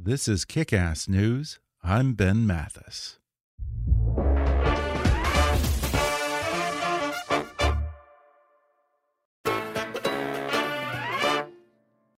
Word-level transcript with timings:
This 0.00 0.28
is 0.28 0.44
Kick 0.44 0.72
Ass 0.72 1.08
News. 1.08 1.58
I'm 1.82 2.14
Ben 2.14 2.46
Mathis. 2.46 3.18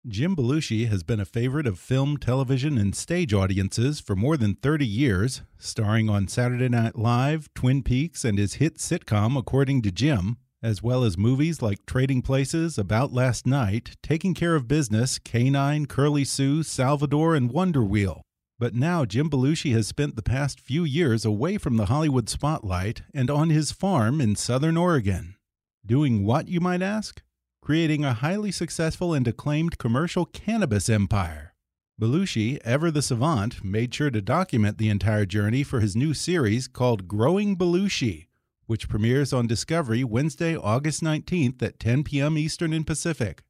Jim 0.06 0.36
Belushi 0.36 0.88
has 0.88 1.02
been 1.02 1.20
a 1.20 1.24
favorite 1.24 1.66
of 1.66 1.78
film, 1.78 2.18
television, 2.18 2.76
and 2.76 2.94
stage 2.94 3.32
audiences 3.32 3.98
for 3.98 4.14
more 4.14 4.36
than 4.36 4.56
30 4.56 4.86
years, 4.86 5.40
starring 5.56 6.10
on 6.10 6.28
Saturday 6.28 6.68
Night 6.68 6.96
Live, 6.96 7.48
Twin 7.54 7.82
Peaks, 7.82 8.26
and 8.26 8.36
his 8.36 8.54
hit 8.54 8.76
sitcom 8.76 9.38
According 9.38 9.80
to 9.82 9.90
Jim, 9.90 10.36
as 10.62 10.83
well 10.83 11.05
as 11.05 11.16
movies 11.16 11.62
like 11.62 11.86
Trading 11.86 12.22
Places, 12.22 12.78
About 12.78 13.12
Last 13.12 13.47
Night, 13.47 13.97
Taking 14.03 14.34
Care 14.34 14.55
of 14.55 14.69
Business, 14.69 15.19
K9, 15.19 15.89
Curly 15.89 16.25
Sue, 16.25 16.62
Salvador, 16.62 17.34
and 17.34 17.50
Wonder 17.50 17.83
Wheel. 17.83 18.22
But 18.58 18.75
now 18.75 19.05
Jim 19.05 19.31
Belushi 19.31 19.72
has 19.72 19.86
spent 19.86 20.16
the 20.16 20.22
past 20.22 20.61
few 20.61 20.84
years 20.84 21.25
away 21.25 21.58
from 21.58 21.77
the 21.77 21.86
Hollywood 21.86 22.28
spotlight 22.28 23.03
and 23.14 23.31
on 23.31 23.50
his 23.50 23.72
farm 23.72 24.20
in 24.20 24.36
southern 24.36 24.77
Oregon. 24.77 25.36
Doing 25.84 26.25
what, 26.25 26.48
you 26.48 26.61
might 26.61 26.83
ask? 26.83 27.22
creating 27.62 28.05
a 28.05 28.14
highly 28.14 28.50
successful 28.50 29.14
and 29.14 29.28
acclaimed 29.28 29.78
commercial 29.78 30.25
cannabis 30.25 30.88
empire. 30.88 31.55
Belushi, 32.00 32.58
ever 32.64 32.91
the 32.91 33.03
savant, 33.03 33.62
made 33.62 33.94
sure 33.94 34.11
to 34.11 34.22
document 34.22 34.78
the 34.78 34.88
entire 34.88 35.27
journey 35.27 35.62
for 35.62 35.81
his 35.81 35.94
new 35.94 36.14
series 36.14 36.66
called 36.66 37.06
Growing 37.06 37.56
Belushi, 37.56 38.27
which 38.70 38.88
premieres 38.88 39.32
on 39.32 39.48
Discovery 39.48 40.04
Wednesday, 40.04 40.56
August 40.56 41.02
19th 41.02 41.60
at 41.60 41.80
10 41.80 42.04
p.m. 42.04 42.38
Eastern 42.38 42.72
and 42.72 42.86
Pacific. 42.86 43.42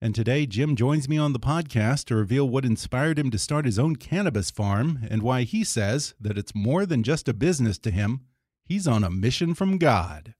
And 0.00 0.14
today, 0.14 0.46
Jim 0.46 0.76
joins 0.76 1.10
me 1.10 1.18
on 1.18 1.34
the 1.34 1.38
podcast 1.38 2.06
to 2.06 2.16
reveal 2.16 2.48
what 2.48 2.64
inspired 2.64 3.18
him 3.18 3.30
to 3.32 3.38
start 3.38 3.66
his 3.66 3.78
own 3.78 3.96
cannabis 3.96 4.50
farm 4.50 5.00
and 5.10 5.20
why 5.20 5.42
he 5.42 5.62
says 5.62 6.14
that 6.18 6.38
it's 6.38 6.54
more 6.54 6.86
than 6.86 7.02
just 7.02 7.28
a 7.28 7.34
business 7.34 7.76
to 7.80 7.90
him. 7.90 8.22
He's 8.64 8.88
on 8.88 9.04
a 9.04 9.10
mission 9.10 9.52
from 9.52 9.76
God. 9.76 10.32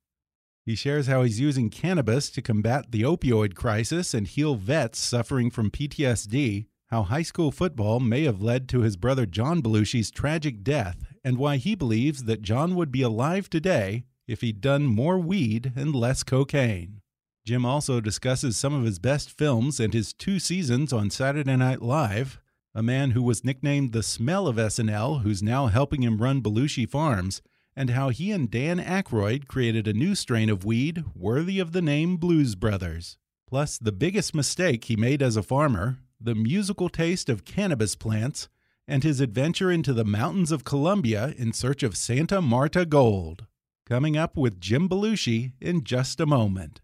He 0.64 0.76
shares 0.76 1.08
how 1.08 1.24
he's 1.24 1.38
using 1.38 1.68
cannabis 1.68 2.30
to 2.30 2.40
combat 2.40 2.90
the 2.90 3.02
opioid 3.02 3.54
crisis 3.54 4.14
and 4.14 4.26
heal 4.26 4.54
vets 4.54 4.98
suffering 4.98 5.50
from 5.50 5.70
PTSD, 5.70 6.64
how 6.86 7.02
high 7.02 7.20
school 7.20 7.52
football 7.52 8.00
may 8.00 8.22
have 8.22 8.40
led 8.40 8.66
to 8.70 8.80
his 8.80 8.96
brother 8.96 9.26
John 9.26 9.60
Belushi's 9.60 10.10
tragic 10.10 10.64
death, 10.64 11.04
and 11.22 11.36
why 11.36 11.58
he 11.58 11.74
believes 11.74 12.24
that 12.24 12.40
John 12.40 12.74
would 12.76 12.90
be 12.90 13.02
alive 13.02 13.50
today 13.50 14.04
if 14.26 14.40
he'd 14.40 14.60
done 14.60 14.86
more 14.86 15.18
weed 15.18 15.72
and 15.76 15.94
less 15.94 16.22
cocaine. 16.22 17.00
Jim 17.44 17.66
also 17.66 18.00
discusses 18.00 18.56
some 18.56 18.72
of 18.72 18.84
his 18.84 18.98
best 18.98 19.30
films 19.30 19.80
and 19.80 19.92
his 19.92 20.12
two 20.12 20.38
seasons 20.38 20.92
on 20.92 21.10
Saturday 21.10 21.56
Night 21.56 21.82
Live, 21.82 22.40
a 22.74 22.82
man 22.82 23.10
who 23.10 23.22
was 23.22 23.44
nicknamed 23.44 23.92
the 23.92 24.02
smell 24.02 24.46
of 24.46 24.56
SNL, 24.56 25.22
who's 25.22 25.42
now 25.42 25.66
helping 25.66 26.02
him 26.02 26.22
run 26.22 26.40
Belushi 26.40 26.88
Farms, 26.88 27.42
and 27.74 27.90
how 27.90 28.10
he 28.10 28.30
and 28.30 28.50
Dan 28.50 28.78
Aykroyd 28.78 29.48
created 29.48 29.88
a 29.88 29.92
new 29.92 30.14
strain 30.14 30.48
of 30.48 30.64
weed 30.64 31.04
worthy 31.14 31.58
of 31.58 31.72
the 31.72 31.82
name 31.82 32.16
Blues 32.16 32.54
Brothers. 32.54 33.18
Plus, 33.48 33.76
the 33.76 33.92
biggest 33.92 34.34
mistake 34.34 34.84
he 34.84 34.96
made 34.96 35.20
as 35.20 35.36
a 35.36 35.42
farmer, 35.42 35.98
the 36.20 36.34
musical 36.34 36.88
taste 36.88 37.28
of 37.28 37.44
cannabis 37.44 37.96
plants, 37.96 38.48
and 38.86 39.02
his 39.02 39.20
adventure 39.20 39.70
into 39.70 39.92
the 39.92 40.04
mountains 40.04 40.52
of 40.52 40.64
Colombia 40.64 41.34
in 41.36 41.52
search 41.52 41.82
of 41.82 41.96
Santa 41.96 42.40
Marta 42.40 42.86
gold. 42.86 43.46
Coming 43.84 44.16
up 44.16 44.36
with 44.36 44.60
Jim 44.60 44.88
Belushi 44.88 45.54
in 45.60 45.82
just 45.82 46.20
a 46.20 46.26
moment. 46.26 46.80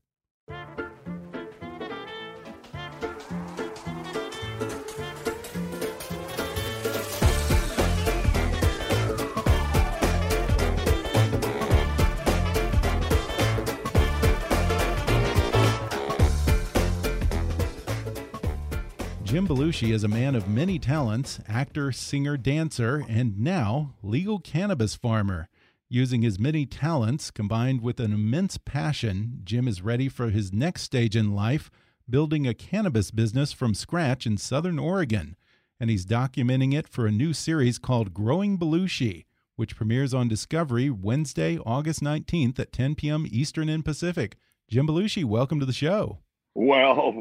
Jim 19.23 19.47
Belushi 19.47 19.93
is 19.93 20.03
a 20.03 20.09
man 20.09 20.35
of 20.35 20.49
many 20.49 20.81
talents 20.81 21.39
actor, 21.47 21.93
singer, 21.93 22.37
dancer, 22.37 23.05
and 23.09 23.39
now 23.39 23.95
legal 24.03 24.41
cannabis 24.41 24.97
farmer. 24.97 25.49
Using 25.91 26.21
his 26.21 26.39
many 26.39 26.67
talents 26.67 27.31
combined 27.31 27.81
with 27.81 27.99
an 27.99 28.13
immense 28.13 28.59
passion, 28.59 29.41
Jim 29.43 29.67
is 29.67 29.81
ready 29.81 30.11
for 30.11 30.29
his 30.29 30.53
next 30.53 30.83
stage 30.83 31.17
in 31.17 31.35
life, 31.35 31.71
building 32.11 32.47
a 32.47 32.53
cannabis 32.53 33.11
business 33.11 33.55
from 33.55 33.73
scratch 33.73 34.27
in 34.27 34.37
Southern 34.37 34.79
Oregon. 34.79 35.35
And 35.81 35.89
he's 35.89 36.05
documenting 36.05 36.75
it 36.75 36.89
for 36.89 37.07
a 37.07 37.11
new 37.11 37.33
series 37.33 37.79
called 37.79 38.13
Growing 38.13 38.59
Belushi, 38.59 39.25
which 39.57 39.77
premieres 39.77 40.13
on 40.13 40.29
Discovery 40.29 40.91
Wednesday, 40.91 41.59
August 41.65 42.03
19th 42.03 42.59
at 42.59 42.71
10 42.71 42.95
p.m. 42.95 43.27
Eastern 43.27 43.71
and 43.71 43.83
Pacific. 43.83 44.37
Jim 44.69 44.87
Belushi, 44.87 45.25
welcome 45.25 45.59
to 45.59 45.65
the 45.65 45.73
show. 45.73 46.19
Well, 46.55 47.15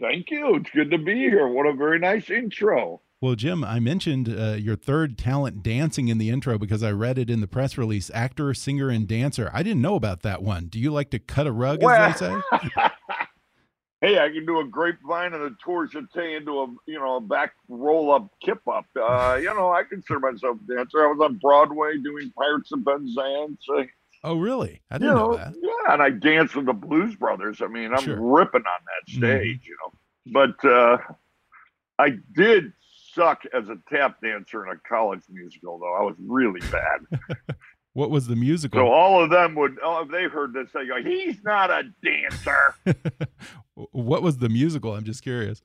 thank 0.00 0.30
you. 0.30 0.54
It's 0.54 0.70
good 0.70 0.92
to 0.92 0.98
be 0.98 1.14
here. 1.14 1.48
What 1.48 1.66
a 1.66 1.72
very 1.72 1.98
nice 1.98 2.30
intro. 2.30 3.00
Well, 3.24 3.36
Jim, 3.36 3.64
I 3.64 3.80
mentioned 3.80 4.28
uh, 4.28 4.52
your 4.58 4.76
third 4.76 5.16
talent 5.16 5.62
dancing 5.62 6.08
in 6.08 6.18
the 6.18 6.28
intro 6.28 6.58
because 6.58 6.82
I 6.82 6.90
read 6.90 7.16
it 7.16 7.30
in 7.30 7.40
the 7.40 7.46
press 7.46 7.78
release 7.78 8.10
actor, 8.12 8.52
singer, 8.52 8.90
and 8.90 9.08
dancer. 9.08 9.50
I 9.54 9.62
didn't 9.62 9.80
know 9.80 9.94
about 9.94 10.20
that 10.24 10.42
one. 10.42 10.66
Do 10.66 10.78
you 10.78 10.92
like 10.92 11.08
to 11.12 11.18
cut 11.18 11.46
a 11.46 11.50
rug, 11.50 11.82
well, 11.82 11.94
as 11.94 12.20
they 12.20 12.26
say? 12.26 12.42
hey, 14.02 14.18
I 14.18 14.28
can 14.28 14.44
do 14.44 14.60
a 14.60 14.64
grapevine 14.66 15.32
and 15.32 15.42
a 15.42 15.56
tour 15.64 15.88
jeté 15.88 16.36
into 16.36 16.60
a 16.60 16.66
you 16.86 16.98
know 16.98 17.16
a 17.16 17.20
back 17.22 17.54
roll 17.70 18.12
up 18.12 18.28
kip 18.44 18.60
up. 18.68 18.84
Uh, 18.94 19.38
you 19.40 19.54
know, 19.54 19.72
I 19.72 19.84
consider 19.84 20.20
myself 20.20 20.58
a 20.68 20.74
dancer. 20.74 21.02
I 21.02 21.10
was 21.10 21.20
on 21.22 21.38
Broadway 21.38 21.96
doing 21.96 22.30
Pirates 22.36 22.72
of 22.72 22.84
Penzance. 22.84 23.64
Uh, 23.74 23.84
Oh, 24.22 24.36
really? 24.36 24.82
I 24.90 24.98
didn't 24.98 25.08
you 25.08 25.14
know, 25.14 25.30
know, 25.30 25.36
that. 25.38 25.54
Yeah, 25.62 25.94
and 25.94 26.02
I 26.02 26.10
danced 26.10 26.56
with 26.56 26.66
the 26.66 26.74
Blues 26.74 27.16
Brothers. 27.16 27.62
I 27.62 27.68
mean, 27.68 27.94
I'm 27.94 28.04
sure. 28.04 28.20
ripping 28.20 28.60
on 28.60 28.80
that 28.84 29.10
mm-hmm. 29.10 29.18
stage, 29.18 29.60
mm. 29.60 29.66
you 29.66 29.76
know. 29.82 29.92
But 30.26 30.68
uh, 30.68 30.98
I 31.98 32.18
did 32.34 32.72
suck 33.14 33.42
as 33.52 33.68
a 33.68 33.78
tap 33.90 34.20
dancer 34.20 34.66
in 34.66 34.76
a 34.76 34.88
college 34.88 35.22
musical, 35.30 35.78
though. 35.78 35.94
I 35.94 36.02
was 36.02 36.16
really 36.18 36.60
bad. 36.70 37.00
what 37.92 38.10
was 38.10 38.26
the 38.26 38.36
musical? 38.36 38.80
So 38.80 38.88
all 38.88 39.22
of 39.22 39.30
them 39.30 39.54
would, 39.54 39.78
oh, 39.82 40.04
they 40.10 40.24
heard 40.24 40.52
this, 40.52 40.68
they 40.74 40.86
go, 40.86 41.02
"He's 41.02 41.42
not 41.44 41.70
a 41.70 41.84
dancer." 42.04 42.74
what 43.92 44.22
was 44.22 44.38
the 44.38 44.48
musical? 44.48 44.94
I'm 44.94 45.04
just 45.04 45.22
curious. 45.22 45.62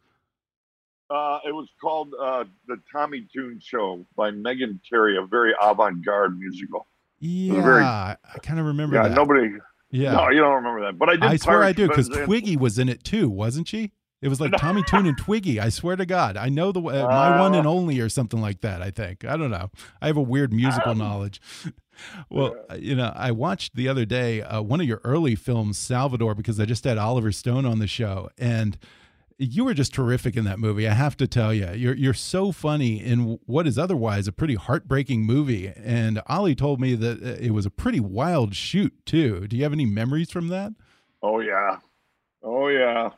Uh, 1.09 1.39
it 1.43 1.51
was 1.51 1.67
called 1.81 2.13
uh, 2.21 2.43
the 2.67 2.77
Tommy 2.91 3.27
Tune 3.33 3.59
Show 3.63 4.05
by 4.15 4.29
Megan 4.29 4.79
Terry, 4.87 5.17
a 5.17 5.25
very 5.25 5.53
avant-garde 5.59 6.37
musical. 6.37 6.85
Yeah, 7.19 7.61
very, 7.61 7.83
I 7.83 8.15
kind 8.43 8.59
of 8.59 8.67
remember 8.67 8.95
yeah, 8.95 9.07
that. 9.07 9.15
nobody. 9.15 9.55
Yeah, 9.91 10.11
no, 10.11 10.29
you 10.29 10.39
don't 10.39 10.55
remember 10.55 10.81
that, 10.81 10.99
but 10.99 11.09
I 11.09 11.13
did. 11.13 11.23
I 11.23 11.35
swear 11.37 11.63
I 11.63 11.73
do 11.73 11.87
because 11.87 12.09
Twiggy 12.09 12.55
was 12.55 12.77
in 12.77 12.87
it 12.89 13.03
too, 13.03 13.27
wasn't 13.27 13.67
she? 13.67 13.91
It 14.21 14.27
was 14.27 14.41
like 14.41 14.51
Tommy 14.57 14.83
Tune 14.83 15.05
and 15.05 15.17
Twiggy. 15.17 15.59
I 15.59 15.69
swear 15.69 15.95
to 15.95 16.05
God, 16.05 16.35
I 16.35 16.49
know 16.49 16.71
the 16.71 16.81
uh, 16.81 17.07
my 17.07 17.39
one 17.39 17.55
and 17.55 17.65
only 17.65 17.99
or 18.01 18.09
something 18.09 18.41
like 18.41 18.61
that. 18.61 18.81
I 18.81 18.91
think 18.91 19.23
I 19.23 19.37
don't 19.37 19.51
know. 19.51 19.71
I 20.01 20.07
have 20.07 20.17
a 20.17 20.21
weird 20.21 20.51
musical 20.51 20.91
um, 20.91 20.97
knowledge. 20.97 21.41
well, 22.29 22.55
you 22.77 22.95
know, 22.95 23.13
I 23.15 23.31
watched 23.31 23.75
the 23.75 23.87
other 23.87 24.05
day 24.05 24.41
uh, 24.41 24.61
one 24.61 24.81
of 24.81 24.87
your 24.87 25.01
early 25.03 25.35
films, 25.35 25.77
Salvador, 25.77 26.35
because 26.35 26.59
I 26.59 26.65
just 26.65 26.83
had 26.83 26.97
Oliver 26.97 27.31
Stone 27.31 27.65
on 27.65 27.79
the 27.79 27.87
show, 27.87 28.29
and 28.37 28.77
you 29.37 29.63
were 29.63 29.73
just 29.73 29.93
terrific 29.93 30.35
in 30.35 30.43
that 30.43 30.59
movie. 30.59 30.87
I 30.87 30.93
have 30.93 31.15
to 31.17 31.27
tell 31.27 31.53
you, 31.53 31.69
you're 31.71 31.95
you're 31.95 32.13
so 32.13 32.51
funny 32.51 33.01
in 33.01 33.39
what 33.45 33.67
is 33.67 33.77
otherwise 33.77 34.27
a 34.27 34.33
pretty 34.33 34.55
heartbreaking 34.55 35.23
movie. 35.23 35.71
And 35.77 36.21
Ollie 36.27 36.55
told 36.55 36.81
me 36.81 36.93
that 36.95 37.23
uh, 37.23 37.37
it 37.39 37.51
was 37.51 37.65
a 37.65 37.71
pretty 37.71 38.01
wild 38.01 38.53
shoot 38.53 38.93
too. 39.05 39.47
Do 39.47 39.55
you 39.55 39.63
have 39.63 39.73
any 39.73 39.85
memories 39.85 40.29
from 40.29 40.49
that? 40.49 40.73
Oh 41.23 41.39
yeah, 41.39 41.77
oh 42.43 42.67
yeah, 42.67 43.11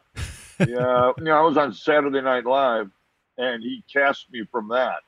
yeah. 0.70 1.12
you 1.18 1.24
know, 1.24 1.38
I 1.38 1.42
was 1.42 1.58
on 1.58 1.74
Saturday 1.74 2.22
Night 2.22 2.46
Live, 2.46 2.90
and 3.38 3.64
he 3.64 3.84
cast 3.92 4.32
me 4.32 4.44
from 4.52 4.70
that. 4.70 5.00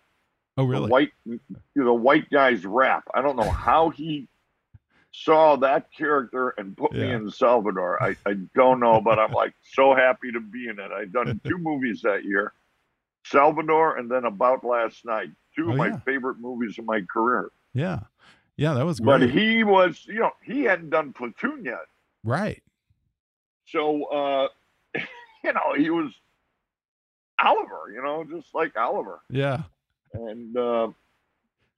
Oh 0.58 0.66
really? 0.66 0.86
The 0.86 0.92
white, 0.92 1.12
the 1.76 1.94
white 1.94 2.30
guy's 2.30 2.66
rap. 2.66 3.04
I 3.14 3.22
don't 3.22 3.36
know 3.36 3.50
how 3.50 3.90
he 3.90 4.28
saw 5.12 5.56
that 5.58 5.88
character 5.96 6.50
and 6.58 6.76
put 6.76 6.94
yeah. 6.94 7.02
me 7.02 7.12
in 7.12 7.32
Salvador. 7.32 8.02
I, 8.02 8.16
I 8.26 8.34
don't 8.56 8.80
know, 8.80 9.02
but 9.02 9.20
I'm 9.20 9.32
like 9.32 9.54
so 9.62 9.96
happy 9.96 10.32
to 10.32 10.40
be 10.40 10.68
in 10.68 10.80
it. 10.80 10.92
I've 10.92 11.12
done 11.12 11.40
two 11.48 11.58
movies 11.58 12.02
that 12.02 12.24
year 12.24 12.54
Salvador 13.26 13.98
and 13.98 14.10
then 14.10 14.26
About 14.26 14.64
Last 14.64 15.06
Night, 15.06 15.30
two 15.56 15.70
of 15.70 15.76
oh, 15.76 15.78
my 15.78 15.88
yeah. 15.88 16.00
favorite 16.00 16.40
movies 16.40 16.78
of 16.78 16.86
my 16.86 17.02
career. 17.02 17.50
Yeah. 17.74 18.02
Yeah, 18.58 18.74
that 18.74 18.86
was 18.86 19.00
great. 19.00 19.20
But 19.20 19.30
he 19.30 19.64
was, 19.64 20.06
you 20.06 20.20
know, 20.20 20.32
he 20.44 20.64
hadn't 20.64 20.92
done 20.92 21.14
Platoon 21.14 21.66
yet. 21.66 21.86
Right. 22.24 22.62
So, 23.66 24.04
uh, 24.06 24.48
you 25.48 25.54
know, 25.54 25.74
he 25.76 25.90
was 25.90 26.12
Oliver, 27.40 27.92
you 27.94 28.02
know, 28.02 28.24
just 28.24 28.54
like 28.54 28.76
Oliver. 28.78 29.22
Yeah. 29.30 29.64
And 30.14 30.56
uh, 30.56 30.90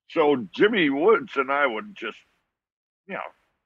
so 0.09 0.47
Jimmy 0.51 0.89
Woods 0.89 1.31
and 1.35 1.51
I 1.51 1.65
would 1.65 1.95
just 1.95 2.17
you 3.07 3.13
know, 3.13 3.21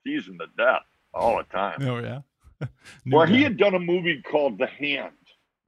teasing 0.05 0.37
to 0.39 0.47
death 0.57 0.83
all 1.13 1.37
the 1.37 1.43
time. 1.43 1.81
Oh 1.81 1.99
yeah. 1.99 2.19
well, 3.05 3.25
he 3.25 3.41
had 3.41 3.57
done 3.57 3.73
a 3.73 3.79
movie 3.79 4.21
called 4.21 4.57
The 4.57 4.67
Hand. 4.67 5.13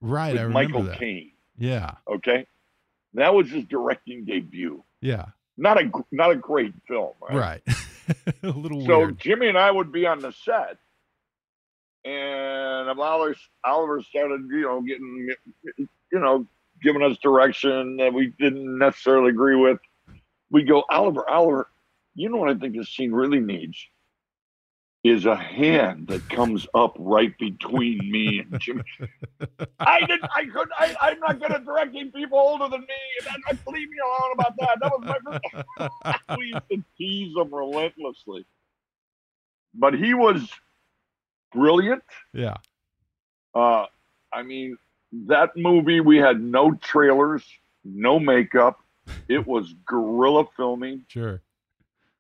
Right, 0.02 0.34
with 0.34 0.50
Michael 0.50 0.88
Caine. 0.88 1.32
Yeah. 1.58 1.92
Okay. 2.08 2.48
That 3.14 3.34
was 3.34 3.50
his 3.50 3.66
directing 3.66 4.26
debut. 4.26 4.84
Yeah. 5.00 5.28
Not 5.58 5.82
a 5.82 5.92
not 6.12 6.32
a 6.32 6.36
great 6.36 6.74
film. 6.88 7.14
Right. 7.22 7.62
right. 7.68 7.76
a 8.44 8.50
little 8.50 8.86
so 8.86 9.00
weird. 9.00 9.20
Jimmy 9.20 9.48
and 9.48 9.58
I 9.58 9.70
would 9.70 9.92
be 9.92 10.06
on 10.06 10.20
the 10.20 10.32
set, 10.32 10.78
and 12.06 12.90
Oliver 12.90 13.36
Oliver 13.64 14.02
started, 14.02 14.42
you 14.50 14.62
know, 14.62 14.82
getting, 14.82 15.30
you 15.78 16.20
know, 16.20 16.46
giving 16.82 17.04
us 17.04 17.18
direction 17.18 17.98
that 17.98 18.14
we 18.14 18.34
didn't 18.40 18.78
necessarily 18.78 19.30
agree 19.30 19.56
with. 19.56 19.80
We 20.50 20.64
go, 20.64 20.84
Oliver, 20.90 21.30
Oliver, 21.30 21.70
you 22.16 22.30
know 22.30 22.38
what 22.38 22.50
I 22.50 22.56
think 22.56 22.76
this 22.76 22.90
scene 22.90 23.12
really 23.12 23.40
needs 23.40 23.78
is 25.04 25.26
a 25.26 25.36
hand 25.36 26.08
that 26.08 26.28
comes 26.30 26.68
up 26.76 26.96
right 27.00 27.36
between 27.40 27.98
me 28.12 28.40
and 28.40 28.60
Jimmy. 28.60 28.84
I 29.80 30.00
didn't. 30.02 30.30
I 30.36 30.46
could. 30.46 30.70
I, 30.78 30.96
I'm 31.02 31.20
not 31.20 31.40
good 31.40 31.52
at 31.52 31.66
directing 31.66 32.12
people 32.12 32.38
older 32.38 32.68
than 32.68 32.82
me. 32.82 33.30
And 33.34 33.44
I 33.48 33.72
leave 33.72 33.90
me 33.90 33.98
alone 34.04 34.32
about 34.34 34.54
that. 34.60 34.78
That 34.80 34.92
was 34.92 35.04
my. 35.04 35.40
First. 35.80 36.20
we 36.38 36.46
used 36.48 36.70
to 36.72 36.84
tease 36.98 37.36
him 37.36 37.54
relentlessly, 37.54 38.46
but 39.74 39.96
he 39.96 40.14
was 40.14 40.48
brilliant. 41.54 42.04
Yeah. 42.34 42.58
Uh, 43.54 43.86
I 44.34 44.44
mean, 44.44 44.78
that 45.28 45.56
movie 45.56 46.00
we 46.00 46.18
had 46.18 46.42
no 46.42 46.74
trailers, 46.74 47.44
no 47.84 48.20
makeup. 48.20 48.80
It 49.28 49.46
was 49.46 49.74
guerrilla 49.86 50.46
filming. 50.56 51.06
Sure. 51.08 51.42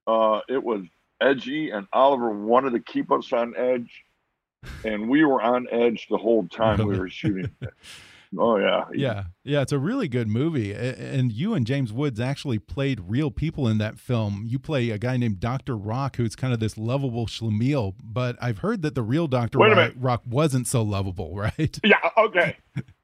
Uh, 0.07 0.42
it 0.50 0.62
was 0.62 0.83
edgy, 1.22 1.69
and 1.69 1.88
Oliver 1.94 2.31
wanted 2.31 2.72
to 2.72 2.80
keep 2.80 3.12
us 3.12 3.31
on 3.31 3.54
edge, 3.56 4.04
and 4.83 5.07
we 5.07 5.24
were 5.24 5.42
on 5.42 5.68
edge 5.72 6.07
the 6.10 6.18
whole 6.18 6.48
time 6.48 6.86
we 6.86 6.98
were 6.98 7.10
shooting. 7.10 7.51
Oh 8.39 8.57
yeah, 8.57 8.86
yeah, 8.94 9.24
yeah. 9.44 9.62
It's 9.62 9.74
a 9.74 9.80
really 9.80 10.07
good 10.07 10.30
movie, 10.30 10.72
and 10.74 11.33
you 11.33 11.54
and 11.54 11.68
James 11.68 11.92
Woods 11.92 12.18
actually 12.18 12.60
played 12.60 13.01
real 13.10 13.30
people 13.30 13.68
in 13.68 13.78
that 13.80 14.00
film. 14.00 14.45
You 14.48 14.57
play 14.57 14.89
a 14.89 14.98
guy 14.98 15.18
named 15.18 15.42
Doctor 15.42 15.75
Rock, 15.75 16.16
who's 16.16 16.33
kind 16.33 16.54
of 16.54 16.62
this 16.62 16.78
lovable 16.78 17.28
schlemiel, 17.28 17.94
but 18.01 18.38
I've 18.42 18.60
heard 18.60 18.83
that 18.83 18.95
the 18.95 19.04
real 19.04 19.28
Doctor 19.28 19.57
Rock, 19.57 19.92
Rock, 19.98 20.22
wasn't 20.25 20.68
so 20.68 20.81
lovable, 20.81 21.36
right? 21.36 21.78
Yeah. 21.83 21.98
Okay. 22.18 22.56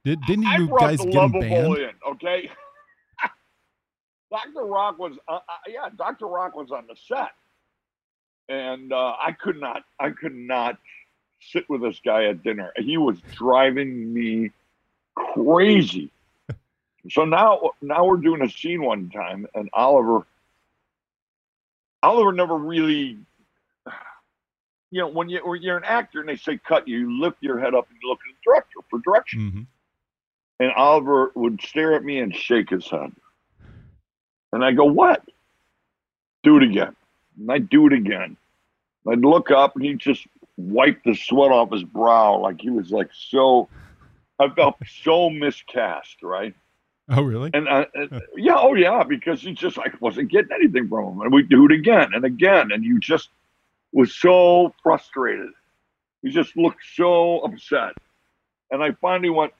Did, 0.05 0.21
didn't 0.21 0.45
you 0.45 0.73
guys 0.79 0.99
get 1.03 1.13
him 1.13 1.31
banned? 1.33 1.77
In, 1.77 1.89
okay. 2.13 2.49
Dr. 4.31 4.65
Rock 4.65 4.97
was, 4.97 5.13
uh, 5.27 5.35
uh, 5.35 5.39
yeah, 5.67 5.89
Dr. 5.97 6.27
Rock 6.27 6.55
was 6.55 6.71
on 6.71 6.85
the 6.87 6.95
set, 6.95 7.31
and 8.47 8.93
uh, 8.93 9.15
I 9.21 9.33
could 9.33 9.59
not, 9.59 9.83
I 9.99 10.11
could 10.11 10.35
not 10.35 10.77
sit 11.41 11.69
with 11.69 11.81
this 11.81 11.99
guy 12.03 12.25
at 12.25 12.43
dinner. 12.43 12.71
He 12.77 12.97
was 12.97 13.19
driving 13.35 14.13
me 14.13 14.51
crazy. 15.33 16.11
so 17.09 17.25
now, 17.25 17.71
now 17.81 18.05
we're 18.05 18.17
doing 18.17 18.41
a 18.41 18.49
scene 18.49 18.83
one 18.83 19.09
time, 19.09 19.47
and 19.55 19.69
Oliver, 19.73 20.25
Oliver 22.03 22.31
never 22.31 22.55
really, 22.55 23.17
you 24.91 25.01
know, 25.01 25.07
when 25.07 25.29
you 25.29 25.39
when 25.43 25.61
you're 25.61 25.77
an 25.77 25.83
actor 25.83 26.19
and 26.19 26.29
they 26.29 26.35
say 26.35 26.57
cut, 26.57 26.87
you 26.87 27.19
lift 27.19 27.37
your 27.41 27.59
head 27.59 27.73
up 27.73 27.87
and 27.89 27.97
you 28.01 28.09
look 28.09 28.19
at 28.19 28.33
the 28.33 28.51
director 28.51 28.79
for 28.89 28.99
direction. 28.99 29.39
Mm-hmm. 29.39 29.61
And 30.59 30.71
Oliver 30.73 31.31
would 31.35 31.61
stare 31.61 31.93
at 31.93 32.03
me 32.03 32.19
and 32.19 32.35
shake 32.35 32.69
his 32.69 32.87
head. 32.89 33.11
And 34.51 34.63
I 34.63 34.71
go, 34.71 34.85
what? 34.85 35.23
Do 36.43 36.57
it 36.57 36.63
again. 36.63 36.95
And 37.39 37.51
I 37.51 37.59
do 37.59 37.85
it 37.85 37.93
again. 37.93 38.37
I'd 39.07 39.19
look 39.19 39.51
up 39.51 39.75
and 39.75 39.85
he 39.85 39.93
just 39.93 40.25
wiped 40.57 41.05
the 41.05 41.15
sweat 41.15 41.51
off 41.51 41.71
his 41.71 41.83
brow 41.83 42.37
like 42.39 42.59
he 42.59 42.69
was 42.69 42.89
like 42.91 43.09
so 43.13 43.69
I 44.39 44.49
felt 44.49 44.75
so 45.03 45.29
miscast, 45.29 46.21
right? 46.21 46.53
Oh, 47.09 47.21
really? 47.21 47.49
And 47.53 47.69
I, 47.69 47.87
yeah, 48.35 48.57
oh 48.57 48.73
yeah, 48.73 49.03
because 49.03 49.41
he 49.41 49.53
just 49.53 49.77
like 49.77 49.99
wasn't 50.01 50.29
getting 50.29 50.51
anything 50.53 50.87
from 50.87 51.13
him, 51.13 51.21
and 51.21 51.33
we 51.33 51.43
do 51.43 51.65
it 51.65 51.71
again 51.71 52.11
and 52.13 52.25
again, 52.25 52.71
and 52.71 52.83
you 52.83 52.99
just 52.99 53.29
was 53.93 54.13
so 54.13 54.73
frustrated. 54.83 55.49
You 56.21 56.31
just 56.31 56.57
looked 56.57 56.81
so 56.95 57.39
upset, 57.39 57.93
and 58.71 58.83
I 58.83 58.91
finally 59.01 59.29
went, 59.29 59.53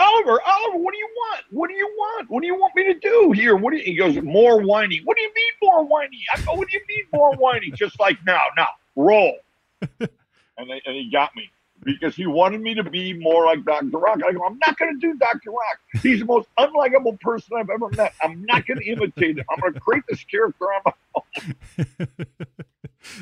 Oliver, 0.00 0.40
Oliver, 0.46 0.78
what 0.78 0.92
do 0.92 0.98
you 0.98 1.08
want? 1.14 1.44
What 1.50 1.68
do 1.68 1.74
you 1.74 1.86
want? 1.96 2.30
What 2.30 2.40
do 2.40 2.46
you 2.46 2.54
want 2.54 2.74
me 2.74 2.84
to 2.84 2.94
do 2.94 3.32
here? 3.32 3.56
What 3.56 3.72
do 3.72 3.76
you, 3.78 3.84
he 3.84 3.94
goes, 3.94 4.20
more 4.22 4.60
whiny. 4.60 5.00
What 5.04 5.16
do 5.16 5.22
you 5.22 5.32
mean 5.34 5.52
more 5.62 5.84
whiny? 5.84 6.24
I 6.34 6.40
go, 6.40 6.54
what 6.54 6.68
do 6.68 6.76
you 6.76 6.84
mean 6.88 7.04
more 7.12 7.34
whiny? 7.36 7.70
Just 7.70 8.00
like 8.00 8.18
now, 8.26 8.42
now, 8.56 8.68
roll. 8.96 9.36
and, 10.00 10.08
they, 10.58 10.82
and 10.84 10.96
he 10.96 11.10
got 11.12 11.34
me 11.36 11.50
because 11.84 12.14
he 12.14 12.26
wanted 12.26 12.60
me 12.60 12.74
to 12.74 12.82
be 12.82 13.12
more 13.12 13.44
like 13.44 13.64
Dr. 13.64 13.98
Rock. 13.98 14.20
I 14.26 14.32
go, 14.32 14.44
I'm 14.44 14.58
not 14.66 14.78
going 14.78 14.98
to 14.98 15.00
do 15.00 15.16
Dr. 15.18 15.50
Rock. 15.50 16.02
He's 16.02 16.20
the 16.20 16.24
most 16.24 16.48
unlikable 16.58 17.20
person 17.20 17.56
I've 17.56 17.70
ever 17.70 17.88
met. 17.90 18.14
I'm 18.22 18.44
not 18.44 18.66
going 18.66 18.78
to 18.78 18.86
imitate 18.86 19.38
him. 19.38 19.44
I'm 19.50 19.60
going 19.60 19.74
to 19.74 19.80
create 19.80 20.04
this 20.08 20.24
character 20.24 20.64
on 20.64 20.80
my 20.86 20.92
own. 21.16 22.08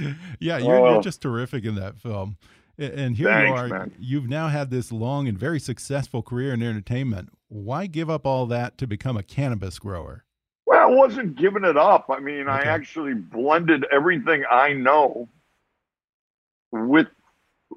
yeah, 0.41 0.59
you're, 0.59 0.87
uh, 0.87 0.93
you're 0.93 1.03
just 1.03 1.21
terrific 1.21 1.65
in 1.65 1.75
that 1.77 1.99
film. 1.99 2.37
And 2.79 3.17
here 3.17 3.29
Thanks, 3.29 3.49
you 3.49 3.55
are. 3.55 3.69
Man. 3.69 3.93
You've 3.99 4.29
now 4.29 4.49
had 4.49 4.71
this 4.71 4.91
long 4.91 5.29
and 5.29 5.39
very 5.39 5.61
successful 5.61 6.23
career 6.23 6.55
in 6.55 6.63
entertainment. 6.63 7.31
Why 7.49 7.87
give 7.87 8.09
up 8.09 8.27
all 8.27 8.47
that 8.47 8.79
to 8.79 8.87
become 8.87 9.17
a 9.17 9.23
cannabis 9.23 9.79
grower? 9.79 10.25
Well, 10.65 10.81
I 10.81 10.87
wasn't 10.87 11.37
giving 11.37 11.65
it 11.65 11.77
up. 11.77 12.07
I 12.09 12.19
mean, 12.19 12.49
okay. 12.49 12.51
I 12.51 12.61
actually 12.63 13.15
blended 13.15 13.85
everything 13.93 14.45
I 14.51 14.73
know 14.73 15.29
with 16.71 17.09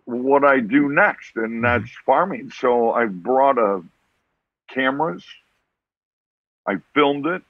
what 0.05 0.43
I 0.43 0.59
do 0.59 0.89
next, 0.89 1.35
and 1.35 1.45
mm-hmm. 1.45 1.61
that's 1.61 1.91
farming. 2.05 2.51
So 2.51 2.91
I 2.91 3.05
brought 3.05 3.57
a 3.57 3.83
cameras, 4.69 5.23
I 6.67 6.77
filmed 6.93 7.25
it, 7.27 7.41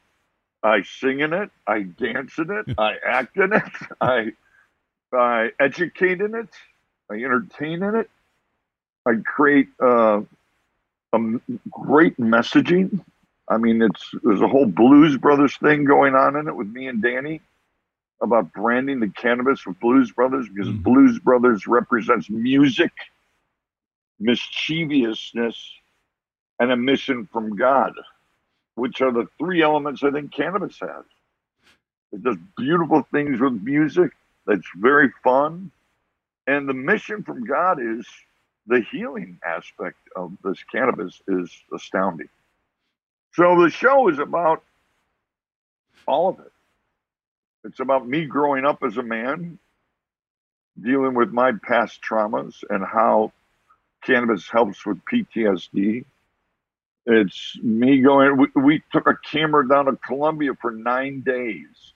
I 0.63 0.83
sing 0.83 1.19
in 1.19 1.33
it, 1.33 1.49
I 1.67 1.83
dance 1.83 2.37
in 2.37 2.51
it, 2.51 2.65
I 2.77 2.95
act 3.05 3.37
in 3.37 3.53
it, 3.53 3.63
I 4.01 4.33
I 5.13 5.51
educate 5.59 6.21
in 6.21 6.35
it. 6.35 6.49
I 7.09 7.15
entertain 7.15 7.83
in 7.83 7.95
it. 7.95 8.09
I 9.05 9.15
create 9.25 9.69
uh, 9.81 10.21
a 11.13 11.19
great 11.69 12.17
messaging. 12.17 13.01
I 13.47 13.57
mean, 13.57 13.81
it's 13.81 14.09
there's 14.23 14.41
a 14.41 14.47
whole 14.47 14.65
Blues 14.65 15.17
Brothers 15.17 15.55
thing 15.57 15.85
going 15.85 16.15
on 16.15 16.35
in 16.35 16.47
it 16.47 16.55
with 16.55 16.67
me 16.67 16.87
and 16.87 17.01
Danny 17.01 17.41
about 18.21 18.53
branding 18.53 18.99
the 18.99 19.09
cannabis 19.09 19.65
with 19.65 19.79
Blues 19.79 20.11
Brothers 20.11 20.47
because 20.47 20.69
mm-hmm. 20.69 20.81
Blues 20.81 21.19
Brothers 21.19 21.67
represents 21.67 22.29
music, 22.29 22.91
mischievousness, 24.19 25.71
and 26.59 26.71
a 26.71 26.77
mission 26.77 27.27
from 27.31 27.55
God, 27.55 27.93
which 28.75 29.01
are 29.01 29.11
the 29.11 29.27
three 29.37 29.61
elements 29.61 30.03
I 30.03 30.11
think 30.11 30.33
cannabis 30.33 30.79
has. 30.79 31.03
It 32.13 32.23
does 32.23 32.37
beautiful 32.57 33.05
things 33.11 33.41
with 33.41 33.61
music. 33.61 34.11
That's 34.47 34.67
very 34.77 35.11
fun. 35.23 35.71
And 36.47 36.69
the 36.69 36.73
mission 36.73 37.23
from 37.23 37.43
God 37.43 37.79
is 37.81 38.07
the 38.67 38.81
healing 38.91 39.39
aspect 39.45 39.97
of 40.15 40.31
this 40.43 40.63
cannabis 40.71 41.21
is 41.27 41.51
astounding. 41.73 42.29
So 43.33 43.61
the 43.61 43.69
show 43.69 44.07
is 44.07 44.19
about 44.19 44.63
all 46.07 46.29
of 46.29 46.39
it. 46.39 46.51
It's 47.65 47.79
about 47.79 48.07
me 48.07 48.25
growing 48.25 48.63
up 48.63 48.83
as 48.83 48.97
a 48.97 49.03
man, 49.03 49.57
dealing 50.79 51.15
with 51.15 51.31
my 51.31 51.51
past 51.63 51.99
traumas 52.01 52.63
and 52.69 52.85
how 52.85 53.31
cannabis 54.03 54.47
helps 54.47 54.85
with 54.85 55.03
PTSD. 55.11 56.05
It's 57.07 57.57
me 57.61 58.01
going, 58.01 58.37
we, 58.37 58.47
we 58.55 58.83
took 58.91 59.07
a 59.07 59.17
camera 59.31 59.67
down 59.67 59.85
to 59.85 59.95
Colombia 59.97 60.51
for 60.61 60.71
nine 60.71 61.21
days. 61.21 61.93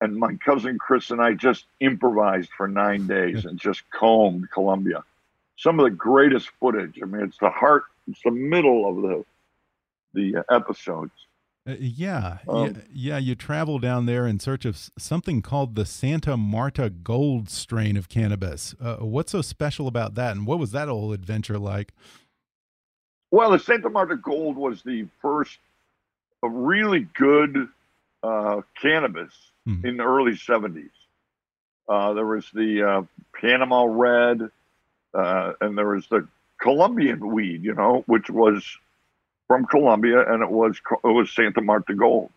And 0.00 0.16
my 0.16 0.34
cousin 0.44 0.78
Chris 0.78 1.10
and 1.10 1.20
I 1.20 1.34
just 1.34 1.66
improvised 1.80 2.50
for 2.56 2.68
nine 2.68 3.06
days 3.06 3.44
and 3.44 3.58
just 3.58 3.82
combed 3.90 4.50
Colombia. 4.50 5.04
Some 5.56 5.78
of 5.78 5.84
the 5.84 5.90
greatest 5.90 6.48
footage. 6.60 6.98
I 7.02 7.06
mean, 7.06 7.22
it's 7.22 7.38
the 7.38 7.50
heart, 7.50 7.84
it's 8.08 8.22
the 8.24 8.30
middle 8.30 8.88
of 8.88 8.96
the 9.02 9.24
the 10.14 10.44
episodes. 10.50 11.12
Uh, 11.66 11.74
yeah, 11.78 12.38
um, 12.48 12.66
yeah, 12.66 12.82
yeah. 12.92 13.18
You 13.18 13.34
travel 13.36 13.78
down 13.78 14.06
there 14.06 14.26
in 14.26 14.40
search 14.40 14.64
of 14.64 14.90
something 14.98 15.42
called 15.42 15.76
the 15.76 15.86
Santa 15.86 16.36
Marta 16.36 16.90
Gold 16.90 17.48
strain 17.48 17.96
of 17.96 18.08
cannabis. 18.08 18.74
Uh, 18.80 18.96
what's 18.96 19.30
so 19.30 19.42
special 19.42 19.86
about 19.86 20.14
that, 20.16 20.36
and 20.36 20.44
what 20.46 20.58
was 20.58 20.72
that 20.72 20.88
whole 20.88 21.12
adventure 21.12 21.58
like? 21.58 21.92
Well, 23.30 23.52
the 23.52 23.60
Santa 23.60 23.90
Marta 23.90 24.16
Gold 24.16 24.56
was 24.56 24.82
the 24.82 25.06
first 25.20 25.58
really 26.42 27.06
good 27.14 27.68
uh, 28.22 28.62
cannabis 28.80 29.32
mm. 29.66 29.84
in 29.84 29.96
the 29.96 30.04
early 30.04 30.32
70s. 30.32 30.90
Uh, 31.88 32.12
there 32.12 32.26
was 32.26 32.46
the 32.52 32.82
uh, 32.82 33.02
Panama 33.40 33.84
Red, 33.88 34.50
uh, 35.14 35.52
and 35.60 35.76
there 35.78 35.88
was 35.88 36.06
the 36.08 36.26
Colombian 36.60 37.32
weed, 37.32 37.64
you 37.64 37.74
know, 37.74 38.04
which 38.06 38.30
was 38.30 38.64
from 39.52 39.66
Colombia, 39.66 40.24
and 40.32 40.42
it 40.42 40.50
was 40.50 40.80
it 41.04 41.06
was 41.18 41.30
Santa 41.30 41.60
Marta 41.60 41.94
Gold. 41.94 42.30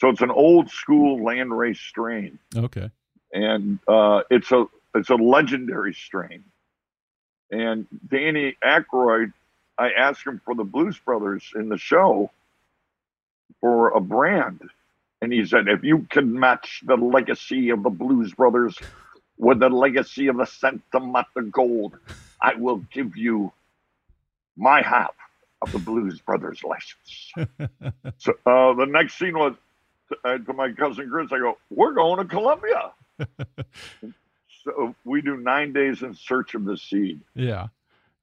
So 0.00 0.08
it's 0.08 0.22
an 0.22 0.30
old 0.30 0.70
school 0.70 1.20
landrace 1.20 1.76
strain. 1.76 2.38
Okay. 2.56 2.90
And 3.34 3.80
uh, 3.86 4.22
it's 4.30 4.50
a 4.50 4.64
it's 4.94 5.10
a 5.10 5.14
legendary 5.14 5.92
strain. 5.92 6.42
And 7.50 7.86
Danny 8.08 8.56
Aykroyd 8.64 9.34
I 9.76 9.90
asked 9.90 10.26
him 10.26 10.40
for 10.42 10.54
the 10.54 10.64
Blues 10.64 10.98
Brothers 10.98 11.52
in 11.54 11.68
the 11.68 11.76
show 11.76 12.30
for 13.60 13.90
a 13.90 14.00
brand. 14.00 14.62
And 15.20 15.34
he 15.34 15.44
said, 15.44 15.68
if 15.68 15.84
you 15.84 16.06
can 16.08 16.32
match 16.32 16.82
the 16.86 16.96
legacy 16.96 17.68
of 17.68 17.82
the 17.82 17.90
Blues 17.90 18.32
Brothers 18.32 18.78
with 19.36 19.58
the 19.58 19.68
legacy 19.68 20.28
of 20.28 20.38
the 20.38 20.46
Santa 20.46 20.98
Marta 20.98 21.42
Gold, 21.42 21.98
I 22.40 22.54
will 22.54 22.78
give 22.90 23.18
you 23.18 23.52
my 24.56 24.80
half 24.80 25.14
of 25.64 25.72
the 25.72 25.78
Blues 25.78 26.20
Brothers 26.20 26.62
license. 26.64 27.32
so 28.18 28.32
uh, 28.46 28.74
the 28.74 28.86
next 28.86 29.18
scene 29.18 29.36
was 29.36 29.54
uh, 30.24 30.38
to 30.38 30.52
my 30.52 30.72
cousin 30.72 31.08
Chris, 31.10 31.32
I 31.32 31.38
go, 31.38 31.58
we're 31.70 31.92
going 31.92 32.18
to 32.18 32.24
Colombia. 32.24 32.92
so 34.64 34.94
we 35.04 35.20
do 35.20 35.36
nine 35.36 35.72
days 35.72 36.02
in 36.02 36.14
search 36.14 36.54
of 36.54 36.64
the 36.64 36.76
seed. 36.76 37.20
Yeah. 37.34 37.68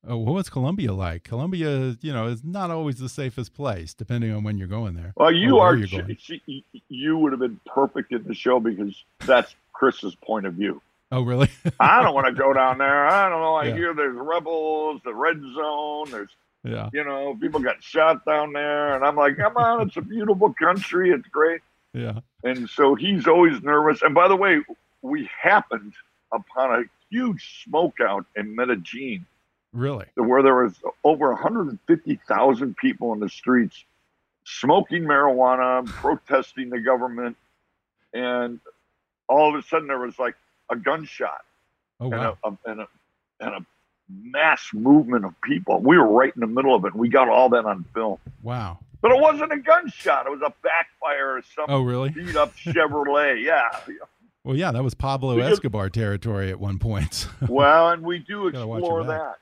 Oh, 0.08 0.18
what 0.18 0.34
was 0.34 0.50
Colombia 0.50 0.94
like? 0.94 1.24
Colombia, 1.24 1.96
you 2.02 2.12
know, 2.12 2.28
is 2.28 2.44
not 2.44 2.72
always 2.72 2.98
the 2.98 3.10
safest 3.10 3.54
place, 3.54 3.94
depending 3.94 4.32
on 4.32 4.44
when 4.44 4.58
you're 4.58 4.68
going 4.68 4.96
there. 4.96 5.14
Well, 5.16 5.32
you 5.32 5.60
are. 5.60 5.76
You 5.76 7.18
would 7.18 7.32
have 7.34 7.40
been 7.40 7.60
perfect 7.68 8.12
in 8.12 8.24
the 8.24 8.34
show 8.34 8.60
because 8.60 9.04
that's 9.20 9.56
Chris's 9.74 10.16
point 10.16 10.48
of 10.48 10.56
view. 10.56 10.82
Oh, 11.12 11.22
really? 11.22 11.50
I 11.80 12.02
don't 12.02 12.16
want 12.16 12.28
to 12.28 12.34
go 12.34 12.54
down 12.54 12.80
there. 12.80 13.06
I 13.06 13.30
don't 13.30 13.42
know. 13.42 13.56
I 13.56 13.66
yeah. 13.68 13.76
hear 13.76 13.94
there's 13.94 14.16
rebels, 14.16 15.02
the 15.04 15.14
red 15.14 15.40
zone. 15.54 16.10
There's, 16.10 16.30
yeah, 16.64 16.90
you 16.94 17.04
know, 17.04 17.38
people 17.40 17.60
got 17.60 17.82
shot 17.84 18.26
down 18.26 18.54
there, 18.54 18.96
and 18.96 19.04
I'm 19.04 19.16
like, 19.16 19.38
come 19.38 19.58
on, 19.58 19.88
it's 19.88 19.98
a 19.98 20.02
beautiful 20.02 20.54
country. 20.54 21.12
It's 21.12 21.28
great. 21.28 21.62
Yeah. 21.94 22.20
And 22.44 22.70
so 22.70 22.96
he's 22.96 23.28
always 23.28 23.62
nervous. 23.62 24.02
And 24.02 24.16
by 24.16 24.28
the 24.28 24.36
way, 24.36 24.62
we 25.02 25.30
happened 25.42 25.94
upon 26.32 26.82
a 26.82 26.84
huge 27.10 27.66
smokeout 27.68 28.26
in 28.36 28.56
Medellin 28.56 29.26
Really? 29.74 30.06
Where 30.16 30.44
there 30.44 30.64
was 30.64 30.76
over 31.04 31.32
150,000 31.32 32.78
people 32.78 33.14
in 33.14 33.20
the 33.20 33.30
streets 33.30 33.86
smoking 34.44 35.04
marijuana, 35.04 35.86
protesting 35.86 36.70
the 36.70 36.80
government, 36.80 37.38
and 38.14 38.60
all 39.30 39.50
of 39.50 39.64
a 39.64 39.66
sudden 39.66 39.88
there 39.88 40.00
was 40.00 40.20
like 40.20 40.36
a 40.70 40.76
gunshot 40.76 41.46
oh, 42.02 42.10
wow. 42.10 42.38
and, 42.44 42.58
a, 42.66 42.70
and, 42.70 42.82
a, 42.82 42.88
and 43.40 43.56
a 43.56 43.66
mass 44.24 44.62
movement 44.74 45.26
of 45.26 45.40
people. 45.42 45.80
We 45.80 45.98
were 45.98 46.08
right 46.08 46.34
in 46.34 46.40
the 46.42 46.48
middle 46.48 46.76
of 46.76 46.86
it. 46.86 46.94
And 46.94 47.02
we 47.02 47.10
got 47.10 47.30
all 47.30 47.50
that 47.50 47.66
on 47.66 47.86
film. 47.94 48.18
Wow. 48.44 48.80
But 49.02 49.12
it 49.12 49.20
wasn't 49.20 49.52
a 49.52 49.58
gunshot. 49.58 50.28
It 50.28 50.30
was 50.30 50.42
a 50.42 50.54
backfire 50.62 51.38
or 51.38 51.44
some 51.56 51.66
oh, 51.70 51.82
really? 51.82 52.10
beat 52.10 52.36
up 52.36 52.56
Chevrolet. 52.56 53.44
yeah. 53.44 53.96
Well, 54.44 54.56
yeah, 54.56 54.72
that 54.72 54.84
was 54.84 54.94
Pablo 54.94 55.40
Escobar 55.40 55.90
territory 55.90 56.50
at 56.50 56.60
one 56.60 56.80
point. 56.80 57.28
well, 57.48 57.90
and 57.90 58.02
we 58.04 58.20
do 58.20 58.48
explore 58.48 59.04
that. 59.04 59.38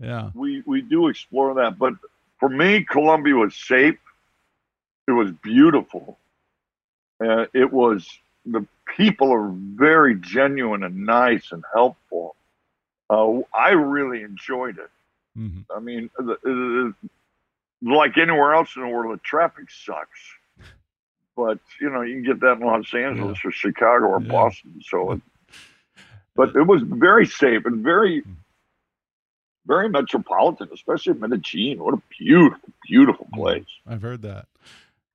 Yeah. 0.00 0.30
We 0.34 0.62
we 0.66 0.80
do 0.80 1.08
explore 1.08 1.54
that, 1.54 1.78
but 1.78 1.94
for 2.40 2.48
me, 2.48 2.84
Colombia 2.84 3.34
was 3.34 3.54
safe. 3.54 3.98
It 5.06 5.12
was 5.12 5.30
beautiful. 5.30 6.18
Uh, 7.22 7.46
it 7.52 7.70
was 7.70 8.08
the 8.46 8.66
people 8.96 9.32
are 9.32 9.50
very 9.52 10.14
genuine 10.16 10.82
and 10.82 11.04
nice 11.04 11.52
and 11.52 11.62
helpful. 11.72 12.34
Uh, 13.10 13.40
I 13.52 13.70
really 13.70 14.22
enjoyed 14.22 14.78
it. 14.78 14.90
Mm-hmm. 15.36 15.60
I 15.74 15.80
mean, 15.80 16.10
the, 16.16 16.36
the, 16.44 16.94
like 17.82 18.16
anywhere 18.16 18.54
else 18.54 18.76
in 18.76 18.82
the 18.82 18.88
world, 18.88 19.18
the 19.18 19.22
traffic 19.22 19.70
sucks. 19.70 20.20
But 21.36 21.58
you 21.80 21.90
know, 21.90 22.02
you 22.02 22.14
can 22.14 22.24
get 22.24 22.40
that 22.40 22.60
in 22.60 22.60
Los 22.60 22.92
Angeles 22.94 23.38
yeah. 23.42 23.48
or 23.48 23.52
Chicago 23.52 24.06
or 24.06 24.20
yeah. 24.20 24.28
Boston. 24.28 24.80
So, 24.86 25.12
it, 25.12 25.20
but 26.36 26.54
it 26.54 26.66
was 26.66 26.82
very 26.82 27.26
safe 27.26 27.66
and 27.66 27.82
very 27.82 28.22
mm-hmm 28.22 28.32
very 29.70 29.88
metropolitan, 29.88 30.68
especially 30.74 31.14
Medellin. 31.14 31.78
What 31.78 31.94
a 31.94 32.02
beautiful, 32.18 32.68
beautiful 32.86 33.28
place. 33.32 33.66
I've 33.86 34.02
heard 34.02 34.22
that. 34.22 34.46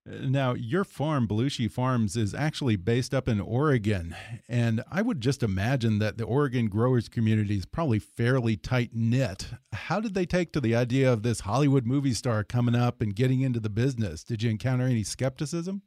Now, 0.08 0.54
your 0.54 0.84
farm, 0.84 1.28
Belushi 1.28 1.70
Farms, 1.70 2.16
is 2.16 2.36
actually 2.36 2.76
based 2.76 3.12
up 3.12 3.28
in 3.28 3.40
Oregon. 3.40 4.16
And 4.48 4.84
I 4.92 5.02
would 5.02 5.20
just 5.20 5.42
imagine 5.42 5.98
that 5.98 6.20
the 6.20 6.26
Oregon 6.26 6.68
growers 6.68 7.10
community 7.10 7.58
is 7.58 7.66
probably 7.66 7.98
fairly 7.98 8.56
tight 8.56 8.92
knit. 8.94 9.48
How 9.74 10.00
did 10.00 10.14
they 10.14 10.28
take 10.28 10.54
to 10.54 10.62
the 10.62 10.76
idea 10.76 11.12
of 11.12 11.24
this 11.24 11.40
Hollywood 11.40 11.88
movie 11.88 12.14
star 12.14 12.44
coming 12.44 12.76
up 12.76 13.02
and 13.02 13.16
getting 13.16 13.42
into 13.42 13.60
the 13.60 13.70
business? 13.70 14.24
Did 14.24 14.44
you 14.44 14.52
encounter 14.52 14.86
any 14.86 15.02
skepticism? 15.02 15.82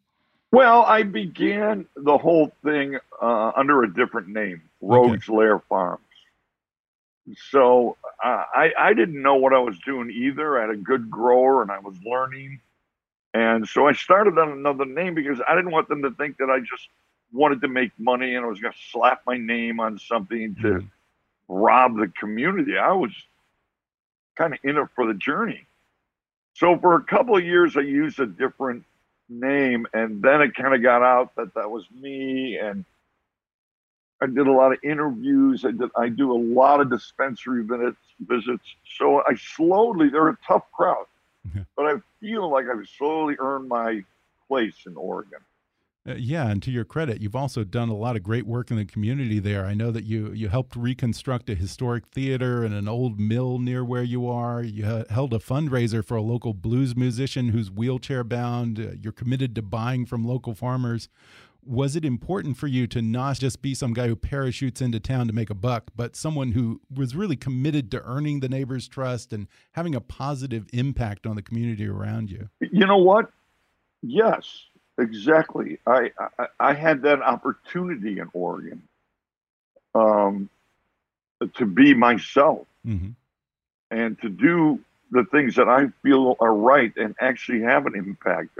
Well, 0.50 0.82
I 0.82 1.04
began 1.04 1.86
the 1.94 2.18
whole 2.18 2.50
thing 2.64 2.98
uh, 3.22 3.52
under 3.54 3.84
a 3.84 3.94
different 3.94 4.28
name, 4.28 4.62
Rogues 4.80 5.28
okay. 5.28 5.38
Lair 5.38 5.60
Farms. 5.60 6.02
So 7.50 7.96
uh, 8.24 8.44
I, 8.52 8.72
I 8.76 8.94
didn't 8.94 9.22
know 9.22 9.36
what 9.36 9.52
I 9.52 9.60
was 9.60 9.78
doing 9.86 10.10
either. 10.10 10.58
I 10.58 10.62
had 10.62 10.70
a 10.70 10.76
good 10.76 11.08
grower 11.08 11.62
and 11.62 11.70
I 11.70 11.78
was 11.78 11.94
learning. 12.04 12.60
And 13.34 13.68
so 13.68 13.86
I 13.86 13.92
started 13.92 14.38
on 14.38 14.50
another 14.50 14.84
name 14.84 15.14
because 15.14 15.40
I 15.46 15.54
didn't 15.54 15.70
want 15.70 15.88
them 15.88 16.02
to 16.02 16.10
think 16.12 16.38
that 16.38 16.50
I 16.50 16.60
just 16.60 16.88
wanted 17.32 17.60
to 17.60 17.68
make 17.68 17.92
money 17.98 18.34
and 18.34 18.44
I 18.44 18.48
was 18.48 18.60
going 18.60 18.72
to 18.72 18.78
slap 18.90 19.22
my 19.26 19.36
name 19.36 19.80
on 19.80 19.98
something 19.98 20.54
to 20.56 20.62
mm-hmm. 20.62 20.86
rob 21.48 21.98
the 21.98 22.08
community. 22.18 22.78
I 22.78 22.92
was 22.92 23.12
kind 24.36 24.54
of 24.54 24.60
in 24.62 24.78
it 24.78 24.88
for 24.94 25.06
the 25.06 25.14
journey. 25.14 25.66
So 26.54 26.78
for 26.78 26.94
a 26.94 27.02
couple 27.02 27.36
of 27.36 27.44
years, 27.44 27.76
I 27.76 27.82
used 27.82 28.18
a 28.18 28.26
different 28.26 28.84
name, 29.28 29.86
and 29.92 30.22
then 30.22 30.40
it 30.40 30.54
kind 30.54 30.74
of 30.74 30.82
got 30.82 31.02
out 31.02 31.34
that 31.36 31.54
that 31.54 31.70
was 31.70 31.84
me, 31.90 32.58
and 32.58 32.84
I 34.20 34.26
did 34.26 34.46
a 34.46 34.52
lot 34.52 34.72
of 34.72 34.78
interviews. 34.82 35.64
I 35.64 35.70
did. 35.70 35.90
I 35.96 36.08
do 36.08 36.32
a 36.32 36.40
lot 36.40 36.80
of 36.80 36.90
dispensary 36.90 37.62
visits. 37.62 37.98
Visits. 38.20 38.64
So 38.96 39.20
I 39.20 39.36
slowly. 39.36 40.08
They're 40.08 40.28
a 40.28 40.38
tough 40.46 40.64
crowd, 40.72 41.06
but 41.76 41.86
I 41.86 41.94
feel 42.20 42.50
like 42.50 42.66
I've 42.66 42.86
slowly 42.88 43.36
earned 43.38 43.68
my 43.68 44.04
place 44.48 44.74
in 44.86 44.96
Oregon. 44.96 45.40
Uh, 46.08 46.14
yeah, 46.14 46.48
and 46.48 46.62
to 46.62 46.70
your 46.70 46.84
credit, 46.84 47.20
you've 47.20 47.36
also 47.36 47.64
done 47.64 47.90
a 47.90 47.96
lot 47.96 48.16
of 48.16 48.22
great 48.22 48.46
work 48.46 48.70
in 48.70 48.78
the 48.78 48.84
community 48.84 49.38
there. 49.38 49.66
I 49.66 49.74
know 49.74 49.90
that 49.90 50.04
you 50.04 50.32
you 50.32 50.48
helped 50.48 50.74
reconstruct 50.74 51.50
a 51.50 51.54
historic 51.54 52.06
theater 52.06 52.64
and 52.64 52.72
an 52.72 52.88
old 52.88 53.20
mill 53.20 53.58
near 53.58 53.84
where 53.84 54.02
you 54.02 54.26
are. 54.26 54.62
You 54.62 55.04
held 55.10 55.34
a 55.34 55.38
fundraiser 55.38 56.02
for 56.02 56.16
a 56.16 56.22
local 56.22 56.54
blues 56.54 56.96
musician 56.96 57.50
who's 57.50 57.70
wheelchair 57.70 58.24
bound. 58.24 58.78
Uh, 58.78 58.92
you're 58.98 59.12
committed 59.12 59.54
to 59.56 59.62
buying 59.62 60.06
from 60.06 60.24
local 60.24 60.54
farmers 60.54 61.08
was 61.68 61.94
it 61.96 62.04
important 62.04 62.56
for 62.56 62.66
you 62.66 62.86
to 62.86 63.02
not 63.02 63.38
just 63.38 63.60
be 63.60 63.74
some 63.74 63.92
guy 63.92 64.08
who 64.08 64.16
parachutes 64.16 64.80
into 64.80 64.98
town 64.98 65.26
to 65.26 65.34
make 65.34 65.50
a 65.50 65.54
buck, 65.54 65.90
but 65.94 66.16
someone 66.16 66.52
who 66.52 66.80
was 66.92 67.14
really 67.14 67.36
committed 67.36 67.90
to 67.90 68.02
earning 68.04 68.40
the 68.40 68.48
neighbor's 68.48 68.88
trust 68.88 69.34
and 69.34 69.46
having 69.72 69.94
a 69.94 70.00
positive 70.00 70.66
impact 70.72 71.26
on 71.26 71.36
the 71.36 71.42
community 71.42 71.86
around 71.86 72.30
you? 72.30 72.48
You 72.60 72.86
know 72.86 72.96
what? 72.96 73.30
Yes, 74.02 74.64
exactly. 74.98 75.78
I 75.86 76.10
I, 76.38 76.46
I 76.58 76.72
had 76.72 77.02
that 77.02 77.20
opportunity 77.20 78.18
in 78.18 78.30
Oregon 78.32 78.82
um, 79.94 80.48
to 81.54 81.66
be 81.66 81.92
myself 81.92 82.66
mm 82.86 82.98
-hmm. 82.98 83.12
and 83.90 84.18
to 84.20 84.28
do 84.28 84.78
the 85.10 85.24
things 85.24 85.54
that 85.54 85.68
I 85.68 85.90
feel 86.02 86.36
are 86.40 86.54
right 86.54 86.96
and 86.96 87.14
actually 87.20 87.62
have 87.62 87.86
an 87.86 87.94
impact. 87.94 88.58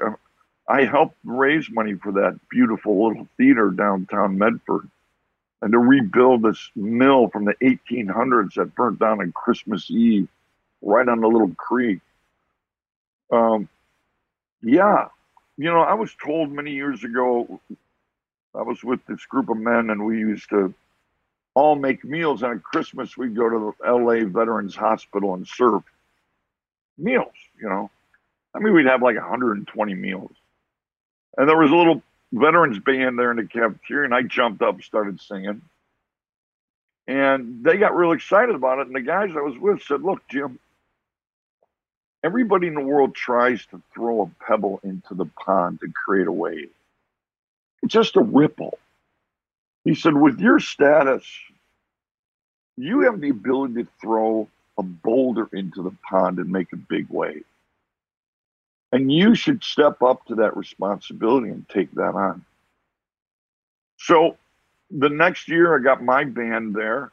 I 0.69 0.85
helped 0.85 1.17
raise 1.25 1.71
money 1.71 1.95
for 1.95 2.13
that 2.13 2.39
beautiful 2.51 3.09
little 3.09 3.27
theater 3.39 3.71
downtown 3.71 4.37
Medford 4.37 4.89
and 5.63 5.73
to 5.73 5.79
rebuild 5.79 6.43
this 6.43 6.71
mill 6.77 7.29
from 7.29 7.47
the 7.47 7.55
1800s 7.63 8.55
that 8.55 8.75
burnt 8.75 8.99
down 8.99 9.21
on 9.21 9.33
Christmas 9.33 9.91
Eve 9.91 10.29
right 10.83 11.09
on 11.09 11.21
the 11.21 11.27
little 11.27 11.55
creek. 11.57 12.01
Um, 13.33 13.69
yeah, 14.63 15.09
you 15.57 15.65
know, 15.65 15.81
I 15.81 15.95
was 15.95 16.15
told 16.23 16.53
many 16.53 16.73
years 16.73 17.03
ago, 17.03 17.61
I 18.55 18.63
was 18.63 18.85
with 18.85 19.05
this 19.07 19.25
group 19.27 19.49
of 19.49 19.57
men 19.57 19.91
and 19.91 20.05
we 20.05 20.19
used 20.19 20.51
to 20.51 20.75
all 21.55 21.77
make 21.77 22.05
meals. 22.05 22.43
And 22.43 22.53
at 22.53 22.63
Christmas, 22.63 23.17
we'd 23.17 23.35
go 23.35 23.49
to 23.49 23.75
the 23.81 23.93
LA 23.93 24.29
Veterans 24.29 24.77
Hospital 24.77 25.35
and 25.35 25.47
serve 25.47 25.83
meals, 26.99 27.33
you 27.61 27.69
know. 27.69 27.91
I 28.55 28.61
mean, 28.61 28.75
we'd 28.75 28.87
have 28.87 29.03
like 29.03 29.17
120 29.17 29.95
meals. 29.95 30.31
And 31.39 31.49
there 31.49 31.57
was 31.57 31.71
a 31.71 31.77
little 31.77 32.03
veterans 32.33 32.81
band 32.81 33.19
there 33.19 33.31
in 33.31 33.39
the 33.39 33.47
cafeteria, 33.47 34.05
and 34.05 34.15
I 34.15 34.23
jumped 34.23 34.61
up 34.61 34.75
and 34.75 34.85
started 34.85 35.21
singing. 35.21 35.63
And 37.07 37.65
they 37.65 37.79
got 37.79 37.97
real 37.97 38.13
excited 38.13 38.55
about 38.55 38.81
it. 38.81 38.89
And 38.89 38.97
the 38.97 39.01
guys 39.01 39.31
I 39.35 39.41
was 39.41 39.57
with 39.57 39.83
said, 39.83 40.03
Look, 40.03 40.27
Jim, 40.29 40.59
everybody 42.25 42.67
in 42.67 42.75
the 42.75 42.83
world 42.83 43.15
tries 43.15 43.65
to 43.67 43.81
throw 43.95 44.23
a 44.23 44.45
pebble 44.45 44.81
into 44.83 45.15
the 45.15 45.27
pond 45.43 45.81
to 45.81 45.93
create 45.93 46.27
a 46.27 46.33
wave. 46.33 46.71
It's 47.83 47.95
just 47.95 48.17
a 48.17 48.23
ripple. 48.23 48.79
He 49.85 49.95
said, 49.95 50.15
With 50.15 50.41
your 50.41 50.61
status, 50.61 51.25
you 52.77 53.01
have 53.03 53.21
the 53.21 53.31
ability 53.31 53.85
to 53.85 53.89
throw 54.01 54.49
a 54.77 54.83
boulder 54.83 55.49
into 55.53 55.83
the 55.83 55.97
pond 56.09 56.39
and 56.39 56.51
make 56.51 56.73
a 56.73 56.77
big 56.77 57.07
wave. 57.09 57.45
And 58.93 59.13
you 59.13 59.35
should 59.35 59.63
step 59.63 60.03
up 60.03 60.25
to 60.27 60.35
that 60.37 60.57
responsibility 60.57 61.51
and 61.51 61.69
take 61.69 61.91
that 61.93 62.15
on. 62.15 62.45
So 63.99 64.37
the 64.91 65.09
next 65.09 65.49
year, 65.49 65.77
I 65.77 65.83
got 65.83 66.03
my 66.03 66.25
band 66.25 66.75
there. 66.75 67.13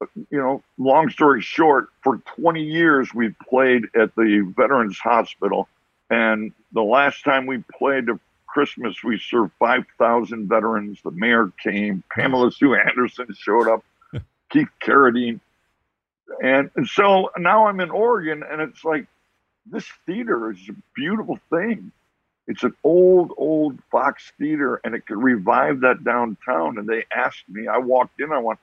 Uh, 0.00 0.06
you 0.30 0.38
know, 0.38 0.62
long 0.78 1.10
story 1.10 1.40
short, 1.40 1.88
for 2.02 2.18
20 2.36 2.62
years, 2.62 3.12
we 3.14 3.34
played 3.48 3.84
at 3.96 4.14
the 4.14 4.52
Veterans 4.56 4.98
Hospital. 4.98 5.68
And 6.10 6.52
the 6.72 6.82
last 6.82 7.24
time 7.24 7.46
we 7.46 7.64
played 7.78 8.08
at 8.08 8.18
Christmas, 8.46 9.02
we 9.02 9.18
served 9.18 9.52
5,000 9.58 10.48
veterans. 10.48 11.00
The 11.02 11.10
mayor 11.10 11.50
came, 11.62 12.04
Pamela 12.14 12.52
Sue 12.52 12.74
Anderson 12.74 13.26
showed 13.36 13.68
up, 13.68 13.84
Keith 14.50 14.68
Carradine. 14.80 15.40
And, 16.42 16.70
and 16.76 16.86
so 16.86 17.30
now 17.38 17.66
I'm 17.66 17.80
in 17.80 17.90
Oregon, 17.90 18.42
and 18.48 18.60
it's 18.60 18.84
like 18.84 19.06
this 19.66 19.86
theater 20.06 20.50
is 20.50 20.68
a 20.68 20.74
beautiful 20.94 21.38
thing. 21.50 21.92
It's 22.48 22.64
an 22.64 22.74
old, 22.82 23.32
old 23.36 23.78
Fox 23.90 24.32
theater, 24.38 24.80
and 24.84 24.94
it 24.94 25.06
could 25.06 25.22
revive 25.22 25.80
that 25.80 26.04
downtown. 26.04 26.78
And 26.78 26.88
they 26.88 27.04
asked 27.14 27.44
me, 27.48 27.68
I 27.68 27.78
walked 27.78 28.20
in, 28.20 28.32
I 28.32 28.38
went, 28.38 28.58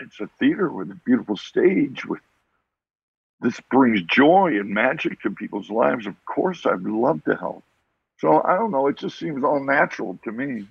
it's 0.00 0.20
a 0.20 0.28
theater 0.38 0.68
with 0.70 0.90
a 0.90 1.00
beautiful 1.04 1.36
stage 1.36 2.04
with 2.04 2.20
this 3.40 3.60
brings 3.70 4.02
joy 4.02 4.58
and 4.58 4.70
magic 4.70 5.20
to 5.22 5.30
people's 5.30 5.70
lives. 5.70 6.06
Of 6.06 6.14
course, 6.24 6.64
I'd 6.64 6.82
love 6.82 7.22
to 7.24 7.36
help. 7.36 7.62
So 8.18 8.42
I 8.42 8.56
don't 8.56 8.70
know. 8.70 8.86
It 8.86 8.96
just 8.96 9.18
seems 9.18 9.44
all 9.44 9.62
natural 9.62 10.18
to 10.24 10.32
me. 10.32 10.66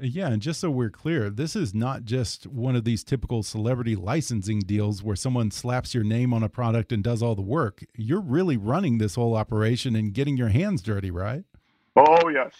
Yeah, 0.00 0.28
and 0.28 0.42
just 0.42 0.60
so 0.60 0.70
we're 0.70 0.90
clear, 0.90 1.30
this 1.30 1.56
is 1.56 1.74
not 1.74 2.04
just 2.04 2.46
one 2.46 2.76
of 2.76 2.84
these 2.84 3.04
typical 3.04 3.42
celebrity 3.42 3.96
licensing 3.96 4.60
deals 4.60 5.02
where 5.02 5.16
someone 5.16 5.50
slaps 5.50 5.94
your 5.94 6.04
name 6.04 6.32
on 6.32 6.42
a 6.42 6.48
product 6.48 6.92
and 6.92 7.02
does 7.02 7.22
all 7.22 7.34
the 7.34 7.42
work. 7.42 7.84
You're 7.94 8.20
really 8.20 8.56
running 8.56 8.98
this 8.98 9.16
whole 9.16 9.34
operation 9.34 9.96
and 9.96 10.12
getting 10.12 10.36
your 10.36 10.48
hands 10.48 10.82
dirty, 10.82 11.10
right? 11.10 11.44
Oh, 11.96 12.28
yes. 12.28 12.52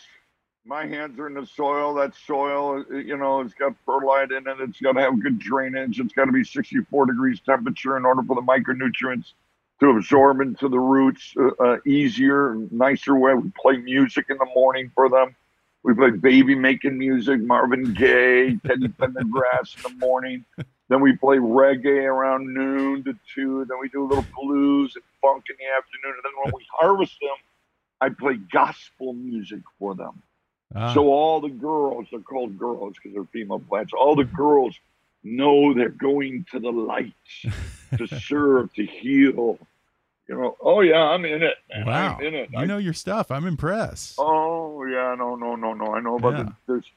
My 0.64 0.86
hands 0.86 1.18
are 1.18 1.26
in 1.26 1.34
the 1.34 1.46
soil. 1.46 1.94
That 1.94 2.14
soil, 2.14 2.84
you 2.90 3.16
know, 3.16 3.40
it's 3.40 3.54
got 3.54 3.74
perlite 3.86 4.30
in 4.32 4.46
it. 4.46 4.60
It's 4.60 4.80
got 4.80 4.92
to 4.92 5.00
have 5.00 5.22
good 5.22 5.38
drainage. 5.38 6.00
It's 6.00 6.12
got 6.12 6.26
to 6.26 6.32
be 6.32 6.44
64 6.44 7.06
degrees 7.06 7.40
temperature 7.40 7.96
in 7.96 8.04
order 8.04 8.22
for 8.22 8.34
the 8.34 8.42
micronutrients 8.42 9.32
to 9.80 9.90
absorb 9.90 10.40
into 10.40 10.68
the 10.68 10.78
roots 10.78 11.34
uh, 11.38 11.50
uh, 11.62 11.76
easier, 11.86 12.56
nicer 12.70 13.16
way. 13.16 13.34
We 13.34 13.50
play 13.60 13.76
music 13.76 14.26
in 14.28 14.36
the 14.38 14.48
morning 14.54 14.90
for 14.94 15.08
them 15.08 15.34
we 15.88 15.94
played 15.94 16.20
baby 16.20 16.54
making 16.54 16.98
music, 16.98 17.40
Marvin 17.40 17.94
Gaye, 17.94 18.58
Teddy 18.66 18.88
Pendergrass 18.88 19.74
in 19.74 19.82
the 19.84 19.94
morning. 19.98 20.44
Then 20.90 21.00
we 21.00 21.16
play 21.16 21.38
reggae 21.38 22.04
around 22.04 22.52
noon 22.52 23.02
to 23.04 23.14
two. 23.34 23.64
Then 23.66 23.78
we 23.80 23.88
do 23.88 24.04
a 24.04 24.06
little 24.06 24.26
blues 24.38 24.94
and 24.96 25.04
funk 25.22 25.44
in 25.48 25.56
the 25.58 25.64
afternoon. 25.74 26.14
And 26.16 26.24
then 26.24 26.32
when 26.44 26.52
we 26.54 26.66
harvest 26.78 27.16
them, 27.22 27.36
I 28.02 28.10
play 28.10 28.34
gospel 28.52 29.14
music 29.14 29.60
for 29.78 29.94
them. 29.94 30.22
Ah. 30.74 30.92
So 30.92 31.08
all 31.08 31.40
the 31.40 31.48
girls, 31.48 32.06
they're 32.10 32.20
called 32.20 32.58
girls 32.58 32.96
because 32.96 33.14
they're 33.14 33.24
female 33.32 33.60
plants. 33.60 33.94
All 33.98 34.14
the 34.14 34.24
girls 34.24 34.78
know 35.24 35.72
they're 35.72 35.88
going 35.88 36.44
to 36.52 36.60
the 36.60 36.70
light 36.70 37.14
to 37.96 38.06
serve, 38.20 38.74
to 38.74 38.84
heal, 38.84 39.58
you 40.28 40.36
know, 40.36 40.56
oh 40.60 40.82
yeah, 40.82 41.00
I'm 41.00 41.24
in 41.24 41.42
it. 41.42 41.56
Man. 41.70 41.86
Wow, 41.86 42.16
I'm 42.18 42.24
in 42.26 42.34
it. 42.34 42.50
You 42.52 42.58
I, 42.58 42.64
know 42.66 42.78
your 42.78 42.92
stuff. 42.92 43.30
I'm 43.30 43.46
impressed. 43.46 44.16
Oh 44.18 44.84
yeah, 44.84 45.14
no, 45.18 45.36
no, 45.36 45.56
no, 45.56 45.72
no. 45.72 45.94
I 45.94 46.00
know 46.00 46.16
about 46.16 46.32
yeah. 46.34 46.42
the, 46.42 46.54
there's 46.66 46.90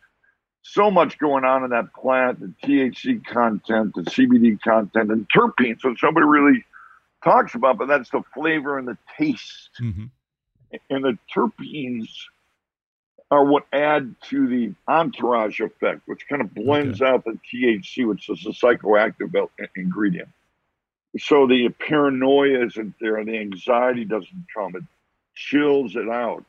so 0.64 0.92
much 0.92 1.18
going 1.18 1.46
on 1.46 1.64
in 1.64 1.70
that 1.70 1.94
plant, 1.94 2.40
the 2.40 2.54
THC 2.64 3.26
content, 3.26 3.96
the 3.96 4.02
CBD 4.02 4.62
content, 4.62 5.12
and 5.12 5.28
terpenes, 5.30 5.82
So 5.82 5.96
nobody 6.04 6.26
really 6.26 6.66
talks 7.24 7.56
about, 7.56 7.78
but 7.78 7.88
that's 7.88 8.10
the 8.10 8.22
flavor 8.34 8.78
and 8.78 8.88
the 8.88 8.98
taste. 9.18 9.70
Mm-hmm. 9.82 10.06
And 10.90 11.04
the 11.04 11.18
terpenes 11.36 12.08
are 13.32 13.46
what 13.46 13.66
add 13.74 14.14
to 14.30 14.48
the 14.48 14.74
entourage 14.88 15.60
effect, 15.62 16.02
which 16.06 16.28
kind 16.28 16.42
of 16.42 16.54
blends 16.54 17.02
okay. 17.02 17.12
out 17.12 17.24
the 17.24 17.40
THC, 17.52 18.08
which 18.08 18.30
is 18.30 18.46
a 18.46 18.50
psychoactive 18.50 19.34
ingredient 19.76 20.30
so 21.20 21.48
the 21.48 21.70
paranoia 21.70 22.66
isn't 22.66 22.96
there, 23.02 23.24
the 23.26 23.38
anxiety 23.38 24.06
doesn't 24.06 24.46
come. 24.56 24.76
It 24.76 24.84
chills 25.36 25.96
it 25.96 26.10
out. 26.10 26.46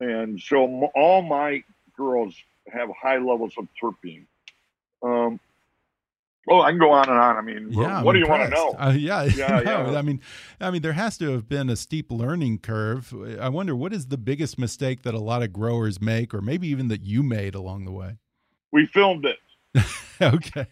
And 0.00 0.40
so 0.40 0.90
all 0.94 1.22
my 1.22 1.62
girls 1.96 2.34
have 2.72 2.88
high 2.90 3.18
levels 3.18 3.54
of 3.58 3.66
terpene. 3.80 4.24
Um, 5.02 5.40
oh, 6.48 6.60
I 6.60 6.70
can 6.70 6.78
go 6.78 6.90
on 6.90 7.08
and 7.08 7.18
on. 7.18 7.36
I 7.36 7.40
mean, 7.40 7.68
yeah, 7.70 8.02
what 8.02 8.14
I'm 8.14 8.20
do 8.20 8.26
you 8.26 8.30
want 8.30 8.44
to 8.44 8.50
know? 8.50 8.74
Uh, 8.78 8.94
yeah, 8.96 9.22
yeah, 9.36 9.60
no, 9.60 9.90
yeah. 9.90 9.98
I 9.98 10.02
mean, 10.02 10.20
I 10.60 10.70
mean, 10.70 10.82
there 10.82 10.92
has 10.92 11.18
to 11.18 11.30
have 11.32 11.48
been 11.48 11.70
a 11.70 11.76
steep 11.76 12.10
learning 12.10 12.58
curve. 12.58 13.14
I 13.40 13.48
wonder 13.48 13.74
what 13.74 13.92
is 13.92 14.06
the 14.06 14.18
biggest 14.18 14.58
mistake 14.58 15.02
that 15.02 15.14
a 15.14 15.20
lot 15.20 15.42
of 15.42 15.52
growers 15.52 16.00
make, 16.00 16.34
or 16.34 16.40
maybe 16.40 16.68
even 16.68 16.88
that 16.88 17.02
you 17.02 17.22
made 17.22 17.54
along 17.54 17.84
the 17.84 17.92
way. 17.92 18.18
We 18.72 18.86
filmed 18.86 19.24
it. 19.24 19.38
okay, 20.20 20.66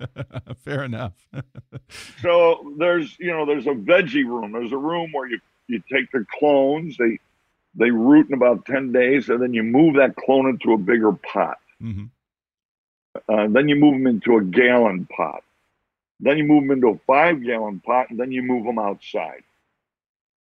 fair 0.64 0.84
enough. 0.84 1.12
so 2.22 2.74
there's 2.78 3.16
you 3.18 3.30
know 3.30 3.46
there's 3.46 3.66
a 3.66 3.70
veggie 3.70 4.24
room. 4.24 4.52
There's 4.52 4.72
a 4.72 4.78
room 4.78 5.10
where 5.12 5.28
you 5.28 5.40
you 5.68 5.82
take 5.92 6.10
the 6.12 6.24
clones. 6.38 6.96
They 6.96 7.18
they 7.74 7.90
root 7.90 8.28
in 8.28 8.34
about 8.34 8.66
ten 8.66 8.92
days, 8.92 9.28
and 9.28 9.42
then 9.42 9.54
you 9.54 9.62
move 9.62 9.96
that 9.96 10.16
clone 10.16 10.48
into 10.48 10.72
a 10.72 10.78
bigger 10.78 11.12
pot. 11.12 11.58
Mm-hmm. 11.82 12.04
Uh, 13.28 13.48
then 13.48 13.68
you 13.68 13.76
move 13.76 13.94
them 13.94 14.06
into 14.06 14.36
a 14.36 14.42
gallon 14.42 15.06
pot. 15.06 15.42
Then 16.20 16.38
you 16.38 16.44
move 16.44 16.62
them 16.64 16.72
into 16.72 16.88
a 16.88 16.98
five 17.06 17.42
gallon 17.42 17.80
pot, 17.80 18.10
and 18.10 18.18
then 18.18 18.32
you 18.32 18.42
move 18.42 18.64
them 18.64 18.78
outside. 18.78 19.42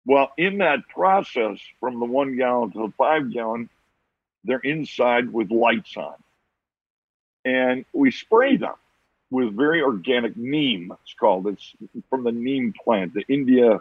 Well, 0.06 0.32
in 0.38 0.58
that 0.58 0.88
process, 0.88 1.58
from 1.80 2.00
the 2.00 2.06
one 2.06 2.36
gallon 2.36 2.72
to 2.72 2.78
the 2.78 2.92
five 2.96 3.30
gallon, 3.32 3.68
they're 4.44 4.58
inside 4.60 5.30
with 5.32 5.50
lights 5.50 5.96
on 5.96 6.14
and 7.44 7.84
we 7.92 8.10
spray 8.10 8.56
them 8.56 8.74
with 9.30 9.56
very 9.56 9.82
organic 9.82 10.36
neem. 10.36 10.92
It's 11.02 11.14
called. 11.14 11.46
It's 11.46 11.74
from 12.10 12.24
the 12.24 12.32
neem 12.32 12.72
plant. 12.84 13.14
The 13.14 13.24
India 13.28 13.80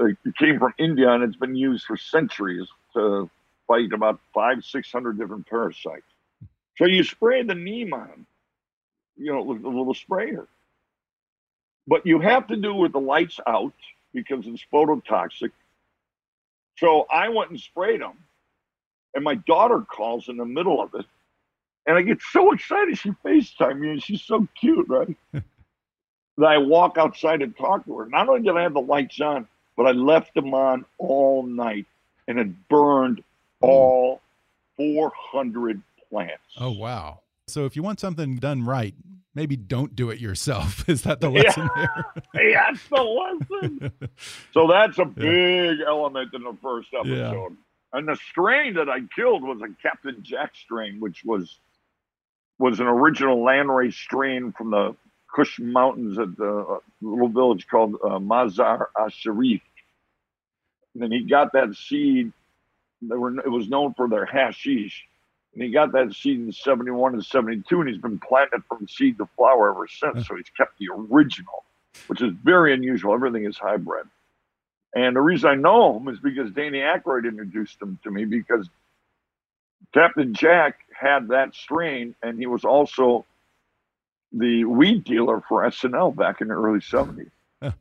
uh, 0.00 0.04
it 0.06 0.36
came 0.38 0.58
from 0.58 0.74
India, 0.78 1.10
and 1.10 1.22
it's 1.22 1.36
been 1.36 1.56
used 1.56 1.84
for 1.84 1.96
centuries 1.96 2.68
to 2.94 3.28
fight 3.66 3.92
about 3.92 4.20
five, 4.32 4.64
six 4.64 4.90
hundred 4.90 5.18
different 5.18 5.46
parasites. 5.46 6.02
So 6.76 6.86
you 6.86 7.04
spray 7.04 7.42
the 7.42 7.54
neem 7.54 7.92
on, 7.92 8.26
you 9.16 9.32
know, 9.32 9.42
with 9.42 9.64
a 9.64 9.68
little 9.68 9.94
sprayer. 9.94 10.46
But 11.86 12.06
you 12.06 12.20
have 12.20 12.46
to 12.48 12.56
do 12.56 12.74
with 12.74 12.92
the 12.92 13.00
lights 13.00 13.40
out 13.46 13.74
because 14.14 14.46
it's 14.46 14.64
phototoxic. 14.72 15.50
So 16.78 17.06
I 17.12 17.28
went 17.28 17.50
and 17.50 17.60
sprayed 17.60 18.00
them, 18.00 18.16
and 19.14 19.24
my 19.24 19.34
daughter 19.34 19.80
calls 19.80 20.28
in 20.28 20.36
the 20.36 20.44
middle 20.44 20.80
of 20.80 20.94
it 20.94 21.04
and 21.86 21.96
I 21.96 22.02
get 22.02 22.18
so 22.32 22.52
excited. 22.52 22.98
She 22.98 23.10
FaceTime 23.24 23.78
me 23.78 23.90
and 23.90 24.02
she's 24.02 24.22
so 24.22 24.46
cute, 24.58 24.86
right? 24.88 25.16
that 25.32 26.46
I 26.46 26.58
walk 26.58 26.98
outside 26.98 27.42
and 27.42 27.56
talk 27.56 27.84
to 27.86 27.98
her. 27.98 28.06
Not 28.06 28.28
only 28.28 28.42
did 28.42 28.56
I 28.56 28.62
have 28.62 28.74
the 28.74 28.80
lights 28.80 29.20
on, 29.20 29.46
but 29.76 29.86
I 29.86 29.92
left 29.92 30.34
them 30.34 30.54
on 30.54 30.84
all 30.98 31.42
night 31.42 31.86
and 32.28 32.38
it 32.38 32.68
burned 32.68 33.22
hmm. 33.60 33.68
all 33.68 34.20
400 34.76 35.82
plants. 36.08 36.42
Oh, 36.58 36.72
wow. 36.72 37.20
So 37.48 37.66
if 37.66 37.76
you 37.76 37.82
want 37.82 38.00
something 38.00 38.36
done 38.36 38.64
right, 38.64 38.94
maybe 39.34 39.56
don't 39.56 39.94
do 39.94 40.10
it 40.10 40.20
yourself. 40.20 40.88
Is 40.88 41.02
that 41.02 41.20
the 41.20 41.30
lesson 41.30 41.68
yeah. 41.76 41.86
there? 42.32 42.52
that's 42.54 42.88
the 42.88 43.02
lesson. 43.02 43.92
so 44.52 44.66
that's 44.66 44.98
a 44.98 45.04
big 45.04 45.78
yeah. 45.78 45.86
element 45.86 46.32
in 46.34 46.42
the 46.42 46.56
first 46.62 46.88
episode. 46.98 47.56
And 47.92 48.06
the 48.06 48.16
strain 48.30 48.74
that 48.74 48.88
I 48.88 49.00
killed 49.14 49.42
was 49.42 49.60
a 49.62 49.82
Captain 49.82 50.22
Jack 50.22 50.54
strain, 50.54 51.00
which 51.00 51.24
was 51.24 51.58
was 52.60 52.78
an 52.78 52.86
original 52.86 53.38
landrace 53.38 53.94
strain 53.94 54.52
from 54.52 54.70
the 54.70 54.94
Kush 55.34 55.58
Mountains 55.58 56.18
at 56.18 56.36
the 56.36 56.78
little 57.00 57.28
village 57.28 57.66
called 57.66 57.94
uh, 58.04 58.18
Mazar-i-Sharif. 58.18 59.62
And 60.94 61.02
then 61.02 61.10
he 61.10 61.22
got 61.22 61.54
that 61.54 61.74
seed. 61.74 62.32
They 63.00 63.16
were 63.16 63.38
it 63.38 63.48
was 63.48 63.68
known 63.68 63.94
for 63.94 64.08
their 64.08 64.26
hashish, 64.26 65.06
and 65.54 65.62
he 65.62 65.70
got 65.70 65.92
that 65.92 66.12
seed 66.12 66.38
in 66.38 66.52
'71 66.52 67.14
and 67.14 67.24
'72, 67.24 67.80
and 67.80 67.88
he's 67.88 67.98
been 67.98 68.18
planted 68.18 68.62
from 68.68 68.86
seed 68.86 69.16
to 69.18 69.28
flower 69.36 69.70
ever 69.70 69.88
since. 69.88 70.28
So 70.28 70.36
he's 70.36 70.50
kept 70.54 70.78
the 70.78 70.88
original, 70.94 71.64
which 72.08 72.20
is 72.20 72.34
very 72.44 72.74
unusual. 72.74 73.14
Everything 73.14 73.46
is 73.46 73.56
hybrid. 73.56 74.06
And 74.94 75.16
the 75.16 75.20
reason 75.20 75.48
I 75.48 75.54
know 75.54 75.96
him 75.96 76.08
is 76.08 76.18
because 76.18 76.50
Danny 76.50 76.78
Aykroyd 76.78 77.26
introduced 77.26 77.80
him 77.80 77.98
to 78.02 78.10
me 78.10 78.26
because 78.26 78.68
Captain 79.94 80.34
Jack 80.34 80.80
had 81.00 81.28
that 81.28 81.54
strain, 81.54 82.14
and 82.22 82.38
he 82.38 82.46
was 82.46 82.64
also 82.64 83.24
the 84.32 84.64
weed 84.64 85.04
dealer 85.04 85.42
for 85.48 85.62
SNL 85.62 86.14
back 86.14 86.40
in 86.40 86.48
the 86.48 86.54
early 86.54 86.80
70s. 86.80 87.30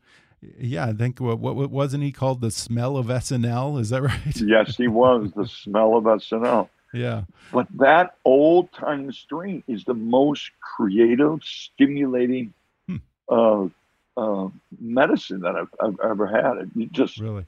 Yeah, 0.57 0.85
I 0.85 0.93
think 0.93 1.19
what, 1.19 1.39
what 1.39 1.69
wasn't 1.69 2.03
he 2.03 2.13
called 2.13 2.39
the 2.39 2.49
smell 2.49 2.95
of 2.95 3.07
SNL? 3.07 3.77
Is 3.77 3.89
that 3.89 4.03
right? 4.03 4.35
yes, 4.37 4.77
he 4.77 4.87
was 4.87 5.31
the 5.35 5.45
smell 5.45 5.97
of 5.97 6.05
SNL. 6.05 6.69
Yeah. 6.93 7.23
But 7.51 7.67
that 7.75 8.15
old 8.23 8.71
time 8.71 9.11
strain 9.11 9.63
is 9.67 9.83
the 9.83 9.93
most 9.93 10.49
creative, 10.61 11.43
stimulating 11.43 12.53
hmm. 12.87 12.97
uh, 13.27 13.67
uh, 14.15 14.47
medicine 14.79 15.41
that 15.41 15.57
I've, 15.57 15.75
I've 15.81 15.99
ever 16.09 16.25
had. 16.25 16.71
It 16.73 16.91
just 16.93 17.19
really, 17.19 17.45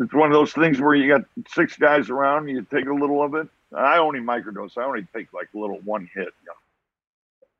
it's 0.00 0.14
one 0.14 0.30
of 0.30 0.34
those 0.34 0.52
things 0.52 0.80
where 0.80 0.94
you 0.94 1.08
got 1.08 1.26
six 1.48 1.76
guys 1.76 2.10
around, 2.10 2.48
you 2.48 2.62
take 2.62 2.86
a 2.86 2.94
little 2.94 3.22
of 3.22 3.34
it. 3.34 3.48
I 3.76 3.98
only 3.98 4.20
microdose. 4.20 4.76
I 4.76 4.84
only 4.84 5.06
take 5.14 5.32
like 5.32 5.48
a 5.54 5.58
little 5.58 5.80
one 5.84 6.08
hit. 6.14 6.26
You 6.26 6.46
know? 6.46 6.54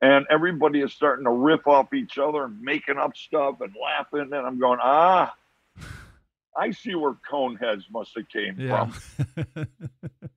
and 0.03 0.25
everybody 0.29 0.81
is 0.81 0.91
starting 0.91 1.23
to 1.23 1.31
riff 1.31 1.65
off 1.65 1.93
each 1.93 2.17
other 2.17 2.43
and 2.43 2.61
making 2.61 2.97
up 2.97 3.15
stuff 3.15 3.61
and 3.61 3.73
laughing. 3.81 4.33
And 4.33 4.45
I'm 4.45 4.59
going, 4.59 4.79
ah, 4.83 5.33
I 6.57 6.71
see 6.71 6.93
where 6.93 7.15
Coneheads 7.31 7.83
must 7.89 8.11
have 8.17 8.27
came 8.27 8.59
yeah. 8.59 8.91
from. 8.91 9.67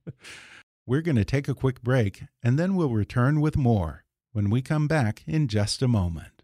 We're 0.87 1.01
going 1.01 1.17
to 1.17 1.25
take 1.25 1.49
a 1.49 1.53
quick 1.53 1.81
break 1.81 2.23
and 2.41 2.57
then 2.57 2.77
we'll 2.77 2.91
return 2.91 3.41
with 3.41 3.57
more 3.57 4.05
when 4.31 4.49
we 4.49 4.61
come 4.61 4.87
back 4.87 5.23
in 5.27 5.49
just 5.49 5.81
a 5.81 5.87
moment. 5.89 6.36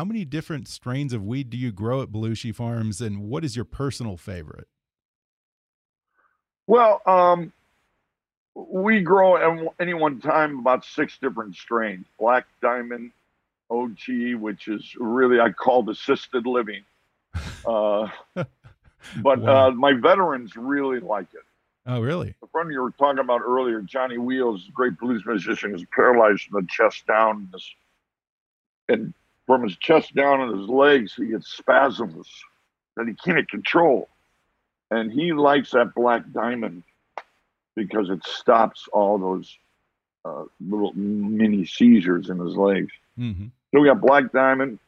How 0.00 0.04
many 0.06 0.24
different 0.24 0.66
strains 0.66 1.12
of 1.12 1.22
weed 1.22 1.50
do 1.50 1.58
you 1.58 1.70
grow 1.70 2.00
at 2.00 2.08
Belushi 2.08 2.54
Farms, 2.54 3.02
and 3.02 3.20
what 3.20 3.44
is 3.44 3.54
your 3.54 3.66
personal 3.66 4.16
favorite? 4.16 4.66
Well, 6.66 7.02
um, 7.04 7.52
we 8.54 9.02
grow 9.02 9.36
at 9.36 9.74
any 9.78 9.92
one 9.92 10.18
time 10.18 10.58
about 10.58 10.86
six 10.86 11.18
different 11.18 11.54
strains. 11.54 12.06
Black 12.18 12.46
Diamond, 12.62 13.12
OG, 13.68 14.36
which 14.38 14.68
is 14.68 14.90
really 14.98 15.38
I 15.38 15.50
call 15.50 15.90
assisted 15.90 16.46
living. 16.46 16.82
Uh, 17.66 18.08
but 18.34 19.38
wow. 19.38 19.68
uh, 19.68 19.70
my 19.72 19.92
veterans 19.92 20.56
really 20.56 21.00
like 21.00 21.28
it. 21.34 21.44
Oh, 21.84 22.00
really? 22.00 22.34
The 22.40 22.46
friend 22.46 22.72
you 22.72 22.80
were 22.80 22.92
talking 22.92 23.18
about 23.18 23.42
earlier, 23.42 23.82
Johnny 23.82 24.16
Wheels, 24.16 24.66
great 24.72 24.98
blues 24.98 25.24
musician, 25.26 25.74
is 25.74 25.84
paralyzed 25.94 26.44
from 26.44 26.62
the 26.62 26.68
chest 26.70 27.06
down. 27.06 27.52
And 28.88 29.12
from 29.50 29.64
his 29.64 29.76
chest 29.78 30.14
down 30.14 30.42
and 30.42 30.60
his 30.60 30.68
legs, 30.68 31.12
he 31.16 31.26
gets 31.26 31.48
spasms 31.50 32.28
that 32.96 33.08
he 33.08 33.14
can't 33.14 33.50
control. 33.50 34.08
And 34.92 35.10
he 35.10 35.32
likes 35.32 35.72
that 35.72 35.92
black 35.92 36.22
diamond 36.32 36.84
because 37.74 38.10
it 38.10 38.24
stops 38.24 38.88
all 38.92 39.18
those 39.18 39.58
uh, 40.24 40.44
little 40.60 40.92
mini 40.92 41.64
seizures 41.64 42.30
in 42.30 42.38
his 42.38 42.54
legs. 42.54 42.92
Mm-hmm. 43.18 43.46
So 43.74 43.80
we 43.80 43.88
got 43.88 44.00
black 44.00 44.30
diamond, 44.30 44.78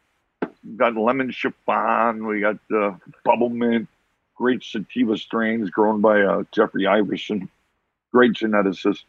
got 0.76 0.94
lemon 0.94 1.32
chiffon, 1.32 2.24
we 2.24 2.40
got 2.40 2.58
uh, 2.72 2.92
bubble 3.24 3.48
mint, 3.48 3.88
great 4.36 4.62
sativa 4.62 5.16
strains 5.16 5.70
grown 5.70 6.00
by 6.00 6.20
uh, 6.20 6.44
Jeffrey 6.52 6.86
Iverson, 6.86 7.48
great 8.12 8.34
geneticist. 8.34 9.02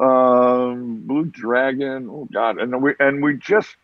Um, 0.00 1.02
Blue 1.06 1.26
Dragon, 1.26 2.08
oh 2.10 2.26
God, 2.32 2.58
and 2.58 2.82
we 2.82 2.94
and 2.98 3.22
we 3.22 3.36
just 3.36 3.76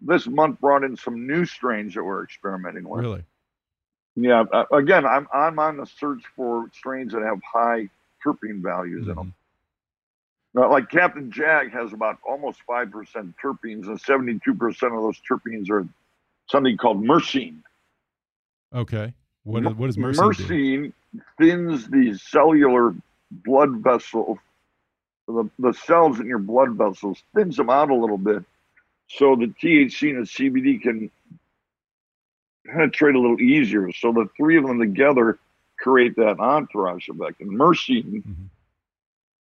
this 0.00 0.26
month 0.26 0.60
brought 0.60 0.84
in 0.84 0.96
some 0.96 1.26
new 1.26 1.44
strains 1.44 1.94
that 1.94 2.04
we're 2.04 2.24
experimenting 2.24 2.88
with. 2.88 3.02
Really? 3.02 3.24
Yeah. 4.14 4.44
Uh, 4.52 4.64
again, 4.72 5.04
I'm 5.06 5.26
I'm 5.32 5.58
on 5.58 5.76
the 5.76 5.86
search 5.86 6.22
for 6.34 6.70
strains 6.72 7.12
that 7.12 7.22
have 7.22 7.40
high 7.42 7.88
terpene 8.24 8.62
values 8.62 9.02
mm-hmm. 9.02 9.10
in 9.10 9.16
them. 9.16 9.34
Now, 10.54 10.70
like 10.70 10.90
Captain 10.90 11.30
Jack 11.30 11.72
has 11.72 11.92
about 11.92 12.18
almost 12.26 12.60
five 12.66 12.90
percent 12.90 13.34
terpenes, 13.42 13.86
and 13.86 14.00
seventy-two 14.00 14.54
percent 14.54 14.94
of 14.94 15.02
those 15.02 15.20
terpenes 15.28 15.70
are 15.70 15.86
something 16.48 16.76
called 16.76 17.02
myrcene. 17.02 17.62
Okay. 18.74 19.12
What 19.44 19.64
is, 19.64 19.74
what 19.74 19.90
is 19.90 19.96
myrcene? 19.96 20.32
Myrcene 20.32 20.92
do? 21.14 21.20
thins 21.38 21.88
the 21.88 22.18
cellular 22.18 22.94
blood 23.30 23.76
vessel, 23.82 24.38
the, 25.28 25.48
the 25.58 25.72
cells 25.72 26.20
in 26.20 26.26
your 26.26 26.38
blood 26.38 26.70
vessels, 26.70 27.22
thins 27.34 27.56
them 27.56 27.70
out 27.70 27.90
a 27.90 27.94
little 27.94 28.18
bit 28.18 28.42
so 29.08 29.36
the 29.36 29.46
THC 29.46 30.10
and 30.10 30.26
the 30.26 30.30
CBD 30.30 30.80
can 30.80 31.10
penetrate 32.66 33.14
a 33.14 33.20
little 33.20 33.40
easier. 33.40 33.92
So 33.92 34.12
the 34.12 34.28
three 34.36 34.56
of 34.56 34.66
them 34.66 34.78
together 34.78 35.38
create 35.78 36.16
that 36.16 36.40
entourage 36.40 37.08
effect. 37.08 37.40
And 37.40 37.50
Mercy, 37.50 38.02
mm-hmm. 38.02 38.32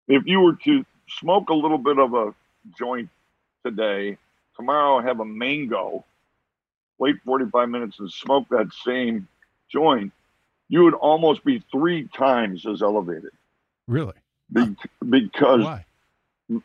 if 0.09 0.27
you 0.27 0.41
were 0.41 0.55
to 0.65 0.85
smoke 1.09 1.51
a 1.51 1.55
little 1.55 1.79
bit 1.79 1.99
of 1.99 2.15
a 2.15 2.35
joint 2.79 3.09
today, 3.65 4.17
tomorrow 4.57 5.01
have 5.01 5.21
a 5.21 5.25
mango, 5.25 6.05
wait 6.99 7.17
45 7.25 7.69
minutes 7.69 7.99
and 8.01 8.11
smoke 8.11 8.47
that 8.51 8.71
same 8.85 9.29
joint, 9.71 10.13
you 10.69 10.85
would 10.85 10.95
almost 10.95 11.45
be 11.45 11.63
three 11.71 12.09
times 12.17 12.65
as 12.67 12.81
elevated. 12.81 13.33
Really? 13.89 14.15
Be- 14.53 14.77
because 15.09 15.65
Why? 15.65 15.85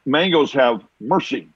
mangoes 0.06 0.54
have 0.54 0.84
mercy. 1.00 1.48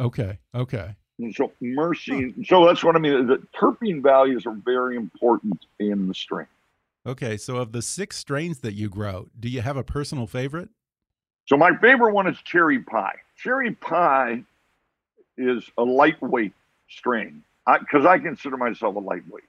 Okay. 0.00 0.38
Okay. 0.54 0.96
And 1.18 1.34
so 1.34 1.52
mercy. 1.60 2.34
Huh. 2.36 2.44
So 2.46 2.66
that's 2.66 2.82
what 2.82 2.96
I 2.96 2.98
mean. 2.98 3.26
The 3.26 3.42
terpene 3.54 4.02
values 4.02 4.46
are 4.46 4.56
very 4.64 4.96
important 4.96 5.66
in 5.78 6.08
the 6.08 6.14
strain. 6.14 6.46
Okay. 7.06 7.36
So 7.36 7.56
of 7.56 7.72
the 7.72 7.82
six 7.82 8.16
strains 8.16 8.60
that 8.60 8.72
you 8.72 8.88
grow, 8.88 9.28
do 9.38 9.48
you 9.48 9.60
have 9.60 9.76
a 9.76 9.84
personal 9.84 10.26
favorite? 10.26 10.70
So 11.46 11.56
my 11.56 11.76
favorite 11.76 12.14
one 12.14 12.26
is 12.26 12.38
cherry 12.42 12.78
pie. 12.78 13.16
Cherry 13.36 13.72
pie 13.72 14.42
is 15.36 15.64
a 15.78 15.82
lightweight 15.82 16.52
strain 16.88 17.42
because 17.80 18.06
I, 18.06 18.14
I, 18.14 18.18
consider 18.18 18.56
myself 18.56 18.96
a 18.96 18.98
lightweight. 18.98 19.44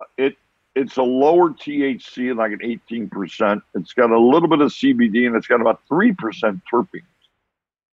Uh, 0.00 0.04
it 0.16 0.36
it's 0.74 0.96
a 0.96 1.02
lower 1.02 1.50
THC, 1.50 2.36
like 2.36 2.52
an 2.52 2.60
18%. 2.60 3.62
It's 3.74 3.92
got 3.94 4.10
a 4.10 4.18
little 4.18 4.48
bit 4.48 4.60
of 4.60 4.70
CBD 4.70 5.26
and 5.26 5.34
it's 5.34 5.48
got 5.48 5.60
about 5.60 5.80
3% 5.90 6.14
terpene. 6.72 7.02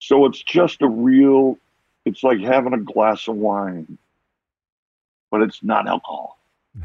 So 0.06 0.26
it's 0.26 0.42
just 0.42 0.82
a 0.82 0.86
real, 0.86 1.56
it's 2.04 2.22
like 2.22 2.38
having 2.38 2.74
a 2.74 2.78
glass 2.78 3.26
of 3.26 3.36
wine, 3.36 3.96
but 5.30 5.40
it's 5.40 5.62
not 5.62 5.88
alcohol. 5.88 6.38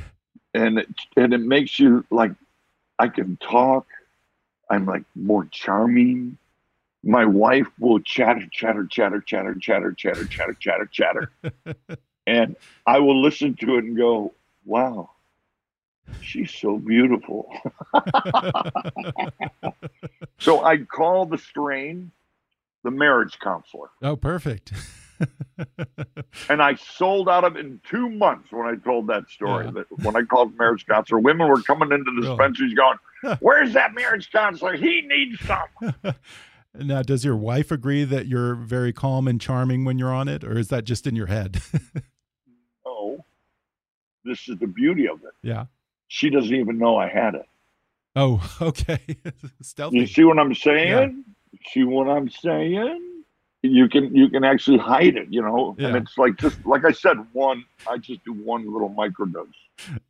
and 0.54 0.80
it, 0.80 0.88
and 1.18 1.34
it 1.34 1.42
makes 1.42 1.78
you 1.78 2.06
like, 2.10 2.32
I 2.98 3.10
can 3.10 3.36
talk. 3.36 3.88
I'm 4.70 4.86
like 4.86 5.04
more 5.16 5.46
charming. 5.52 6.38
My 7.04 7.26
wife 7.26 7.68
will 7.78 8.00
chatter, 8.00 8.48
chatter, 8.54 8.86
chatter, 8.86 9.20
chatter, 9.20 9.54
chatter, 9.54 9.92
chatter, 9.92 10.24
chatter, 10.24 10.54
chatter, 10.54 10.86
chatter. 10.86 11.32
and 12.26 12.56
I 12.88 13.00
will 13.00 13.22
listen 13.22 13.54
to 13.56 13.76
it 13.80 13.84
and 13.84 13.98
go, 13.98 14.34
wow, 14.64 15.10
she's 16.22 16.54
so 16.54 16.78
beautiful. 16.78 17.52
so 20.40 20.64
I 20.64 20.78
call 20.78 21.26
the 21.26 21.38
strain 21.38 22.14
the 22.84 22.92
marriage 22.92 23.38
counselor. 23.40 23.90
Oh, 24.02 24.16
perfect. 24.16 24.74
and 26.50 26.62
I 26.62 26.76
sold 26.76 27.28
out 27.30 27.44
of 27.44 27.56
it 27.56 27.66
in 27.66 27.82
two 27.90 28.10
months 28.10 28.52
when 28.52 28.68
I 28.68 28.76
told 28.76 29.08
that 29.08 29.30
story. 29.30 29.66
Yeah. 29.66 29.72
That 29.72 29.86
when 30.04 30.16
I 30.16 30.22
called 30.22 30.58
marriage 30.58 30.86
counselor, 30.86 31.20
women 31.20 31.48
were 31.48 31.62
coming 31.62 31.92
into 31.92 32.12
the 32.20 32.28
dispensaries 32.28 32.74
going, 32.74 32.98
"Where's 33.42 33.74
that 33.74 33.94
marriage 33.94 34.32
counselor? 34.32 34.78
He 34.78 35.02
needs 35.02 35.40
some." 35.42 36.16
now, 36.74 37.02
does 37.02 37.26
your 37.26 37.36
wife 37.36 37.72
agree 37.72 38.04
that 38.06 38.28
you're 38.28 38.56
very 38.56 38.94
calm 38.94 39.28
and 39.28 39.42
charming 39.42 39.84
when 39.84 40.00
you're 40.00 40.14
on 40.14 40.28
it, 40.28 40.44
or 40.44 40.58
is 40.58 40.70
that 40.70 40.86
just 40.86 41.06
in 41.06 41.16
your 41.16 41.28
head? 41.28 41.62
oh, 42.86 43.18
this 44.24 44.48
is 44.48 44.58
the 44.60 44.68
beauty 44.68 45.08
of 45.08 45.22
it. 45.24 45.34
Yeah, 45.44 45.66
she 46.08 46.30
doesn't 46.30 46.56
even 46.56 46.78
know 46.78 46.96
I 46.96 47.10
had 47.10 47.36
it. 47.36 47.46
Oh, 48.16 48.56
okay. 48.62 49.00
Stealthy. 49.62 50.00
You 50.00 50.08
see 50.08 50.24
what 50.24 50.40
I'm 50.40 50.56
saying? 50.56 51.26
See 51.72 51.84
what 51.84 52.08
I'm 52.08 52.30
saying? 52.30 53.10
you 53.62 53.90
can 53.90 54.16
you 54.16 54.30
can 54.30 54.44
actually 54.44 54.78
hide 54.78 55.18
it, 55.18 55.28
you 55.30 55.42
know, 55.42 55.76
yeah. 55.78 55.88
and 55.88 55.98
it's 55.98 56.18
like 56.18 56.38
just 56.38 56.66
like 56.66 56.86
I 56.86 56.92
said, 56.92 57.18
one. 57.34 57.66
I 57.88 57.98
just 57.98 58.24
do 58.24 58.34
one 58.34 58.72
little 58.72 58.90
microdose. 58.90 59.48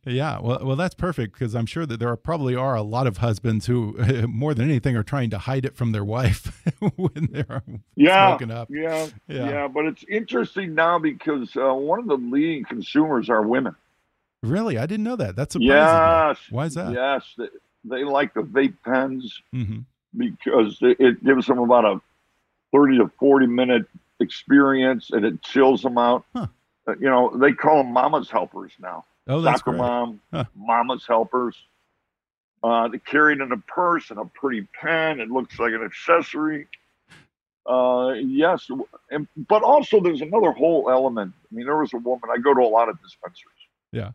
Yeah, 0.04 0.40
well, 0.40 0.60
well, 0.62 0.76
that's 0.76 0.94
perfect 0.94 1.32
because 1.32 1.54
I'm 1.54 1.66
sure 1.66 1.86
that 1.86 1.98
there 1.98 2.08
are 2.08 2.16
probably 2.16 2.54
are 2.54 2.74
a 2.74 2.82
lot 2.82 3.06
of 3.06 3.18
husbands 3.18 3.66
who, 3.66 3.96
more 4.28 4.54
than 4.54 4.68
anything, 4.68 4.96
are 4.96 5.02
trying 5.02 5.30
to 5.30 5.38
hide 5.38 5.64
it 5.64 5.76
from 5.76 5.92
their 5.92 6.04
wife 6.04 6.64
when 6.96 7.28
they're 7.30 7.62
yeah, 7.96 8.28
smoking 8.28 8.50
up. 8.50 8.68
Yeah, 8.70 9.08
yeah, 9.28 9.50
yeah. 9.50 9.68
But 9.68 9.86
it's 9.86 10.04
interesting 10.08 10.74
now 10.74 10.98
because 10.98 11.56
uh, 11.56 11.72
one 11.74 12.00
of 12.00 12.06
the 12.06 12.16
leading 12.16 12.64
consumers 12.64 13.28
are 13.30 13.42
women. 13.42 13.74
Really, 14.42 14.78
I 14.78 14.86
didn't 14.86 15.04
know 15.04 15.16
that. 15.16 15.36
That's 15.36 15.52
surprising. 15.52 15.76
Yes. 15.76 16.38
Why 16.50 16.64
is 16.66 16.74
that? 16.74 16.92
Yes, 16.92 17.24
they, 17.36 17.48
they 17.84 18.04
like 18.04 18.32
the 18.34 18.42
vape 18.42 18.76
pens 18.84 19.42
mm 19.52 19.66
-hmm. 19.66 19.84
Because 20.16 20.78
it 20.80 21.24
gives 21.24 21.46
them 21.46 21.58
about 21.58 21.84
a 21.84 22.00
30 22.72 22.98
to 22.98 23.10
40 23.18 23.46
minute 23.46 23.86
experience 24.20 25.10
and 25.10 25.24
it 25.24 25.42
chills 25.42 25.82
them 25.82 25.98
out. 25.98 26.24
Huh. 26.34 26.46
Uh, 26.86 26.94
you 27.00 27.08
know, 27.08 27.36
they 27.36 27.52
call 27.52 27.82
them 27.82 27.92
mama's 27.92 28.30
helpers 28.30 28.72
now. 28.80 29.04
Oh, 29.28 29.40
that's 29.40 29.60
Soccer 29.60 29.72
great. 29.72 29.78
mom, 29.78 30.20
huh. 30.32 30.44
mama's 30.56 31.06
helpers. 31.06 31.56
Uh, 32.62 32.88
they 32.88 32.98
carry 32.98 33.34
it 33.34 33.40
in 33.40 33.52
a 33.52 33.56
purse 33.56 34.10
and 34.10 34.18
a 34.18 34.24
pretty 34.24 34.66
pen. 34.80 35.20
It 35.20 35.30
looks 35.30 35.58
like 35.58 35.72
an 35.72 35.82
accessory. 35.82 36.66
Uh, 37.66 38.14
yes, 38.14 38.68
and, 39.10 39.28
but 39.48 39.62
also 39.62 40.00
there's 40.00 40.22
another 40.22 40.50
whole 40.50 40.90
element. 40.90 41.32
I 41.50 41.54
mean, 41.54 41.66
there 41.66 41.76
was 41.76 41.92
a 41.92 41.98
woman. 41.98 42.28
I 42.32 42.38
go 42.38 42.54
to 42.54 42.60
a 42.60 42.68
lot 42.68 42.88
of 42.88 43.00
dispensaries. 43.02 43.54
Yeah, 43.92 44.10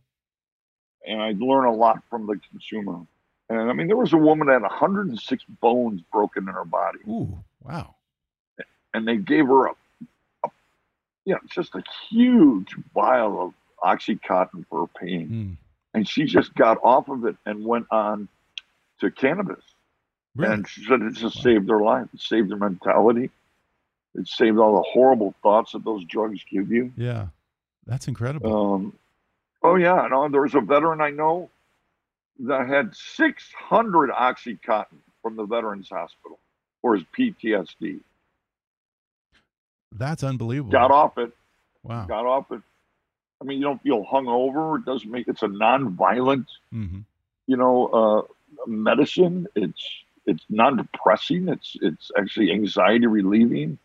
and 1.07 1.21
I 1.21 1.33
learn 1.37 1.65
a 1.65 1.73
lot 1.73 2.01
from 2.09 2.27
the 2.27 2.39
consumer. 2.51 3.05
And 3.49 3.59
I 3.69 3.73
mean, 3.73 3.87
there 3.87 3.97
was 3.97 4.13
a 4.13 4.17
woman 4.17 4.47
that 4.47 4.53
had 4.53 4.61
106 4.63 5.43
bones 5.61 6.01
broken 6.11 6.47
in 6.47 6.53
her 6.53 6.65
body. 6.65 6.99
Ooh, 7.07 7.37
wow 7.63 7.95
and 8.95 9.07
they 9.07 9.17
gave 9.17 9.45
her 9.47 9.67
a, 9.67 9.71
a 10.45 10.49
you 11.25 11.33
know, 11.33 11.39
just 11.49 11.75
a 11.75 11.83
huge 12.09 12.73
vial 12.93 13.41
of 13.41 13.53
Oxycontin 13.83 14.65
for 14.69 14.81
her 14.81 15.05
pain. 15.05 15.29
Mm. 15.29 15.57
And 15.93 16.07
she 16.07 16.23
just 16.23 16.53
got 16.55 16.77
off 16.83 17.09
of 17.09 17.25
it 17.25 17.35
and 17.45 17.65
went 17.65 17.87
on 17.91 18.27
to 19.01 19.11
cannabis. 19.11 19.63
Really? 20.35 20.53
And 20.53 20.67
she 20.67 20.85
said 20.85 21.01
it 21.01 21.13
just 21.13 21.37
wow. 21.37 21.41
saved 21.41 21.69
her 21.69 21.81
life. 21.81 22.07
It 22.13 22.21
saved 22.21 22.51
her 22.51 22.57
mentality. 22.57 23.29
It 24.13 24.27
saved 24.27 24.57
all 24.57 24.77
the 24.77 24.89
horrible 24.89 25.33
thoughts 25.43 25.73
that 25.73 25.83
those 25.83 26.05
drugs 26.05 26.39
give 26.49 26.71
you. 26.71 26.93
Yeah. 26.95 27.27
That's 27.85 28.07
incredible. 28.07 28.73
Um, 28.75 28.93
oh, 29.61 29.75
yeah. 29.75 30.07
No, 30.09 30.29
there 30.29 30.41
was 30.41 30.55
a 30.55 30.61
veteran 30.61 31.01
I 31.01 31.09
know 31.09 31.49
that 32.39 32.67
had 32.67 32.95
600 32.95 34.09
Oxycontin 34.09 34.97
from 35.21 35.35
the 35.35 35.45
Veterans 35.45 35.89
Hospital 35.89 36.39
for 36.81 36.95
his 36.95 37.05
PTSD. 37.17 37.99
That's 39.91 40.23
unbelievable. 40.23 40.71
Got 40.71 40.91
off 40.91 41.17
it. 41.17 41.31
Wow. 41.83 42.05
Got 42.05 42.25
off 42.25 42.51
it. 42.51 42.61
I 43.41 43.45
mean, 43.45 43.59
you 43.59 43.63
don't 43.63 43.81
feel 43.81 44.05
hungover. 44.05 44.79
It 44.79 44.85
doesn't 44.85 45.09
make. 45.09 45.27
It's 45.27 45.43
a 45.43 45.47
non-violent, 45.47 46.47
mm-hmm. 46.73 46.99
you 47.47 47.57
know, 47.57 47.87
uh, 47.87 48.21
medicine. 48.67 49.47
It's 49.55 49.83
it's 50.25 50.43
non-depressing. 50.49 51.49
It's 51.49 51.75
it's 51.81 52.11
actually 52.17 52.51
anxiety 52.51 53.07
relieving. 53.07 53.77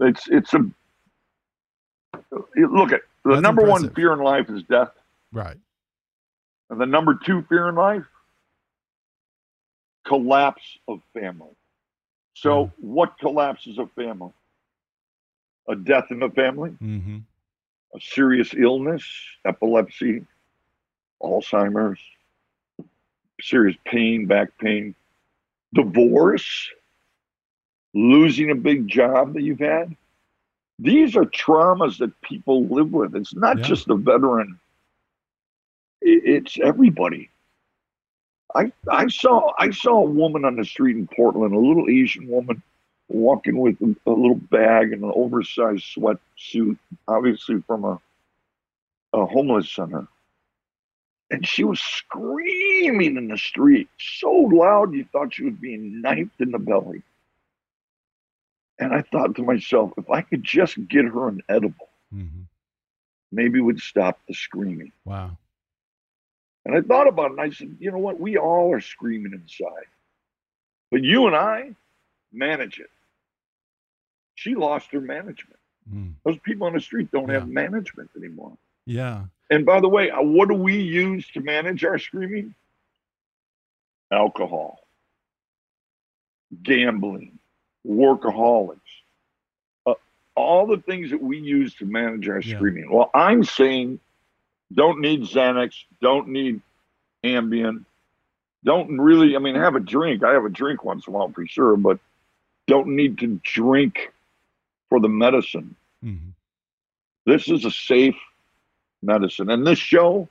It's 0.00 0.28
it's 0.28 0.54
a 0.54 0.58
look 2.56 2.92
at 2.92 3.02
the 3.24 3.30
That's 3.30 3.42
number 3.42 3.62
impressive. 3.62 3.88
one 3.88 3.94
fear 3.94 4.12
in 4.12 4.20
life 4.20 4.50
is 4.50 4.62
death. 4.64 4.90
Right. 5.32 5.56
And 6.72 6.80
the 6.80 6.86
number 6.86 7.14
two 7.22 7.42
fear 7.50 7.68
in 7.68 7.76
life, 7.76 8.06
collapse 10.06 10.78
of 10.88 11.02
family. 11.12 11.54
So, 12.34 12.66
Mm. 12.66 12.72
what 12.78 13.18
collapses 13.18 13.78
a 13.78 13.86
family? 13.88 14.32
A 15.68 15.76
death 15.76 16.06
in 16.10 16.18
the 16.20 16.30
family, 16.30 16.76
Mm-hmm. 16.82 17.18
a 17.94 18.00
serious 18.00 18.54
illness, 18.54 19.04
epilepsy, 19.44 20.26
Alzheimer's, 21.22 22.00
serious 23.42 23.76
pain, 23.86 24.26
back 24.26 24.56
pain, 24.58 24.94
divorce, 25.74 26.70
losing 27.94 28.50
a 28.50 28.56
big 28.56 28.88
job 28.88 29.34
that 29.34 29.42
you've 29.42 29.60
had. 29.60 29.94
These 30.78 31.16
are 31.16 31.24
traumas 31.26 31.98
that 31.98 32.18
people 32.22 32.64
live 32.66 32.92
with. 32.92 33.14
It's 33.14 33.34
not 33.34 33.58
Yeah. 33.58 33.62
just 33.62 33.86
the 33.86 33.96
veteran, 33.96 34.58
it's 36.04 36.58
everybody. 36.62 37.30
I, 38.54 38.70
I 38.90 39.08
saw 39.08 39.52
I 39.58 39.70
saw 39.70 39.98
a 39.98 40.10
woman 40.10 40.44
on 40.44 40.56
the 40.56 40.64
street 40.64 40.96
in 40.96 41.06
Portland, 41.08 41.54
a 41.54 41.58
little 41.58 41.88
Asian 41.88 42.28
woman 42.28 42.62
walking 43.08 43.58
with 43.58 43.80
a, 43.80 43.94
a 44.10 44.12
little 44.12 44.36
bag 44.36 44.92
and 44.92 45.02
an 45.04 45.12
oversized 45.14 45.84
sweatsuit, 45.96 46.76
obviously 47.08 47.62
from 47.66 47.84
a, 47.84 48.00
a 49.12 49.26
homeless 49.26 49.70
center. 49.70 50.06
And 51.30 51.46
she 51.46 51.64
was 51.64 51.80
screaming 51.80 53.16
in 53.16 53.28
the 53.28 53.38
street 53.38 53.88
so 53.98 54.30
loud 54.30 54.92
you 54.92 55.06
thought 55.12 55.32
she 55.34 55.44
was 55.44 55.54
being 55.54 56.02
knifed 56.02 56.40
in 56.40 56.50
the 56.50 56.58
belly. 56.58 57.02
And 58.78 58.92
I 58.94 59.00
thought 59.02 59.34
to 59.36 59.42
myself, 59.42 59.92
if 59.96 60.10
I 60.10 60.22
could 60.22 60.42
just 60.42 60.76
get 60.88 61.04
her 61.06 61.28
an 61.28 61.42
edible, 61.48 61.88
Mm-hmm. 62.14 62.42
maybe 63.30 63.58
would 63.62 63.80
stop 63.80 64.18
the 64.28 64.34
screaming. 64.34 64.92
Wow. 65.06 65.38
And 66.64 66.74
I 66.76 66.80
thought 66.80 67.08
about 67.08 67.26
it 67.26 67.30
and 67.32 67.40
I 67.40 67.50
said, 67.50 67.76
you 67.80 67.90
know 67.90 67.98
what? 67.98 68.20
We 68.20 68.36
all 68.38 68.72
are 68.72 68.80
screaming 68.80 69.32
inside. 69.32 69.86
But 70.90 71.02
you 71.02 71.26
and 71.26 71.34
I 71.34 71.74
manage 72.32 72.78
it. 72.78 72.90
She 74.34 74.54
lost 74.54 74.90
her 74.92 75.00
management. 75.00 75.58
Mm. 75.92 76.14
Those 76.24 76.38
people 76.38 76.66
on 76.66 76.74
the 76.74 76.80
street 76.80 77.10
don't 77.10 77.28
Yeah. 77.28 77.40
have 77.40 77.48
management 77.48 78.10
anymore. 78.16 78.56
Yeah. 78.86 79.24
And 79.50 79.66
by 79.66 79.80
the 79.80 79.88
way, 79.88 80.10
uh, 80.10 80.22
what 80.22 80.48
do 80.48 80.54
we 80.54 80.76
use 80.80 81.26
to 81.32 81.40
manage 81.40 81.84
our 81.84 81.98
screaming? 81.98 82.54
Alcohol, 84.10 84.78
gambling, 86.62 87.38
workaholics, 87.86 88.78
uh, 89.86 89.94
all 90.34 90.66
the 90.66 90.76
things 90.78 91.10
that 91.10 91.22
we 91.22 91.38
use 91.38 91.74
to 91.76 91.86
manage 91.86 92.28
our 92.28 92.40
Yeah. 92.40 92.56
screaming. 92.56 92.90
Well, 92.90 93.10
I'm 93.14 93.42
saying 93.42 94.00
don't 94.74 95.00
need 95.00 95.22
Xanax, 95.22 95.74
don't 96.00 96.28
need 96.28 96.60
Ambien, 97.24 97.84
don't 98.64 98.98
really, 98.98 99.34
I 99.36 99.38
mean, 99.38 99.54
have 99.54 99.74
a 99.74 99.80
drink. 99.80 100.22
I 100.22 100.32
have 100.32 100.44
a 100.44 100.50
drink 100.50 100.84
once 100.84 101.06
in 101.06 101.12
a 101.12 101.16
while 101.16 101.30
for 101.30 101.46
sure, 101.46 101.76
but 101.76 101.98
don't 102.66 102.88
need 102.88 103.18
to 103.18 103.40
drink 103.42 104.12
for 104.88 105.00
the 105.00 105.08
medicine. 105.08 105.74
Mm-hmm. 106.04 106.30
This 107.26 107.48
is 107.48 107.64
a 107.64 107.70
safe 107.70 108.16
medicine. 109.02 109.50
And 109.50 109.66
this 109.66 109.78
show, 109.78 110.28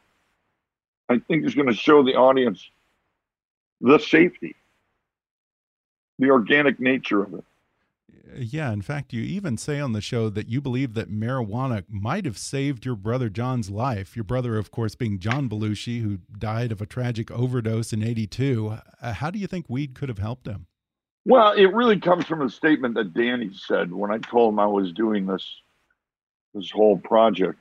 I 1.09 1.19
think, 1.19 1.45
is 1.45 1.55
going 1.55 1.67
to 1.67 1.73
show 1.73 2.03
the 2.03 2.15
audience 2.15 2.69
the 3.81 3.97
safety, 3.97 4.55
the 6.19 6.29
organic 6.29 6.79
nature 6.79 7.23
of 7.23 7.33
it. 7.33 7.43
Yeah, 8.35 8.71
in 8.71 8.81
fact, 8.81 9.13
you 9.13 9.21
even 9.21 9.57
say 9.57 9.79
on 9.79 9.93
the 9.93 10.01
show 10.01 10.29
that 10.29 10.47
you 10.47 10.61
believe 10.61 10.93
that 10.93 11.11
marijuana 11.11 11.83
might 11.89 12.25
have 12.25 12.37
saved 12.37 12.85
your 12.85 12.95
brother 12.95 13.29
John's 13.29 13.69
life. 13.69 14.15
Your 14.15 14.23
brother, 14.23 14.57
of 14.57 14.71
course, 14.71 14.95
being 14.95 15.19
John 15.19 15.49
Belushi, 15.49 16.01
who 16.01 16.19
died 16.37 16.71
of 16.71 16.81
a 16.81 16.85
tragic 16.85 17.31
overdose 17.31 17.93
in 17.93 18.03
82. 18.03 18.77
Uh, 19.01 19.13
how 19.13 19.31
do 19.31 19.39
you 19.39 19.47
think 19.47 19.65
weed 19.69 19.95
could 19.95 20.09
have 20.09 20.19
helped 20.19 20.47
him? 20.47 20.67
Well, 21.25 21.51
it 21.53 21.73
really 21.73 21.99
comes 21.99 22.25
from 22.25 22.41
a 22.41 22.49
statement 22.49 22.95
that 22.95 23.13
Danny 23.13 23.51
said 23.53 23.91
when 23.91 24.11
I 24.11 24.17
told 24.17 24.53
him 24.53 24.59
I 24.59 24.65
was 24.65 24.91
doing 24.91 25.25
this 25.27 25.61
this 26.53 26.71
whole 26.71 26.97
project. 26.97 27.59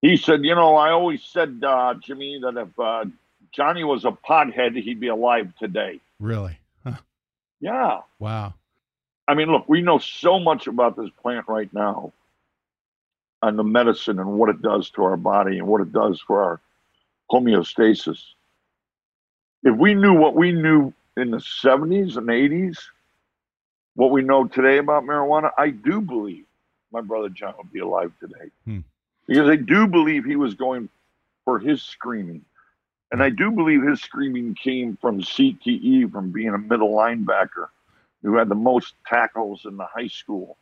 He 0.00 0.16
said, 0.16 0.44
"You 0.44 0.54
know, 0.54 0.76
I 0.76 0.90
always 0.90 1.22
said, 1.22 1.62
uh, 1.66 1.94
Jimmy, 1.94 2.38
that 2.42 2.56
if 2.56 2.78
uh, 2.78 3.04
Johnny 3.52 3.84
was 3.84 4.04
a 4.04 4.12
pothead, 4.12 4.80
he'd 4.80 5.00
be 5.00 5.08
alive 5.08 5.52
today." 5.58 6.00
Really? 6.18 6.58
Huh. 6.84 6.96
Yeah. 7.60 8.00
Wow. 8.18 8.54
I 9.28 9.34
mean, 9.34 9.50
look, 9.50 9.68
we 9.68 9.82
know 9.82 9.98
so 9.98 10.38
much 10.38 10.66
about 10.66 10.96
this 10.96 11.10
plant 11.22 11.46
right 11.48 11.72
now 11.72 12.12
and 13.40 13.58
the 13.58 13.64
medicine 13.64 14.18
and 14.18 14.38
what 14.38 14.50
it 14.50 14.62
does 14.62 14.90
to 14.90 15.04
our 15.04 15.16
body 15.16 15.58
and 15.58 15.66
what 15.66 15.80
it 15.80 15.92
does 15.92 16.20
for 16.20 16.42
our 16.42 16.60
homeostasis. 17.30 18.20
If 19.62 19.76
we 19.76 19.94
knew 19.94 20.14
what 20.14 20.34
we 20.34 20.52
knew 20.52 20.92
in 21.16 21.30
the 21.30 21.38
70s 21.38 22.16
and 22.16 22.28
80s, 22.28 22.78
what 23.94 24.10
we 24.10 24.22
know 24.22 24.46
today 24.46 24.78
about 24.78 25.04
marijuana, 25.04 25.50
I 25.56 25.70
do 25.70 26.00
believe 26.00 26.44
my 26.92 27.00
brother 27.00 27.28
John 27.28 27.54
would 27.58 27.72
be 27.72 27.80
alive 27.80 28.12
today. 28.20 28.50
Hmm. 28.64 28.80
Because 29.26 29.48
I 29.48 29.56
do 29.56 29.86
believe 29.86 30.24
he 30.24 30.36
was 30.36 30.54
going 30.54 30.88
for 31.44 31.58
his 31.58 31.82
screaming. 31.82 32.44
And 33.12 33.22
I 33.22 33.30
do 33.30 33.50
believe 33.50 33.82
his 33.82 34.00
screaming 34.00 34.54
came 34.54 34.96
from 35.00 35.20
CTE, 35.20 36.10
from 36.10 36.30
being 36.30 36.48
a 36.48 36.58
middle 36.58 36.92
linebacker 36.92 37.68
who 38.22 38.36
had 38.36 38.48
the 38.48 38.54
most 38.54 38.94
tackles 39.06 39.62
in 39.64 39.76
the 39.76 39.86
high 39.86 40.08
school. 40.08 40.56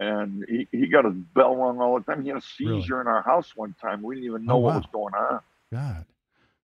And 0.00 0.44
he, 0.48 0.66
he 0.72 0.88
got 0.88 1.04
his 1.04 1.14
bell 1.14 1.54
rung 1.54 1.80
all 1.80 1.98
the 1.98 2.04
time. 2.04 2.22
He 2.22 2.28
had 2.28 2.38
a 2.38 2.40
seizure 2.40 2.96
Really? 2.96 3.00
in 3.02 3.06
our 3.06 3.22
house 3.22 3.54
one 3.54 3.74
time. 3.80 4.02
We 4.02 4.16
didn't 4.16 4.26
even 4.26 4.42
oh, 4.42 4.44
know 4.46 4.54
Oh, 4.54 4.58
what 4.58 4.70
wow. 4.72 4.76
was 4.78 4.86
going 4.92 5.14
on. 5.14 5.40
God. 5.72 6.06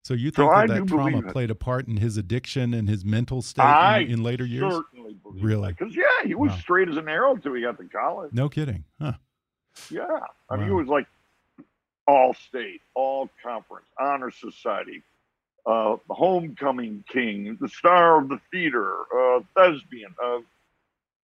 So 0.02 0.14
you 0.14 0.30
think 0.30 0.50
I 0.50 0.66
that 0.66 0.74
that 0.74 0.88
trauma 0.88 1.22
played 1.22 1.50
a 1.50 1.54
part 1.54 1.86
in 1.86 1.98
his 1.98 2.16
addiction 2.16 2.72
and 2.72 2.88
his 2.88 3.04
mental 3.04 3.42
state 3.42 3.62
I 3.62 3.98
in, 3.98 4.10
in 4.12 4.22
later 4.22 4.44
years? 4.46 4.72
certainly 4.72 5.14
believe 5.22 5.44
Really? 5.44 5.68
Because 5.72 5.94
yeah, 5.94 6.04
he 6.24 6.34
was 6.34 6.50
wow. 6.50 6.56
straight 6.58 6.88
as 6.88 6.96
an 6.96 7.08
arrow 7.08 7.34
until 7.34 7.52
he 7.54 7.60
got 7.62 7.76
to 7.78 7.84
college. 7.84 8.32
No 8.32 8.48
kidding. 8.48 8.84
Huh. 9.00 9.12
Yeah, 9.90 10.02
I 10.48 10.54
wow. 10.54 10.56
mean, 10.56 10.66
he 10.68 10.72
was 10.72 10.88
like 10.88 11.06
all 12.06 12.32
state, 12.34 12.80
all 12.94 13.28
conference, 13.42 13.86
honor 14.00 14.30
society, 14.30 15.02
uh, 15.68 15.96
the 16.08 16.14
homecoming 16.14 17.04
king, 17.12 17.58
the 17.60 17.68
star 17.68 18.18
of 18.18 18.30
the 18.30 18.40
theater, 18.50 18.90
uh, 19.14 19.40
thespian. 19.54 20.14
Uh, 20.22 20.38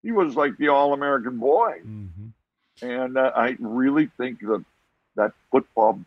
he 0.04 0.12
was 0.12 0.36
like 0.36 0.58
the 0.58 0.68
all 0.68 0.94
American 0.94 1.38
boy. 1.38 1.80
Mm-hmm. 1.80 2.86
And 2.86 3.18
uh, 3.18 3.32
I 3.34 3.56
really 3.60 4.12
think 4.18 4.42
that 4.42 4.66
that 5.16 5.32
football 5.50 6.00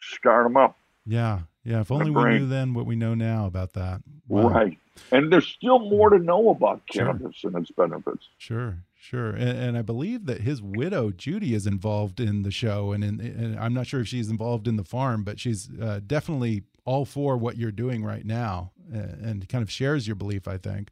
scarred 0.00 0.46
him 0.46 0.56
up. 0.56 0.78
Yeah. 1.04 1.40
Yeah. 1.62 1.82
If 1.82 1.90
only 1.90 2.10
we 2.10 2.38
knew 2.38 2.46
then 2.46 2.72
what 2.72 2.86
we 2.86 2.96
know 2.96 3.14
now 3.14 3.44
about 3.44 3.74
that. 3.74 4.00
Wow. 4.26 4.48
Right. 4.48 4.78
And 5.12 5.30
there's 5.30 5.46
still 5.46 5.78
more 5.78 6.08
to 6.08 6.18
know 6.18 6.48
about 6.48 6.86
cannabis 6.86 7.36
sure. 7.36 7.50
and 7.50 7.62
its 7.62 7.70
benefits. 7.70 8.28
Sure. 8.38 8.78
Sure, 9.02 9.30
and, 9.30 9.58
and, 9.58 9.78
I 9.78 9.82
believe 9.82 10.26
that 10.26 10.42
his 10.42 10.60
widow 10.60 11.10
Judy 11.10 11.54
is 11.54 11.66
involved 11.66 12.20
in 12.20 12.42
the 12.42 12.50
show, 12.50 12.92
and, 12.92 13.02
in, 13.02 13.18
and 13.18 13.58
I'm 13.58 13.72
not 13.72 13.86
sure 13.86 14.00
if 14.02 14.08
she's 14.08 14.28
involved 14.28 14.68
in 14.68 14.76
the 14.76 14.84
farm, 14.84 15.24
but 15.24 15.40
she's 15.40 15.70
uh, 15.80 16.00
definitely 16.06 16.64
all 16.84 17.06
for 17.06 17.38
what 17.38 17.56
you're 17.56 17.72
doing 17.72 18.04
right 18.04 18.26
now, 18.26 18.72
and 18.92 19.48
kind 19.48 19.62
of 19.62 19.70
shares 19.70 20.06
your 20.06 20.16
belief. 20.16 20.46
I 20.46 20.58
think. 20.58 20.90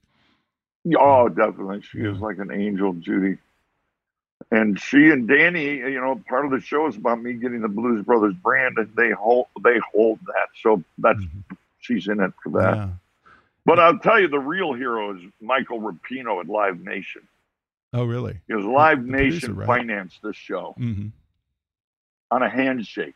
Oh, 0.99 1.29
definitely, 1.29 1.83
she 1.83 1.99
yeah. 1.99 2.13
is 2.13 2.19
like 2.19 2.39
an 2.39 2.51
angel, 2.51 2.95
Judy. 2.95 3.37
And 4.51 4.81
she 4.81 5.11
and 5.11 5.29
Danny, 5.29 5.77
you 5.77 6.01
know, 6.01 6.19
part 6.31 6.47
of 6.47 6.51
the 6.51 6.61
show 6.61 6.87
is 6.87 6.97
about 6.97 7.21
me 7.21 7.35
getting 7.35 7.61
the 7.61 7.69
Blues 7.69 8.07
Brothers 8.07 8.35
brand, 8.43 8.79
and 8.79 8.89
they 8.97 9.11
hold 9.11 9.49
they 9.63 9.79
hold 9.93 10.19
that. 10.27 10.49
So 10.63 10.83
that's 10.97 11.19
mm 11.19 11.29
-hmm. 11.29 11.57
she's 11.81 12.09
in 12.09 12.21
it 12.21 12.33
for 12.43 12.53
that. 12.53 12.77
Yeah. 12.77 12.91
But 13.67 13.79
I'll 13.79 13.99
tell 13.99 14.19
you, 14.19 14.29
the 14.29 14.49
real 14.57 14.73
hero 14.73 15.15
is 15.15 15.23
Michael 15.41 15.81
Rapino 15.81 16.41
at 16.41 16.49
Live 16.49 16.83
Nation. 16.83 17.23
Oh, 17.93 18.05
really? 18.05 18.39
Because 18.47 18.65
Live 18.65 19.05
the 19.05 19.11
Nation 19.11 19.41
producer, 19.41 19.53
right? 19.53 19.67
financed 19.67 20.19
this 20.23 20.37
show 20.37 20.75
mm-hmm. 20.79 21.09
on 22.31 22.43
a 22.43 22.49
handshake. 22.49 23.15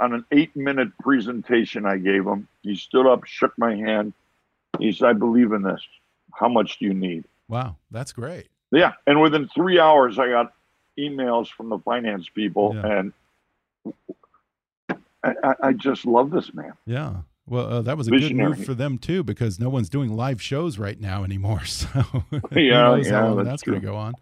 On 0.00 0.12
an 0.12 0.24
eight 0.30 0.54
minute 0.54 0.96
presentation 0.98 1.84
I 1.84 1.98
gave 1.98 2.24
him, 2.24 2.46
he 2.62 2.76
stood 2.76 3.06
up, 3.06 3.24
shook 3.24 3.56
my 3.58 3.74
hand. 3.74 4.12
He 4.78 4.92
said, 4.92 5.08
I 5.08 5.12
believe 5.12 5.52
in 5.52 5.62
this. 5.62 5.80
How 6.32 6.48
much 6.48 6.78
do 6.78 6.84
you 6.84 6.94
need? 6.94 7.24
Wow, 7.48 7.76
that's 7.90 8.12
great. 8.12 8.48
Yeah. 8.70 8.92
And 9.06 9.20
within 9.20 9.48
three 9.48 9.80
hours, 9.80 10.18
I 10.18 10.28
got 10.28 10.52
emails 10.98 11.48
from 11.48 11.68
the 11.68 11.78
finance 11.78 12.28
people, 12.28 12.74
yeah. 12.74 12.98
and 12.98 13.12
I, 15.22 15.54
I, 15.62 15.72
just 15.72 16.04
love 16.06 16.30
this 16.30 16.52
man. 16.52 16.72
Yeah. 16.86 17.16
Well, 17.48 17.66
uh, 17.66 17.82
that 17.82 17.96
was 17.96 18.08
a 18.08 18.10
Visionary. 18.10 18.50
good 18.50 18.58
move 18.58 18.66
for 18.66 18.74
them 18.74 18.98
too, 18.98 19.22
because 19.24 19.58
no 19.58 19.68
one's 19.68 19.88
doing 19.88 20.14
live 20.14 20.40
shows 20.42 20.78
right 20.78 21.00
now 21.00 21.24
anymore. 21.24 21.62
So 21.66 21.88
yeah, 22.52 22.96
yeah, 22.96 23.34
that's, 23.34 23.48
that's 23.48 23.62
going 23.62 23.80
to 23.80 23.86
go 23.86 23.96
on. 23.96 24.14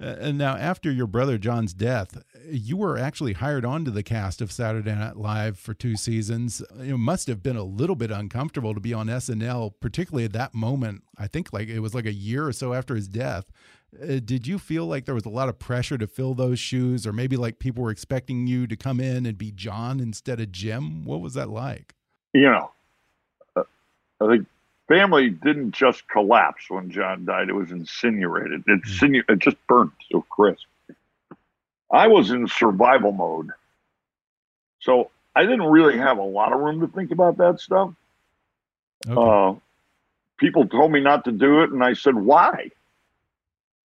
Uh, 0.00 0.16
and 0.20 0.36
now, 0.38 0.56
after 0.56 0.90
your 0.90 1.06
brother 1.06 1.38
John's 1.38 1.72
death, 1.72 2.22
you 2.50 2.76
were 2.76 2.98
actually 2.98 3.34
hired 3.34 3.64
onto 3.64 3.90
the 3.90 4.02
cast 4.02 4.40
of 4.40 4.50
Saturday 4.50 4.94
Night 4.94 5.16
Live 5.16 5.58
for 5.58 5.74
two 5.74 5.96
seasons. 5.96 6.60
It 6.80 6.96
must 6.98 7.28
have 7.28 7.42
been 7.42 7.56
a 7.56 7.62
little 7.62 7.94
bit 7.94 8.10
uncomfortable 8.10 8.74
to 8.74 8.80
be 8.80 8.92
on 8.92 9.06
SNL, 9.06 9.74
particularly 9.80 10.24
at 10.24 10.32
that 10.32 10.54
moment. 10.54 11.04
I 11.16 11.28
think 11.28 11.52
like 11.52 11.68
it 11.68 11.80
was 11.80 11.94
like 11.94 12.06
a 12.06 12.12
year 12.12 12.46
or 12.46 12.52
so 12.52 12.74
after 12.74 12.96
his 12.96 13.06
death. 13.06 13.44
Uh, 14.02 14.18
did 14.24 14.46
you 14.46 14.58
feel 14.58 14.86
like 14.86 15.04
there 15.04 15.14
was 15.14 15.26
a 15.26 15.30
lot 15.30 15.48
of 15.48 15.58
pressure 15.58 15.98
to 15.98 16.06
fill 16.06 16.34
those 16.34 16.58
shoes, 16.58 17.06
or 17.06 17.12
maybe 17.12 17.36
like 17.36 17.58
people 17.58 17.84
were 17.84 17.90
expecting 17.90 18.46
you 18.46 18.66
to 18.66 18.76
come 18.76 18.98
in 18.98 19.24
and 19.26 19.38
be 19.38 19.52
John 19.52 20.00
instead 20.00 20.40
of 20.40 20.50
Jim? 20.50 21.04
What 21.04 21.20
was 21.20 21.34
that 21.34 21.48
like? 21.50 21.94
You 22.32 22.50
know, 22.50 22.70
uh, 23.56 23.62
the 24.20 24.46
family 24.88 25.30
didn't 25.30 25.72
just 25.72 26.06
collapse 26.08 26.68
when 26.68 26.90
John 26.90 27.24
died. 27.24 27.48
It 27.48 27.54
was 27.54 27.70
incinerated. 27.70 28.64
It, 28.66 28.82
sinu- 28.84 29.24
it 29.28 29.38
just 29.38 29.56
burnt 29.66 29.92
so 30.10 30.22
crisp. 30.22 30.64
I 31.90 32.08
was 32.08 32.30
in 32.30 32.48
survival 32.48 33.12
mode. 33.12 33.50
So 34.80 35.10
I 35.36 35.42
didn't 35.42 35.64
really 35.64 35.98
have 35.98 36.18
a 36.18 36.22
lot 36.22 36.52
of 36.52 36.60
room 36.60 36.80
to 36.80 36.88
think 36.88 37.10
about 37.10 37.36
that 37.38 37.60
stuff. 37.60 37.92
Okay. 39.06 39.20
Uh, 39.20 39.58
people 40.38 40.66
told 40.66 40.90
me 40.92 41.00
not 41.00 41.24
to 41.24 41.32
do 41.32 41.62
it, 41.62 41.70
and 41.70 41.82
I 41.82 41.92
said, 41.92 42.14
why? 42.14 42.70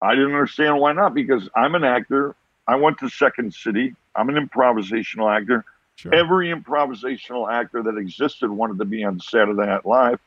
I 0.02 0.16
didn't 0.16 0.34
understand 0.34 0.80
why 0.80 0.94
not 0.94 1.14
because 1.14 1.50
I'm 1.56 1.76
an 1.76 1.84
actor. 1.84 2.36
I 2.68 2.76
went 2.76 3.00
to 3.00 3.10
Second 3.10 3.54
City. 3.54 3.96
I'm 4.16 4.30
an 4.30 4.36
improvisational 4.36 5.36
actor. 5.36 5.66
Sure. 5.98 6.14
Every 6.14 6.54
improvisational 6.54 7.52
actor 7.52 7.82
that 7.82 7.98
existed 7.98 8.52
wanted 8.52 8.78
to 8.78 8.86
be 8.86 9.04
on 9.04 9.20
Saturday 9.20 9.66
Night 9.66 9.84
Live. 9.84 10.20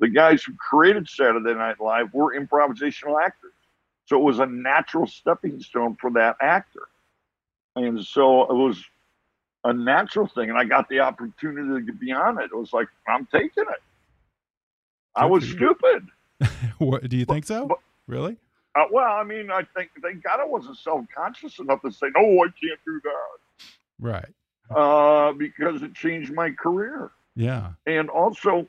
The 0.00 0.08
guys 0.08 0.42
who 0.42 0.52
created 0.56 1.08
Saturday 1.08 1.54
Night 1.54 1.80
Live 1.80 2.12
were 2.12 2.36
improvisational 2.36 3.24
actors. 3.24 3.52
So 4.06 4.18
it 4.18 4.24
was 4.24 4.40
a 4.40 4.46
natural 4.46 5.06
stepping 5.06 5.60
stone 5.60 5.96
for 6.00 6.10
that 6.10 6.36
actor. 6.42 6.88
And 7.76 8.04
so 8.04 8.50
it 8.50 8.54
was 8.54 8.82
a 9.62 9.72
natural 9.72 10.26
thing. 10.26 10.50
And 10.50 10.58
I 10.58 10.64
got 10.64 10.88
the 10.88 10.98
opportunity 10.98 11.86
to 11.86 11.92
be 11.92 12.10
on 12.10 12.40
it. 12.40 12.46
It 12.46 12.56
was 12.56 12.72
like, 12.72 12.88
I'm 13.06 13.26
taking 13.26 13.62
it. 13.62 13.82
I 15.14 15.26
was 15.26 15.48
stupid. 15.48 16.08
what, 16.78 17.08
do 17.08 17.16
you 17.16 17.26
think 17.26 17.44
so? 17.44 17.66
But, 17.66 17.78
really? 18.08 18.38
Uh, 18.74 18.86
well, 18.90 19.12
I 19.12 19.22
mean, 19.22 19.52
I 19.52 19.62
think 19.76 19.90
thank 20.02 20.24
God 20.24 20.40
I 20.40 20.46
wasn't 20.46 20.78
self 20.78 21.04
conscious 21.14 21.60
enough 21.60 21.80
to 21.82 21.92
say, 21.92 22.08
no, 22.16 22.22
I 22.22 22.46
can't 22.60 22.80
do 22.84 23.00
that. 23.04 23.66
Right 24.00 24.28
uh, 24.70 25.32
because 25.32 25.82
it 25.82 25.94
changed 25.94 26.32
my 26.32 26.50
career. 26.50 27.10
Yeah. 27.34 27.72
And 27.86 28.08
also, 28.08 28.68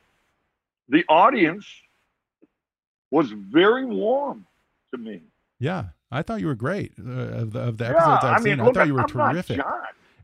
the 0.89 1.03
audience 1.09 1.65
was 3.11 3.31
very 3.31 3.85
warm 3.85 4.45
to 4.91 4.97
me. 4.97 5.21
Yeah. 5.59 5.85
I 6.11 6.21
thought 6.21 6.41
you 6.41 6.47
were 6.47 6.55
great 6.55 6.93
uh, 6.99 7.09
of, 7.11 7.53
the, 7.53 7.59
of 7.59 7.77
the 7.77 7.89
episodes 7.89 8.19
yeah, 8.23 8.29
I've 8.29 8.41
I 8.41 8.43
mean, 8.43 8.57
seen. 8.57 8.65
Look, 8.65 8.77
I 8.77 8.79
thought 8.81 8.87
you 8.87 8.93
were 8.93 9.01
I'm 9.01 9.07
terrific. 9.07 9.61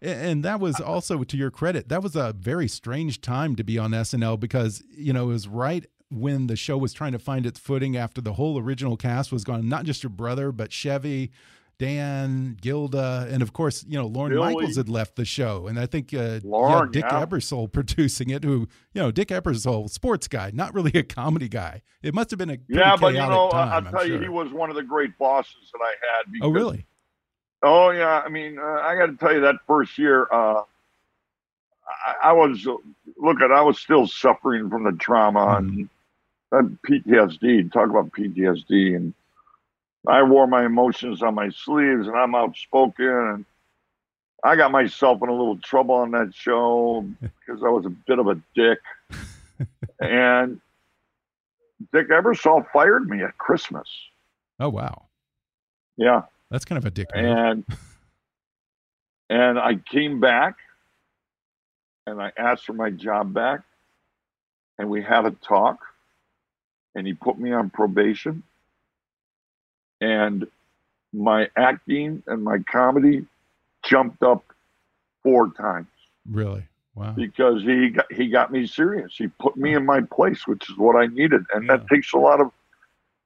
And 0.01 0.45
that 0.45 0.59
was 0.59 0.79
also 0.79 1.23
to 1.23 1.37
your 1.37 1.51
credit. 1.51 1.89
That 1.89 2.01
was 2.01 2.15
a 2.15 2.33
very 2.37 2.67
strange 2.67 3.19
time 3.21 3.55
to 3.57 3.63
be 3.63 3.77
on 3.77 3.91
SNL 3.91 4.39
because, 4.39 4.81
you 4.95 5.11
know, 5.11 5.25
it 5.25 5.33
was 5.33 5.47
right 5.47 5.85
when 6.09 6.47
the 6.47 6.55
show 6.55 6.77
was 6.77 6.93
trying 6.93 7.11
to 7.11 7.19
find 7.19 7.45
its 7.45 7.59
footing 7.59 7.97
after 7.97 8.21
the 8.21 8.33
whole 8.33 8.57
original 8.57 8.97
cast 8.97 9.31
was 9.31 9.43
gone. 9.43 9.67
Not 9.67 9.83
just 9.83 10.03
your 10.03 10.09
brother, 10.09 10.51
but 10.51 10.71
Chevy, 10.71 11.31
Dan, 11.79 12.57
Gilda, 12.61 13.25
and 13.31 13.41
of 13.41 13.53
course, 13.53 13.85
you 13.87 13.97
know, 13.97 14.05
Lorne 14.05 14.31
Billy. 14.31 14.53
Michaels 14.53 14.75
had 14.75 14.89
left 14.89 15.15
the 15.15 15.23
show, 15.23 15.67
and 15.67 15.79
I 15.79 15.85
think 15.85 16.13
uh, 16.13 16.41
Lorne, 16.43 16.89
yeah, 16.93 17.01
Dick 17.01 17.05
yeah. 17.09 17.25
Ebersol 17.25 17.71
producing 17.71 18.29
it. 18.29 18.43
Who, 18.43 18.67
you 18.93 19.01
know, 19.01 19.11
Dick 19.11 19.29
Ebersol, 19.29 19.89
sports 19.89 20.27
guy, 20.27 20.51
not 20.53 20.73
really 20.73 20.91
a 20.93 21.03
comedy 21.03 21.47
guy. 21.47 21.81
It 22.03 22.13
must 22.13 22.31
have 22.31 22.37
been 22.37 22.49
a 22.49 22.57
yeah, 22.67 22.97
but 22.97 23.13
you 23.13 23.19
know, 23.19 23.49
time, 23.49 23.85
I'll 23.85 23.91
tell 23.91 24.05
sure. 24.05 24.17
you, 24.17 24.19
he 24.19 24.27
was 24.27 24.51
one 24.51 24.69
of 24.69 24.75
the 24.75 24.83
great 24.83 25.17
bosses 25.17 25.71
that 25.71 25.79
I 25.81 25.89
had. 25.89 26.25
Oh, 26.27 26.31
because, 26.31 26.47
oh, 26.47 26.51
really? 26.51 26.85
Oh, 27.63 27.89
yeah. 27.91 28.23
I 28.25 28.29
mean, 28.29 28.59
uh, 28.59 28.81
I 28.83 28.95
got 28.95 29.05
to 29.05 29.15
tell 29.15 29.33
you, 29.33 29.41
that 29.41 29.55
first 29.65 29.97
year, 29.97 30.27
uh, 30.33 30.63
I, 31.87 32.29
I, 32.29 32.33
was 32.33 32.67
look 33.17 33.41
at, 33.41 33.53
I 33.53 33.61
was 33.61 33.79
still 33.79 34.05
suffering 34.05 34.69
from 34.69 34.83
the 34.83 34.91
trauma 34.99 35.61
mm 35.61 35.69
-hmm. 35.69 35.79
and, 35.79 35.89
and 36.51 36.81
PTSD. 36.81 37.71
Talk 37.71 37.89
about 37.89 38.11
PTSD 38.11 38.95
and 38.95 39.13
I 40.09 40.23
wore 40.23 40.47
my 40.47 40.65
emotions 40.65 41.21
on 41.21 41.35
my 41.35 41.49
sleeves 41.49 42.07
and 42.07 42.15
I'm 42.15 42.33
outspoken 42.35 43.05
and 43.05 43.45
I 44.43 44.55
got 44.55 44.71
myself 44.71 45.21
in 45.21 45.29
a 45.29 45.33
little 45.33 45.57
trouble 45.57 45.95
on 45.95 46.11
that 46.11 46.33
show 46.33 47.05
because 47.21 47.63
I 47.63 47.69
was 47.69 47.85
a 47.85 47.89
bit 47.89 48.19
of 48.19 48.27
a 48.27 48.41
dick. 48.55 48.79
and 49.99 50.59
Dick 51.93 52.09
Ebersol 52.09 52.65
fired 52.71 53.09
me 53.09 53.21
at 53.23 53.37
Christmas. 53.37 53.87
Oh 54.59 54.69
wow. 54.69 55.05
Yeah. 55.97 56.23
That's 56.49 56.65
kind 56.65 56.77
of 56.77 56.85
a 56.85 56.91
dick. 56.91 57.07
And 57.13 57.63
and 59.29 59.59
I 59.59 59.75
came 59.75 60.19
back 60.19 60.55
and 62.07 62.21
I 62.21 62.31
asked 62.37 62.65
for 62.65 62.73
my 62.73 62.89
job 62.89 63.33
back 63.33 63.61
and 64.79 64.89
we 64.89 65.03
had 65.03 65.25
a 65.25 65.31
talk 65.31 65.79
and 66.95 67.05
he 67.05 67.13
put 67.13 67.37
me 67.37 67.51
on 67.51 67.69
probation 67.69 68.43
and 70.01 70.47
my 71.13 71.49
acting 71.55 72.23
and 72.27 72.43
my 72.43 72.59
comedy 72.59 73.25
jumped 73.83 74.23
up 74.23 74.43
four 75.23 75.51
times. 75.53 75.87
Really? 76.29 76.63
Wow. 76.95 77.11
Because 77.11 77.63
he 77.63 77.89
got, 77.89 78.11
he 78.11 78.27
got 78.27 78.51
me 78.51 78.67
serious. 78.67 79.13
He 79.15 79.27
put 79.27 79.55
me 79.55 79.73
in 79.73 79.85
my 79.85 80.01
place, 80.01 80.45
which 80.47 80.69
is 80.69 80.77
what 80.77 80.95
I 80.95 81.07
needed, 81.07 81.45
and 81.53 81.65
yeah. 81.65 81.77
that 81.77 81.87
takes 81.87 82.13
a 82.13 82.17
lot 82.17 82.41
of 82.41 82.51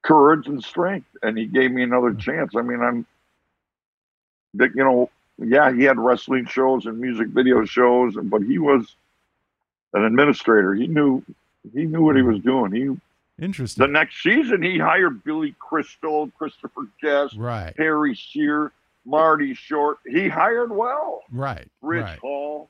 courage 0.03 0.47
and 0.47 0.63
strength. 0.63 1.07
And 1.21 1.37
he 1.37 1.45
gave 1.45 1.71
me 1.71 1.83
another 1.83 2.11
mm-hmm. 2.11 2.19
chance. 2.19 2.53
I 2.55 2.61
mean, 2.61 2.81
I'm, 2.81 3.05
you 4.53 4.83
know, 4.83 5.09
yeah, 5.39 5.73
he 5.73 5.83
had 5.83 5.97
wrestling 5.97 6.45
shows 6.45 6.85
and 6.85 6.99
music 6.99 7.29
video 7.29 7.65
shows, 7.65 8.15
but 8.21 8.43
he 8.43 8.59
was 8.59 8.95
an 9.93 10.03
administrator. 10.03 10.73
He 10.75 10.87
knew 10.87 11.23
he 11.73 11.85
knew 11.85 12.03
what 12.03 12.15
he 12.15 12.21
mm-hmm. 12.21 12.33
was 12.33 12.41
doing. 12.41 12.71
He 12.71 12.95
Interesting. 13.41 13.81
The 13.81 13.87
next 13.91 14.21
season, 14.21 14.61
he 14.61 14.77
hired 14.77 15.23
Billy 15.23 15.55
Crystal, 15.59 16.29
Christopher 16.37 16.83
Guest, 17.01 17.35
right. 17.35 17.73
Harry 17.77 18.13
Shearer, 18.13 18.71
Marty 19.05 19.53
Short. 19.55 19.97
He 20.05 20.27
hired 20.29 20.71
well. 20.71 21.23
Right. 21.31 21.67
Rich 21.81 22.03
right. 22.03 22.19
Hall. 22.19 22.69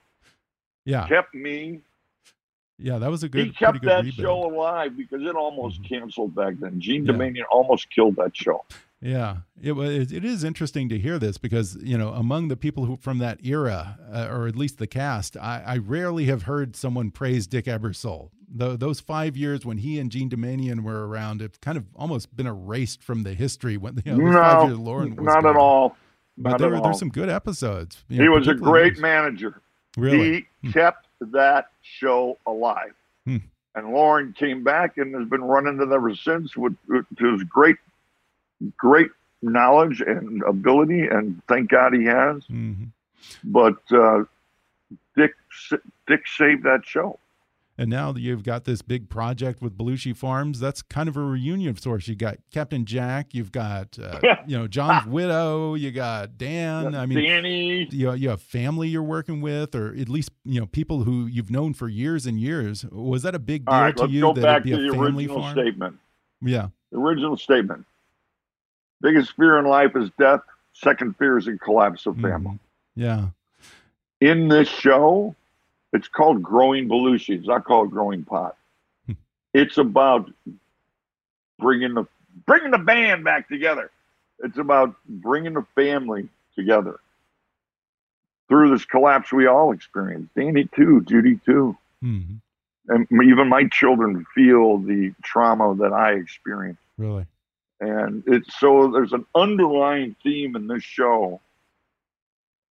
Yeah. 0.86 1.07
Kept 1.07 1.34
me. 1.34 1.82
Yeah, 2.80 2.97
that 2.97 3.11
was 3.11 3.24
a 3.24 3.30
good. 3.30 3.45
He 3.45 3.51
kept 3.51 3.82
good 3.82 3.89
that 3.89 4.03
rebuild. 4.05 4.16
show 4.16 4.45
alive 4.45 4.97
because 4.97 5.22
it 5.22 5.36
almost 5.36 5.82
Mhm. 5.82 5.89
canceled 5.89 6.36
back 6.36 6.55
then. 6.59 6.80
Jean 6.82 7.05
Yeah. 7.05 7.43
Almost 7.51 7.89
killed 7.89 8.16
that 8.16 8.36
show. 8.36 8.66
Yeah, 8.99 9.38
it 9.61 9.74
was. 9.74 10.11
It 10.14 10.24
is 10.26 10.43
interesting 10.45 10.88
to 10.89 10.97
hear 10.97 11.20
this 11.20 11.38
because 11.38 11.76
you 11.84 11.97
know, 11.97 12.09
among 12.14 12.47
the 12.47 12.55
people 12.55 12.86
who 12.86 12.95
from 12.97 13.18
that 13.20 13.45
era, 13.45 13.99
uh, 14.11 14.28
or 14.32 14.47
at 14.47 14.55
least 14.55 14.78
the 14.80 14.88
cast, 14.88 15.36
I, 15.38 15.61
I 15.66 15.78
rarely 15.78 16.26
have 16.26 16.43
heard 16.43 16.76
someone 16.78 17.11
praise 17.11 17.45
Dick 17.45 17.66
Ebersol. 17.66 18.30
The, 18.56 18.78
those 18.78 18.99
five 18.99 19.36
years 19.36 19.66
when 19.66 19.80
he 19.80 19.97
and 19.99 20.12
Jean 20.12 20.30
Doumanian 20.30 20.82
were 20.82 21.08
around, 21.08 21.41
have 21.41 21.60
kind 21.62 21.76
of 21.78 21.86
almost 21.95 22.36
been 22.36 22.45
erased 22.45 23.01
from 23.01 23.24
the 23.24 23.34
history. 23.34 23.78
When 23.78 23.99
you 24.06 24.16
know, 24.16 24.32
no, 24.32 24.68
years 24.68 24.78
Lorne 24.78 25.16
was 25.16 25.26
not 25.26 25.45
at 25.45 25.56
all. 25.56 25.97
But 26.38 26.51
Not 26.51 26.60
there, 26.60 26.76
all. 26.76 26.84
there's 26.84 26.99
some 26.99 27.10
good 27.10 27.30
episodes. 27.30 28.04
you 28.10 28.22
he 28.22 28.26
know, 28.26 28.32
was 28.32 28.47
a 28.47 28.54
great 28.56 28.97
manager. 28.99 29.62
Really, 29.97 30.47
He 30.62 30.72
kept 30.72 31.08
that 31.22 31.70
show 31.82 32.38
alive. 32.47 32.93
Hmm. 33.26 33.38
And 33.76 33.91
Lorne 33.91 34.34
came 34.34 34.64
back 34.64 34.97
and 34.97 35.14
has 35.16 35.28
been 35.28 35.43
running 35.43 35.80
it 35.82 35.91
ever 35.93 36.16
since 36.16 36.56
with, 36.56 36.76
with 36.88 37.06
his 37.18 37.43
great, 37.43 37.78
great 38.78 39.10
knowledge 39.41 40.01
and 40.01 40.41
ability. 40.43 41.01
And 41.08 41.41
thank 41.47 41.70
God 41.70 41.93
he 41.93 42.06
has. 42.06 42.43
Mhm. 42.45 42.88
But 43.43 43.78
uh, 43.91 44.24
Dick, 45.16 45.34
Dick 46.08 46.28
saved 46.28 46.64
that 46.64 46.82
show. 46.86 47.20
And 47.76 47.90
now 47.90 48.12
that 48.12 48.20
you've 48.22 48.44
got 48.44 48.66
this 48.66 48.84
big 48.84 49.10
project 49.10 49.60
with 49.60 49.76
Belushi 49.76 50.16
Farms, 50.16 50.60
that's 50.60 50.84
kind 50.84 51.10
of 51.10 51.18
a 51.18 51.22
reunion 51.22 51.72
of 51.72 51.80
sorts. 51.80 52.08
You 52.08 52.16
got 52.16 52.38
Captain 52.52 52.86
Jack, 52.86 53.34
you've 53.34 53.52
got 53.52 53.98
uh, 53.98 54.20
you 54.48 54.56
know 54.58 54.68
John's 54.68 55.08
widow, 55.08 55.74
you 55.74 55.90
got 55.92 56.38
Dan. 56.38 56.94
I 56.94 57.08
mean, 57.08 57.24
Danny. 57.24 57.88
you 57.92 58.14
you 58.14 58.30
have 58.30 58.42
family 58.44 58.90
you're 58.90 59.02
working 59.02 59.42
with, 59.42 59.74
or 59.74 59.88
at 59.96 60.08
least 60.08 60.30
you 60.46 60.60
know 60.60 60.68
people 60.68 61.04
who 61.04 61.26
you've 61.26 61.50
known 61.50 61.74
for 61.74 61.90
years 61.90 62.28
and 62.28 62.40
years. 62.40 62.86
Was 62.92 63.24
that 63.24 63.34
a 63.34 63.40
big 63.40 63.66
deal 63.66 63.74
All 63.74 63.82
right, 63.82 63.96
to 63.98 64.04
let's 64.04 64.14
you 64.14 64.22
go 64.22 64.34
that 64.34 64.42
back 64.44 64.64
to 64.66 64.70
the 64.70 64.92
family 64.94 65.26
original 65.26 65.42
farm? 65.42 65.54
statement. 65.58 65.96
Yeah, 66.42 66.68
The 66.92 67.00
original 67.00 67.38
statement. 67.38 67.86
Biggest 69.02 69.36
fear 69.36 69.58
in 69.58 69.66
life 69.66 69.96
is 69.96 70.10
death. 70.20 70.42
Second 70.74 71.18
fear 71.18 71.38
is 71.40 71.46
the 71.46 71.58
collapse 71.58 72.06
of 72.06 72.18
family. 72.18 72.52
Mhm. 72.52 72.60
yeah, 72.96 73.28
in 74.22 74.48
this 74.48 74.68
show, 74.70 75.36
it's 75.94 76.08
called 76.08 76.41
Growing 76.44 76.89
Belushi. 76.89 77.38
It's 77.38 77.48
not 77.48 77.64
called 77.66 77.91
Growing 77.91 78.24
Pot. 78.24 78.58
It's 79.54 79.78
about 79.78 80.32
bringing 81.60 81.94
the 81.94 82.08
bringing 82.48 82.72
the 82.72 82.80
band 82.80 83.24
back 83.24 83.48
together. 83.48 83.91
It's 84.39 84.58
about 84.58 84.96
bringing 85.08 85.54
the 85.54 85.66
family 85.76 86.28
together 86.56 87.00
through 88.50 88.72
this 88.72 88.84
collapse 88.86 89.32
we 89.32 89.46
all 89.46 89.72
experienced. 89.72 90.34
Danny 90.36 90.66
too, 90.76 91.02
Judy 91.02 91.39
too, 91.46 91.78
Mhm. 92.04 92.41
and 92.89 93.08
even 93.24 93.48
my 93.48 93.66
children 93.68 94.26
feel 94.34 94.80
the 94.80 95.14
trauma 95.22 95.76
that 95.76 95.94
I 95.94 96.14
experienced. 96.14 96.82
really. 96.98 97.26
And 97.80 98.24
it's 98.28 98.58
so 98.60 98.89
there's 98.91 99.14
an 99.14 99.26
underlying 99.36 100.16
theme 100.24 100.56
in 100.56 100.68
this 100.68 100.84
show 100.84 101.41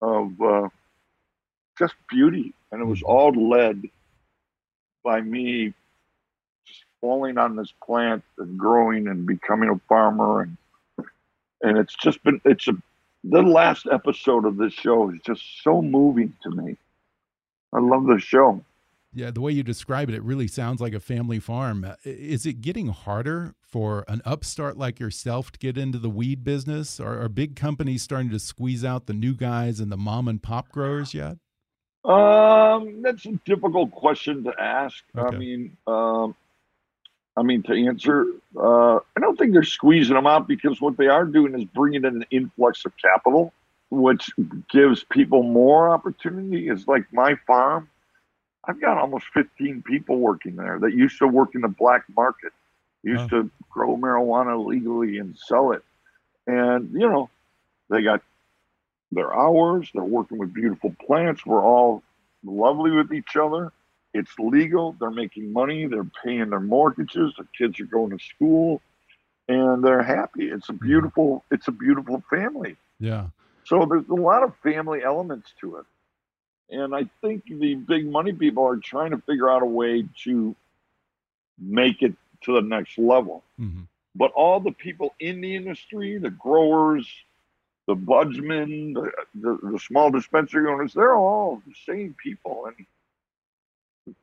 of 0.01 0.41
uh, 0.41 0.69
just 1.81 1.95
beauty, 2.09 2.53
and 2.71 2.81
it 2.81 2.85
was 2.85 2.99
Mhm. 3.01 3.09
all 3.09 3.31
led 3.49 3.89
by 5.03 5.19
me 5.21 5.73
just 6.67 6.83
falling 7.01 7.37
on 7.39 7.55
this 7.55 7.73
plant 7.83 8.23
and 8.37 8.57
growing 8.57 9.07
and 9.07 9.25
becoming 9.25 9.69
a 9.69 9.79
farmer, 9.89 10.41
and 10.41 10.57
and 11.63 11.77
it's 11.77 11.95
just 11.95 12.23
been 12.23 12.39
it's 12.45 12.67
a 12.67 12.73
the 13.23 13.41
last 13.41 13.87
episode 13.91 14.45
of 14.45 14.57
this 14.57 14.73
show 14.73 15.09
is 15.11 15.19
just 15.25 15.43
so 15.63 15.81
moving 15.81 16.35
to 16.43 16.49
me. 16.51 16.75
I 17.73 17.79
love 17.79 18.05
the 18.05 18.19
show. 18.19 18.63
Yeah, 19.13 19.29
the 19.29 19.41
way 19.41 19.51
you 19.51 19.61
describe 19.61 20.09
it, 20.09 20.15
it 20.15 20.23
really 20.23 20.47
sounds 20.47 20.79
like 20.81 20.93
a 20.93 20.99
family 20.99 21.37
farm. 21.39 21.83
Uh, 21.83 21.95
Is 22.05 22.45
it 22.45 22.61
getting 22.61 22.87
harder 22.87 23.53
for 23.61 24.05
an 24.07 24.21
upstart 24.25 24.77
like 24.77 24.99
yourself 25.01 25.51
to 25.51 25.59
get 25.59 25.77
into 25.77 25.99
the 25.99 26.09
weed 26.09 26.43
business? 26.45 26.99
Are, 26.99 27.21
are 27.21 27.27
big 27.29 27.55
companies 27.57 28.01
starting 28.03 28.29
to 28.31 28.39
squeeze 28.39 28.85
out 28.85 29.05
the 29.07 29.13
new 29.13 29.35
guys 29.35 29.79
and 29.81 29.91
the 29.91 29.97
mom 29.97 30.27
and 30.29 30.41
pop 30.41 30.69
growers 30.71 31.13
yet? 31.13 31.37
Um, 32.03 33.01
that's 33.03 33.25
a 33.25 33.33
difficult 33.45 33.91
question 33.91 34.43
to 34.45 34.53
ask. 34.59 35.03
I 35.15 35.31
mean, 35.31 35.77
um, 35.85 36.35
I 37.37 37.43
mean 37.43 37.63
to 37.63 37.73
answer, 37.73 38.25
uh, 38.57 38.95
I 38.95 39.19
don't 39.19 39.37
think 39.37 39.53
they're 39.53 39.63
squeezing 39.63 40.15
them 40.15 40.27
out 40.27 40.47
because 40.47 40.81
what 40.81 40.97
they 40.97 41.07
are 41.07 41.25
doing 41.25 41.53
is 41.59 41.65
bringing 41.65 42.03
in 42.03 42.17
an 42.17 42.25
influx 42.31 42.85
of 42.85 42.93
capital, 42.97 43.53
which 43.89 44.29
gives 44.69 45.03
people 45.03 45.43
more 45.43 45.91
opportunity. 45.91 46.69
It's 46.69 46.87
like 46.87 47.05
my 47.13 47.35
farm. 47.45 47.89
I've 48.65 48.81
got 48.81 48.97
almost 48.97 49.25
15 49.33 49.83
people 49.83 50.17
working 50.17 50.55
there 50.55 50.79
that 50.79 50.93
used 50.93 51.17
to 51.19 51.27
work 51.27 51.55
in 51.55 51.61
the 51.61 51.67
black 51.67 52.03
market, 52.15 52.51
used 53.03 53.29
to 53.29 53.49
grow 53.69 53.97
marijuana 53.97 54.63
legally 54.63 55.17
and 55.17 55.35
sell 55.37 55.71
it. 55.71 55.83
And, 56.45 56.91
you 56.93 57.09
know, 57.09 57.29
they 57.89 58.03
got 58.03 58.21
their 59.11 59.33
hours. 59.33 59.89
They're 59.93 60.03
working 60.03 60.37
with 60.37 60.53
beautiful 60.53 60.95
plants. 61.05 61.45
We're 61.45 61.63
all 61.63 62.03
lovely 62.43 62.91
with 62.91 63.11
each 63.13 63.35
other. 63.35 63.71
It's 64.13 64.31
legal. 64.39 64.95
They're 64.99 65.11
making 65.11 65.53
money. 65.53 65.85
They're 65.85 66.09
paying 66.23 66.49
their 66.49 66.59
mortgages. 66.59 67.33
Their 67.37 67.47
kids 67.57 67.79
are 67.79 67.85
going 67.85 68.17
to 68.17 68.23
school, 68.23 68.81
and 69.47 69.83
they're 69.83 70.03
happy. 70.03 70.49
It's 70.49 70.69
a 70.69 70.73
beautiful. 70.73 71.43
It's 71.51 71.67
a 71.67 71.71
beautiful 71.71 72.23
family. 72.29 72.75
Yeah. 72.99 73.27
So 73.63 73.85
there's 73.85 74.07
a 74.09 74.13
lot 74.13 74.43
of 74.43 74.53
family 74.57 75.03
elements 75.03 75.53
to 75.61 75.77
it, 75.77 75.85
and 76.69 76.95
I 76.95 77.09
think 77.21 77.45
the 77.45 77.75
big 77.75 78.09
money 78.09 78.33
people 78.33 78.65
are 78.65 78.77
trying 78.77 79.11
to 79.11 79.17
figure 79.19 79.49
out 79.49 79.61
a 79.61 79.65
way 79.65 80.05
to 80.23 80.55
make 81.59 82.01
it 82.01 82.13
to 82.41 82.55
the 82.55 82.61
next 82.61 82.97
level. 82.97 83.43
hmm 83.57 83.83
But 84.15 84.31
all 84.31 84.59
the 84.59 84.71
people 84.71 85.13
in 85.19 85.41
the 85.41 85.55
industry, 85.55 86.17
the 86.17 86.31
growers, 86.31 87.07
the 87.91 87.95
budsmen, 88.01 88.93
the, 88.93 89.11
the, 89.35 89.71
the 89.71 89.79
small 89.79 90.09
dispensary 90.11 90.65
owners, 90.71 90.93
they're 90.93 91.13
all 91.13 91.61
the 91.67 91.73
same 91.85 92.15
people. 92.23 92.65
And 92.67 92.85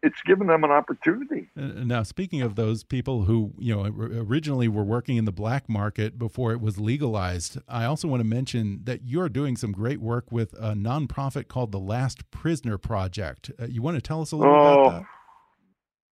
it's 0.02 0.20
given 0.22 0.46
them 0.46 0.64
an 0.64 0.70
opportunity. 0.70 1.48
Now, 1.54 2.02
speaking 2.02 2.40
of 2.40 2.54
those 2.54 2.82
people 2.82 3.24
who 3.24 3.52
you 3.58 3.76
know 3.76 3.84
originally 3.84 4.68
were 4.68 4.84
working 4.84 5.18
in 5.18 5.26
the 5.26 5.32
black 5.32 5.68
market 5.68 6.18
before 6.18 6.52
it 6.52 6.60
was 6.62 6.78
legalized, 6.78 7.58
I 7.68 7.84
also 7.84 8.08
want 8.08 8.20
to 8.20 8.26
mention 8.26 8.80
that 8.84 9.02
you're 9.04 9.28
doing 9.28 9.56
some 9.56 9.72
great 9.72 10.00
work 10.00 10.32
with 10.32 10.54
a 10.54 10.72
nonprofit 10.72 11.48
called 11.48 11.70
the 11.70 11.78
Last 11.78 12.30
Prisoner 12.30 12.78
Project. 12.78 13.50
Uh, 13.60 13.66
you 13.66 13.82
want 13.82 13.96
to 13.96 14.00
tell 14.00 14.22
us 14.22 14.32
a 14.32 14.36
little 14.36 14.54
Oh, 14.54 14.58
about 14.58 14.92
that? 14.92 15.06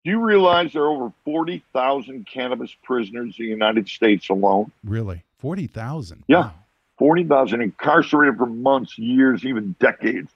Do 0.05 0.11
you 0.11 0.21
realize 0.21 0.73
there 0.73 0.83
are 0.83 0.91
over 0.91 1.13
40,000 1.25 2.29
cannabis 2.33 2.71
prisoners 2.85 3.35
in 3.39 3.47
the 3.47 3.51
United 3.51 3.89
States 3.89 4.29
alone? 4.29 4.71
Really, 4.85 5.25
forty 5.39 5.67
thousand? 5.67 6.23
Yeah. 6.29 6.51
40,000 6.99 7.61
incarcerated 7.61 8.37
for 8.39 8.47
months, 8.47 8.99
years, 8.99 9.45
even 9.45 9.75
decades 9.81 10.31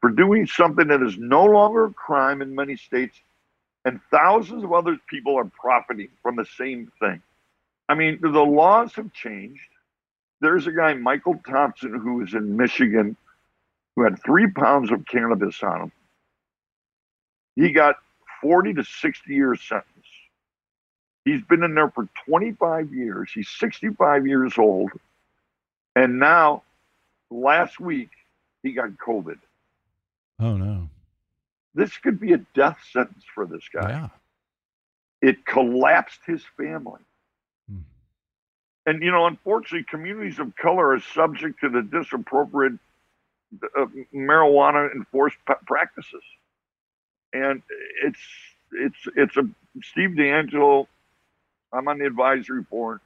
for 0.00 0.10
doing 0.10 0.46
something 0.46 0.88
that 0.88 1.02
is 1.02 1.18
no 1.18 1.44
longer 1.44 1.86
a 1.86 1.92
crime 1.92 2.42
in 2.42 2.54
many 2.54 2.76
states, 2.76 3.20
and 3.84 4.00
thousands 4.10 4.64
of 4.64 4.72
other 4.72 4.98
people 5.08 5.36
are 5.36 5.44
profiting 5.44 6.08
from 6.22 6.36
the 6.36 6.46
same 6.56 6.90
thing. 7.00 7.22
I 7.88 7.94
mean, 7.94 8.18
the 8.20 8.28
laws 8.28 8.94
have 8.94 9.12
changed. 9.12 9.60
There's 10.40 10.66
a 10.66 10.72
guy, 10.72 10.94
Michael 10.94 11.40
Thompson, 11.46 11.94
who 11.94 12.22
is 12.24 12.34
in 12.34 12.56
Michigan, 12.56 13.16
who 13.94 14.04
had 14.04 14.22
three 14.22 14.50
pounds 14.50 14.90
of 14.90 15.04
cannabis 15.06 15.62
on 15.62 15.82
him. 15.82 15.92
He 17.56 17.72
got 17.72 17.96
40 18.40 18.74
to 18.74 18.84
60 18.84 19.34
years 19.34 19.60
sentence. 19.62 19.86
He's 21.26 21.42
been 21.42 21.62
in 21.62 21.74
there 21.74 21.90
for 21.90 22.08
25 22.26 22.94
years. 22.94 23.30
He's 23.34 23.48
65 23.48 24.26
years 24.26 24.54
old. 24.56 24.90
And 25.96 26.18
now, 26.18 26.62
last 27.30 27.80
week, 27.80 28.10
he 28.62 28.72
got 28.72 28.90
COVID. 28.96 29.38
Oh 30.38 30.56
no! 30.56 30.88
This 31.74 31.96
could 31.98 32.18
be 32.18 32.32
a 32.32 32.38
death 32.54 32.78
sentence 32.92 33.24
for 33.34 33.46
this 33.46 33.64
guy. 33.72 33.90
Yeah. 33.90 34.08
It 35.22 35.44
collapsed 35.44 36.20
his 36.26 36.42
family. 36.56 37.00
Hmm. 37.68 37.80
And, 38.86 39.02
you 39.02 39.10
know, 39.10 39.26
unfortunately, 39.26 39.86
communities 39.88 40.38
of 40.38 40.56
color 40.56 40.94
are 40.94 41.00
subject 41.00 41.60
to 41.60 41.68
the 41.68 41.82
disappropriate 41.82 42.78
uh, 43.78 43.86
marijuana 44.14 44.92
enforced 44.94 45.36
pa- 45.46 45.58
practices. 45.66 46.22
And 47.32 47.62
it's, 48.02 48.18
it's, 48.72 48.96
it's 49.14 49.36
a 49.36 49.48
Steve 49.82 50.10
DeAngelo. 50.10 50.86
I'm 51.72 51.86
on 51.86 51.98
the 51.98 52.06
advisory 52.06 52.62
board. 52.62 53.00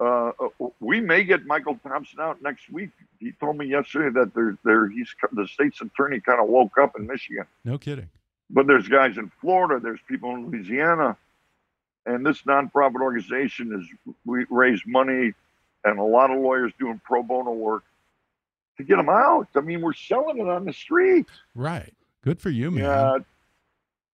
Uh, 0.00 0.32
uh, 0.40 0.48
we 0.80 1.00
may 1.00 1.22
get 1.22 1.46
Michael 1.46 1.78
Thompson 1.86 2.20
out 2.20 2.42
next 2.42 2.70
week. 2.70 2.90
He 3.20 3.32
told 3.32 3.56
me 3.56 3.66
yesterday 3.66 4.10
that 4.18 4.34
there, 4.34 4.56
there, 4.64 4.88
he's 4.88 5.14
the 5.32 5.46
state's 5.46 5.80
attorney 5.80 6.20
kind 6.20 6.40
of 6.40 6.48
woke 6.48 6.78
up 6.78 6.96
in 6.98 7.06
Michigan. 7.06 7.44
No 7.64 7.78
kidding. 7.78 8.10
But 8.50 8.66
there's 8.66 8.88
guys 8.88 9.16
in 9.18 9.30
Florida, 9.40 9.80
there's 9.80 10.00
people 10.08 10.34
in 10.34 10.46
Louisiana, 10.48 11.16
and 12.06 12.26
this 12.26 12.42
nonprofit 12.42 13.00
organization 13.00 13.72
is 13.80 14.14
we 14.26 14.44
raise 14.50 14.82
money, 14.86 15.32
and 15.84 15.98
a 15.98 16.02
lot 16.02 16.30
of 16.30 16.38
lawyers 16.40 16.72
doing 16.78 17.00
pro 17.04 17.22
bono 17.22 17.52
work 17.52 17.84
to 18.76 18.84
get 18.84 18.96
them 18.96 19.08
out. 19.08 19.48
I 19.54 19.60
mean, 19.60 19.80
we're 19.80 19.94
selling 19.94 20.38
it 20.38 20.48
on 20.48 20.64
the 20.64 20.72
street. 20.72 21.26
Right. 21.54 21.94
Good 22.22 22.40
for 22.40 22.50
you, 22.50 22.70
man. 22.70 22.84
Yeah, 22.84 23.18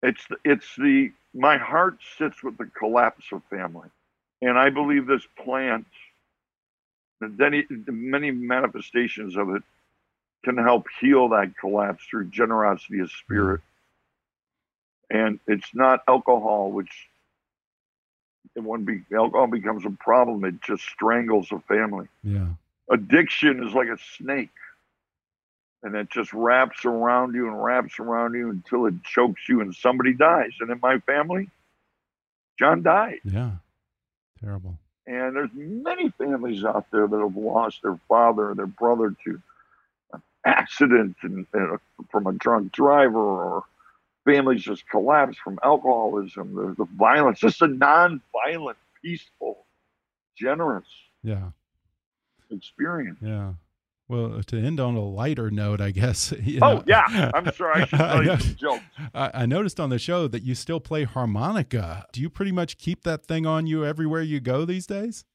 It's 0.04 0.28
it's 0.44 0.76
the 0.78 1.12
my 1.34 1.58
heart 1.58 2.00
sits 2.18 2.44
with 2.44 2.58
the 2.58 2.66
collapse 2.66 3.26
of 3.32 3.42
family, 3.50 3.90
and 4.42 4.58
I 4.58 4.70
believe 4.70 5.06
this 5.06 5.26
plant, 5.44 5.86
the 7.20 7.84
many 7.88 8.32
manifestations 8.32 9.36
of 9.36 9.50
it, 9.50 9.64
can 10.44 10.58
help 10.58 10.88
heal 11.02 11.30
that 11.30 11.54
collapse 11.60 12.04
through 12.10 12.26
generosity 12.26 13.00
of 13.00 13.12
spirit. 13.12 13.62
And 15.10 15.40
it's 15.48 15.74
not 15.74 16.04
alcohol, 16.08 16.72
which 16.72 16.92
when 18.56 18.86
be, 18.86 19.02
alcohol 19.14 19.48
becomes 19.48 19.86
a 19.86 19.90
problem, 19.90 20.46
it 20.46 20.62
just 20.62 20.84
strangles 20.84 21.52
a 21.52 21.60
family. 21.60 22.08
Yeah. 22.24 22.48
Addiction 22.90 23.68
is 23.68 23.74
like 23.74 23.90
a 23.90 23.98
snake 24.18 24.50
and 25.84 25.96
it 25.96 26.10
just 26.10 26.34
wraps 26.34 26.86
around 26.86 27.36
you 27.36 27.48
and 27.48 27.64
wraps 27.64 28.00
around 28.00 28.34
you 28.34 28.50
until 28.50 28.86
it 28.86 29.04
chokes 29.04 29.48
you 29.48 29.62
and 29.62 29.74
somebody 29.76 30.14
dies. 30.14 30.52
And 30.60 30.70
in 30.70 30.80
my 30.82 31.00
family, 31.00 31.50
John 32.58 32.82
died. 32.82 33.20
Yeah, 33.24 33.52
terrible. 34.42 34.78
And 35.08 35.36
there's 35.36 35.50
many 35.54 36.10
families 36.18 36.64
out 36.64 36.86
there 36.92 37.08
that 37.08 37.20
have 37.20 37.36
lost 37.36 37.80
their 37.82 38.00
father 38.08 38.52
or 38.52 38.56
their 38.56 38.68
brother 38.68 39.16
to 39.26 39.42
an 40.14 40.22
accident 40.46 41.16
and, 41.24 41.48
and 41.54 41.80
from 42.12 42.28
a 42.28 42.34
drunk 42.34 42.72
driver, 42.72 43.18
or 43.18 43.64
families 44.26 44.62
just 44.62 44.88
collapse 44.90 45.38
from 45.44 45.60
alcoholism. 45.64 46.56
There's 46.56 46.78
the 46.78 46.86
violence, 46.98 47.40
just 47.40 47.62
a 47.62 47.68
non-violent, 47.68 48.78
peaceful, 49.02 49.66
generous. 50.38 50.88
Yeah. 51.24 51.50
Experience. 52.52 53.18
Yeah. 53.22 53.54
Well, 54.10 54.40
uh, 54.40 54.42
to 54.48 54.58
end 54.58 54.80
on 54.80 54.96
a 54.96 55.04
lighter 55.04 55.52
note, 55.52 55.80
I 55.80 55.92
guess. 55.92 56.34
You 56.50 56.60
oh, 56.64 56.74
know, 56.74 56.80
oh 56.80 56.84
yeah, 56.88 57.32
I'm 57.34 57.52
sure 57.52 57.72
I 57.72 57.86
should 57.86 58.00
tell 58.00 58.24
you 58.24 58.40
some 58.40 58.56
jokes. 58.56 58.84
I, 59.14 59.32
I, 59.36 59.46
noticed 59.46 59.80
on 59.80 59.92
the 59.92 60.00
show 60.00 60.28
that 60.28 60.42
you 60.42 60.56
still 60.56 60.80
play 60.80 61.04
harmonica. 61.04 62.08
Do 62.12 62.22
you 62.22 62.30
pretty 62.30 62.52
much 62.52 62.80
keep 62.80 63.04
that 63.04 63.24
thing 63.24 63.46
on 63.46 63.68
you 63.68 63.86
everywhere 63.86 64.24
you 64.24 64.40
go 64.40 64.66
these 64.66 64.88
days? 64.88 65.26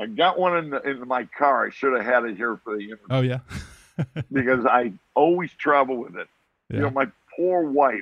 I 0.00 0.06
got 0.06 0.38
one 0.38 0.56
in, 0.56 0.70
the, 0.70 0.80
in 0.82 1.06
my 1.06 1.28
car. 1.36 1.66
I 1.66 1.70
should 1.70 1.92
have 1.92 2.04
had 2.04 2.24
it 2.24 2.36
here 2.36 2.58
for 2.64 2.76
the 2.76 2.84
interview. 2.84 3.06
Oh 3.10 3.20
yeah, 3.20 3.40
because 4.32 4.64
I 4.64 4.92
always 5.14 5.52
travel 5.52 5.98
with 5.98 6.16
it. 6.16 6.28
Yeah. 6.70 6.76
You 6.76 6.82
know, 6.84 6.90
my 6.90 7.08
poor 7.36 7.68
wife. 7.68 7.98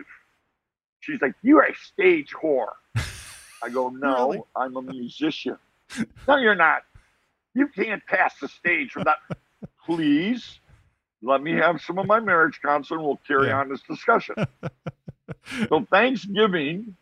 She's 1.00 1.20
like, 1.20 1.34
"You're 1.42 1.64
a 1.64 1.74
stage 1.74 2.30
whore." 2.30 2.72
I 2.94 3.70
go, 3.70 3.88
"No, 3.88 4.28
really? 4.28 4.42
I'm 4.54 4.76
a 4.76 4.82
musician." 4.82 5.58
no, 6.28 6.36
you're 6.36 6.54
not. 6.54 6.82
You 7.54 7.66
can't 7.68 8.04
pass 8.06 8.38
the 8.40 8.48
stage 8.48 8.94
without 8.94 9.18
please 9.84 10.60
let 11.22 11.42
me 11.42 11.52
have 11.52 11.80
some 11.80 11.98
of 11.98 12.06
my 12.06 12.20
marriage 12.20 12.60
counsel 12.60 12.96
and 12.96 13.06
We'll 13.06 13.20
carry 13.26 13.48
yeah. 13.48 13.60
on 13.60 13.68
this 13.68 13.80
discussion. 13.82 14.34
so 15.68 15.86
Thanksgiving 15.90 16.96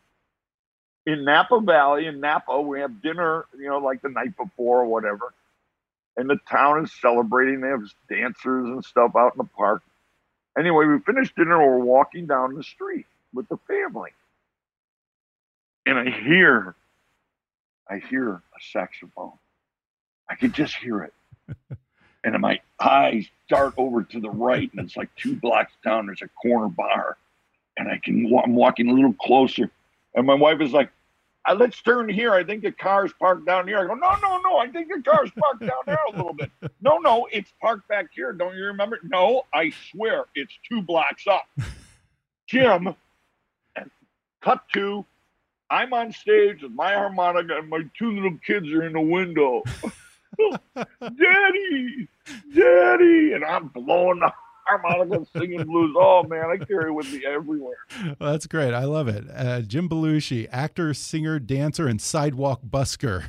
in 1.05 1.25
Napa 1.25 1.59
Valley 1.59 2.05
in 2.05 2.19
Napa, 2.19 2.61
we 2.61 2.79
have 2.81 3.01
dinner, 3.01 3.45
you 3.57 3.67
know, 3.67 3.79
like 3.79 4.01
the 4.01 4.09
night 4.09 4.37
before 4.37 4.81
or 4.81 4.85
whatever. 4.85 5.33
And 6.17 6.29
the 6.29 6.37
town 6.49 6.83
is 6.83 6.91
celebrating. 7.01 7.61
They 7.61 7.69
have 7.69 7.83
dancers 8.09 8.67
and 8.67 8.83
stuff 8.85 9.15
out 9.15 9.33
in 9.33 9.37
the 9.39 9.49
park. 9.57 9.81
Anyway, 10.57 10.85
we 10.85 10.99
finished 10.99 11.35
dinner. 11.35 11.57
We're 11.57 11.83
walking 11.83 12.27
down 12.27 12.53
the 12.55 12.63
street 12.63 13.05
with 13.33 13.47
the 13.49 13.57
family. 13.67 14.11
And 15.85 15.97
I 15.97 16.11
hear, 16.11 16.75
I 17.89 17.97
hear 17.97 18.33
a 18.33 18.59
saxophone. 18.71 19.33
I 20.29 20.35
could 20.35 20.53
just 20.53 20.75
hear 20.75 21.03
it. 21.03 21.13
and 22.23 22.39
my 22.39 22.59
eyes 22.79 23.27
dart 23.49 23.73
over 23.77 24.03
to 24.03 24.19
the 24.19 24.29
right, 24.29 24.69
and 24.73 24.85
it's 24.85 24.97
like 24.97 25.09
two 25.15 25.35
blocks 25.35 25.73
down. 25.83 26.05
There's 26.05 26.21
a 26.21 26.29
corner 26.41 26.69
bar, 26.69 27.17
and 27.77 27.87
I 27.87 27.99
can. 28.03 28.31
I'm 28.43 28.55
walking 28.55 28.89
a 28.89 28.93
little 28.93 29.15
closer, 29.21 29.69
and 30.15 30.25
my 30.25 30.33
wife 30.33 30.61
is 30.61 30.71
like, 30.71 30.91
"Let's 31.55 31.81
turn 31.81 32.09
here. 32.09 32.33
I 32.33 32.43
think 32.43 32.63
the 32.63 32.71
car's 32.71 33.11
parked 33.13 33.45
down 33.45 33.67
here." 33.67 33.79
I 33.79 33.87
go, 33.87 33.95
"No, 33.95 34.15
no, 34.21 34.37
no. 34.39 34.57
I 34.57 34.67
think 34.67 34.89
the 34.89 35.01
car's 35.01 35.31
parked 35.31 35.61
down 35.61 35.83
there 35.85 35.99
a 36.09 36.15
little 36.15 36.33
bit." 36.33 36.51
No, 36.83 36.97
no, 36.97 37.27
it's 37.31 37.53
parked 37.61 37.87
back 37.87 38.07
here. 38.11 38.33
Don't 38.33 38.55
you 38.55 38.65
remember? 38.65 38.99
No, 39.03 39.43
I 39.53 39.71
swear 39.91 40.25
it's 40.33 40.53
two 40.67 40.81
blocks 40.81 41.27
up. 41.27 41.45
Jim, 42.47 42.95
cut 44.41 44.63
to. 44.73 45.05
I'm 45.69 45.93
on 45.93 46.11
stage 46.11 46.63
with 46.63 46.73
my 46.73 46.93
harmonica, 46.93 47.57
and 47.59 47.69
my 47.69 47.83
two 47.97 48.11
little 48.11 48.37
kids 48.45 48.67
are 48.69 48.83
in 48.83 48.93
the 48.93 49.01
window. 49.01 49.63
Daddy, 51.01 52.07
Daddy, 52.53 53.33
and 53.33 53.43
I'm 53.45 53.67
blowing 53.67 54.19
the 54.19 54.31
harmonica, 54.65 55.25
singing 55.35 55.63
blues. 55.63 55.95
Oh 55.97 56.23
man, 56.23 56.45
I 56.45 56.63
carry 56.63 56.89
it 56.89 56.93
with 56.93 57.11
me 57.11 57.23
everywhere. 57.25 57.75
Well, 58.19 58.31
that's 58.31 58.47
great. 58.47 58.73
I 58.73 58.85
love 58.85 59.07
it. 59.07 59.25
Uh, 59.33 59.61
Jim 59.61 59.89
Belushi, 59.89 60.47
actor, 60.51 60.93
singer, 60.93 61.39
dancer, 61.39 61.87
and 61.87 62.01
sidewalk 62.01 62.61
busker. 62.67 63.25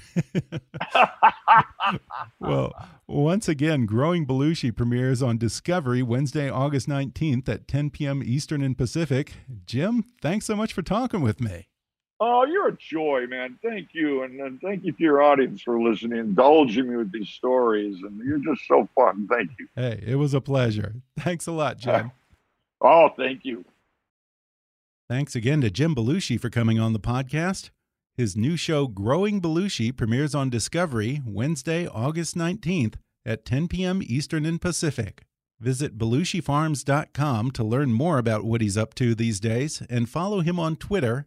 well, 2.41 2.73
once 3.07 3.49
again, 3.49 3.87
Growing 3.87 4.27
Belushi 4.27 4.75
premieres 4.75 5.23
on 5.23 5.39
Discovery 5.39 6.03
Wednesday, 6.03 6.49
August 6.49 6.89
19th 6.89 7.49
at 7.49 7.69
10 7.69 7.91
p.m. 7.91 8.23
Eastern 8.25 8.63
and 8.63 8.77
Pacific. 8.77 9.35
Jim, 9.67 10.05
thanks 10.21 10.47
so 10.47 10.57
much 10.57 10.73
for 10.73 10.83
talking 10.83 11.21
with 11.23 11.41
me. 11.41 11.69
Oh, 12.25 12.45
you're 12.45 12.69
a 12.69 12.77
joy, 12.77 13.27
man. 13.29 13.59
Thank 13.65 13.89
you. 13.95 14.23
And, 14.23 14.39
and 14.41 14.61
thank 14.61 14.85
you 14.85 14.93
to 14.93 15.03
your 15.03 15.21
audience 15.21 15.61
for 15.61 15.83
listening, 15.83 16.21
indulging 16.21 16.89
me 16.89 16.95
with 16.95 17.11
these 17.11 17.29
stories. 17.29 17.97
And 18.01 18.17
you're 18.25 18.39
just 18.39 18.65
so 18.69 18.89
fun. 18.95 19.27
Thank 19.29 19.51
you. 19.59 19.67
Hey, 19.75 20.01
it 20.07 20.15
was 20.15 20.33
a 20.33 20.41
pleasure. 20.41 20.95
Thanks 21.19 21.49
a 21.49 21.53
lot, 21.53 21.79
Jim. 21.79 22.13
Uh, 22.81 22.81
oh, 22.87 23.09
thank 23.17 23.45
you. 23.45 23.65
Thanks 25.11 25.35
again 25.35 25.63
to 25.63 25.71
Jim 25.71 25.97
Belushi 25.97 26.41
for 26.41 26.49
coming 26.49 26.79
on 26.79 26.93
the 26.93 27.01
podcast. 27.01 27.71
His 28.17 28.37
new 28.37 28.57
show, 28.57 28.87
Growing 28.87 29.41
Belushi, 29.41 29.95
premieres 29.95 30.33
on 30.33 30.49
Discovery 30.49 31.23
Wednesday, 31.27 31.89
August 31.89 32.37
19th 32.37 32.95
at 33.27 33.45
10 33.45 33.67
p.m. 33.67 34.01
Eastern 34.01 34.47
and 34.47 34.61
Pacific. 34.61 35.25
Visit 35.59 35.99
BelushiFarms.com 35.99 37.51
to 37.51 37.65
learn 37.65 37.93
more 37.93 38.19
about 38.19 38.45
what 38.45 38.61
he's 38.61 38.77
up 38.77 38.95
to 38.95 39.17
these 39.17 39.41
days 39.41 39.83
and 39.91 40.09
follow 40.09 40.39
him 40.39 40.61
on 40.61 40.77
Twitter 40.77 41.27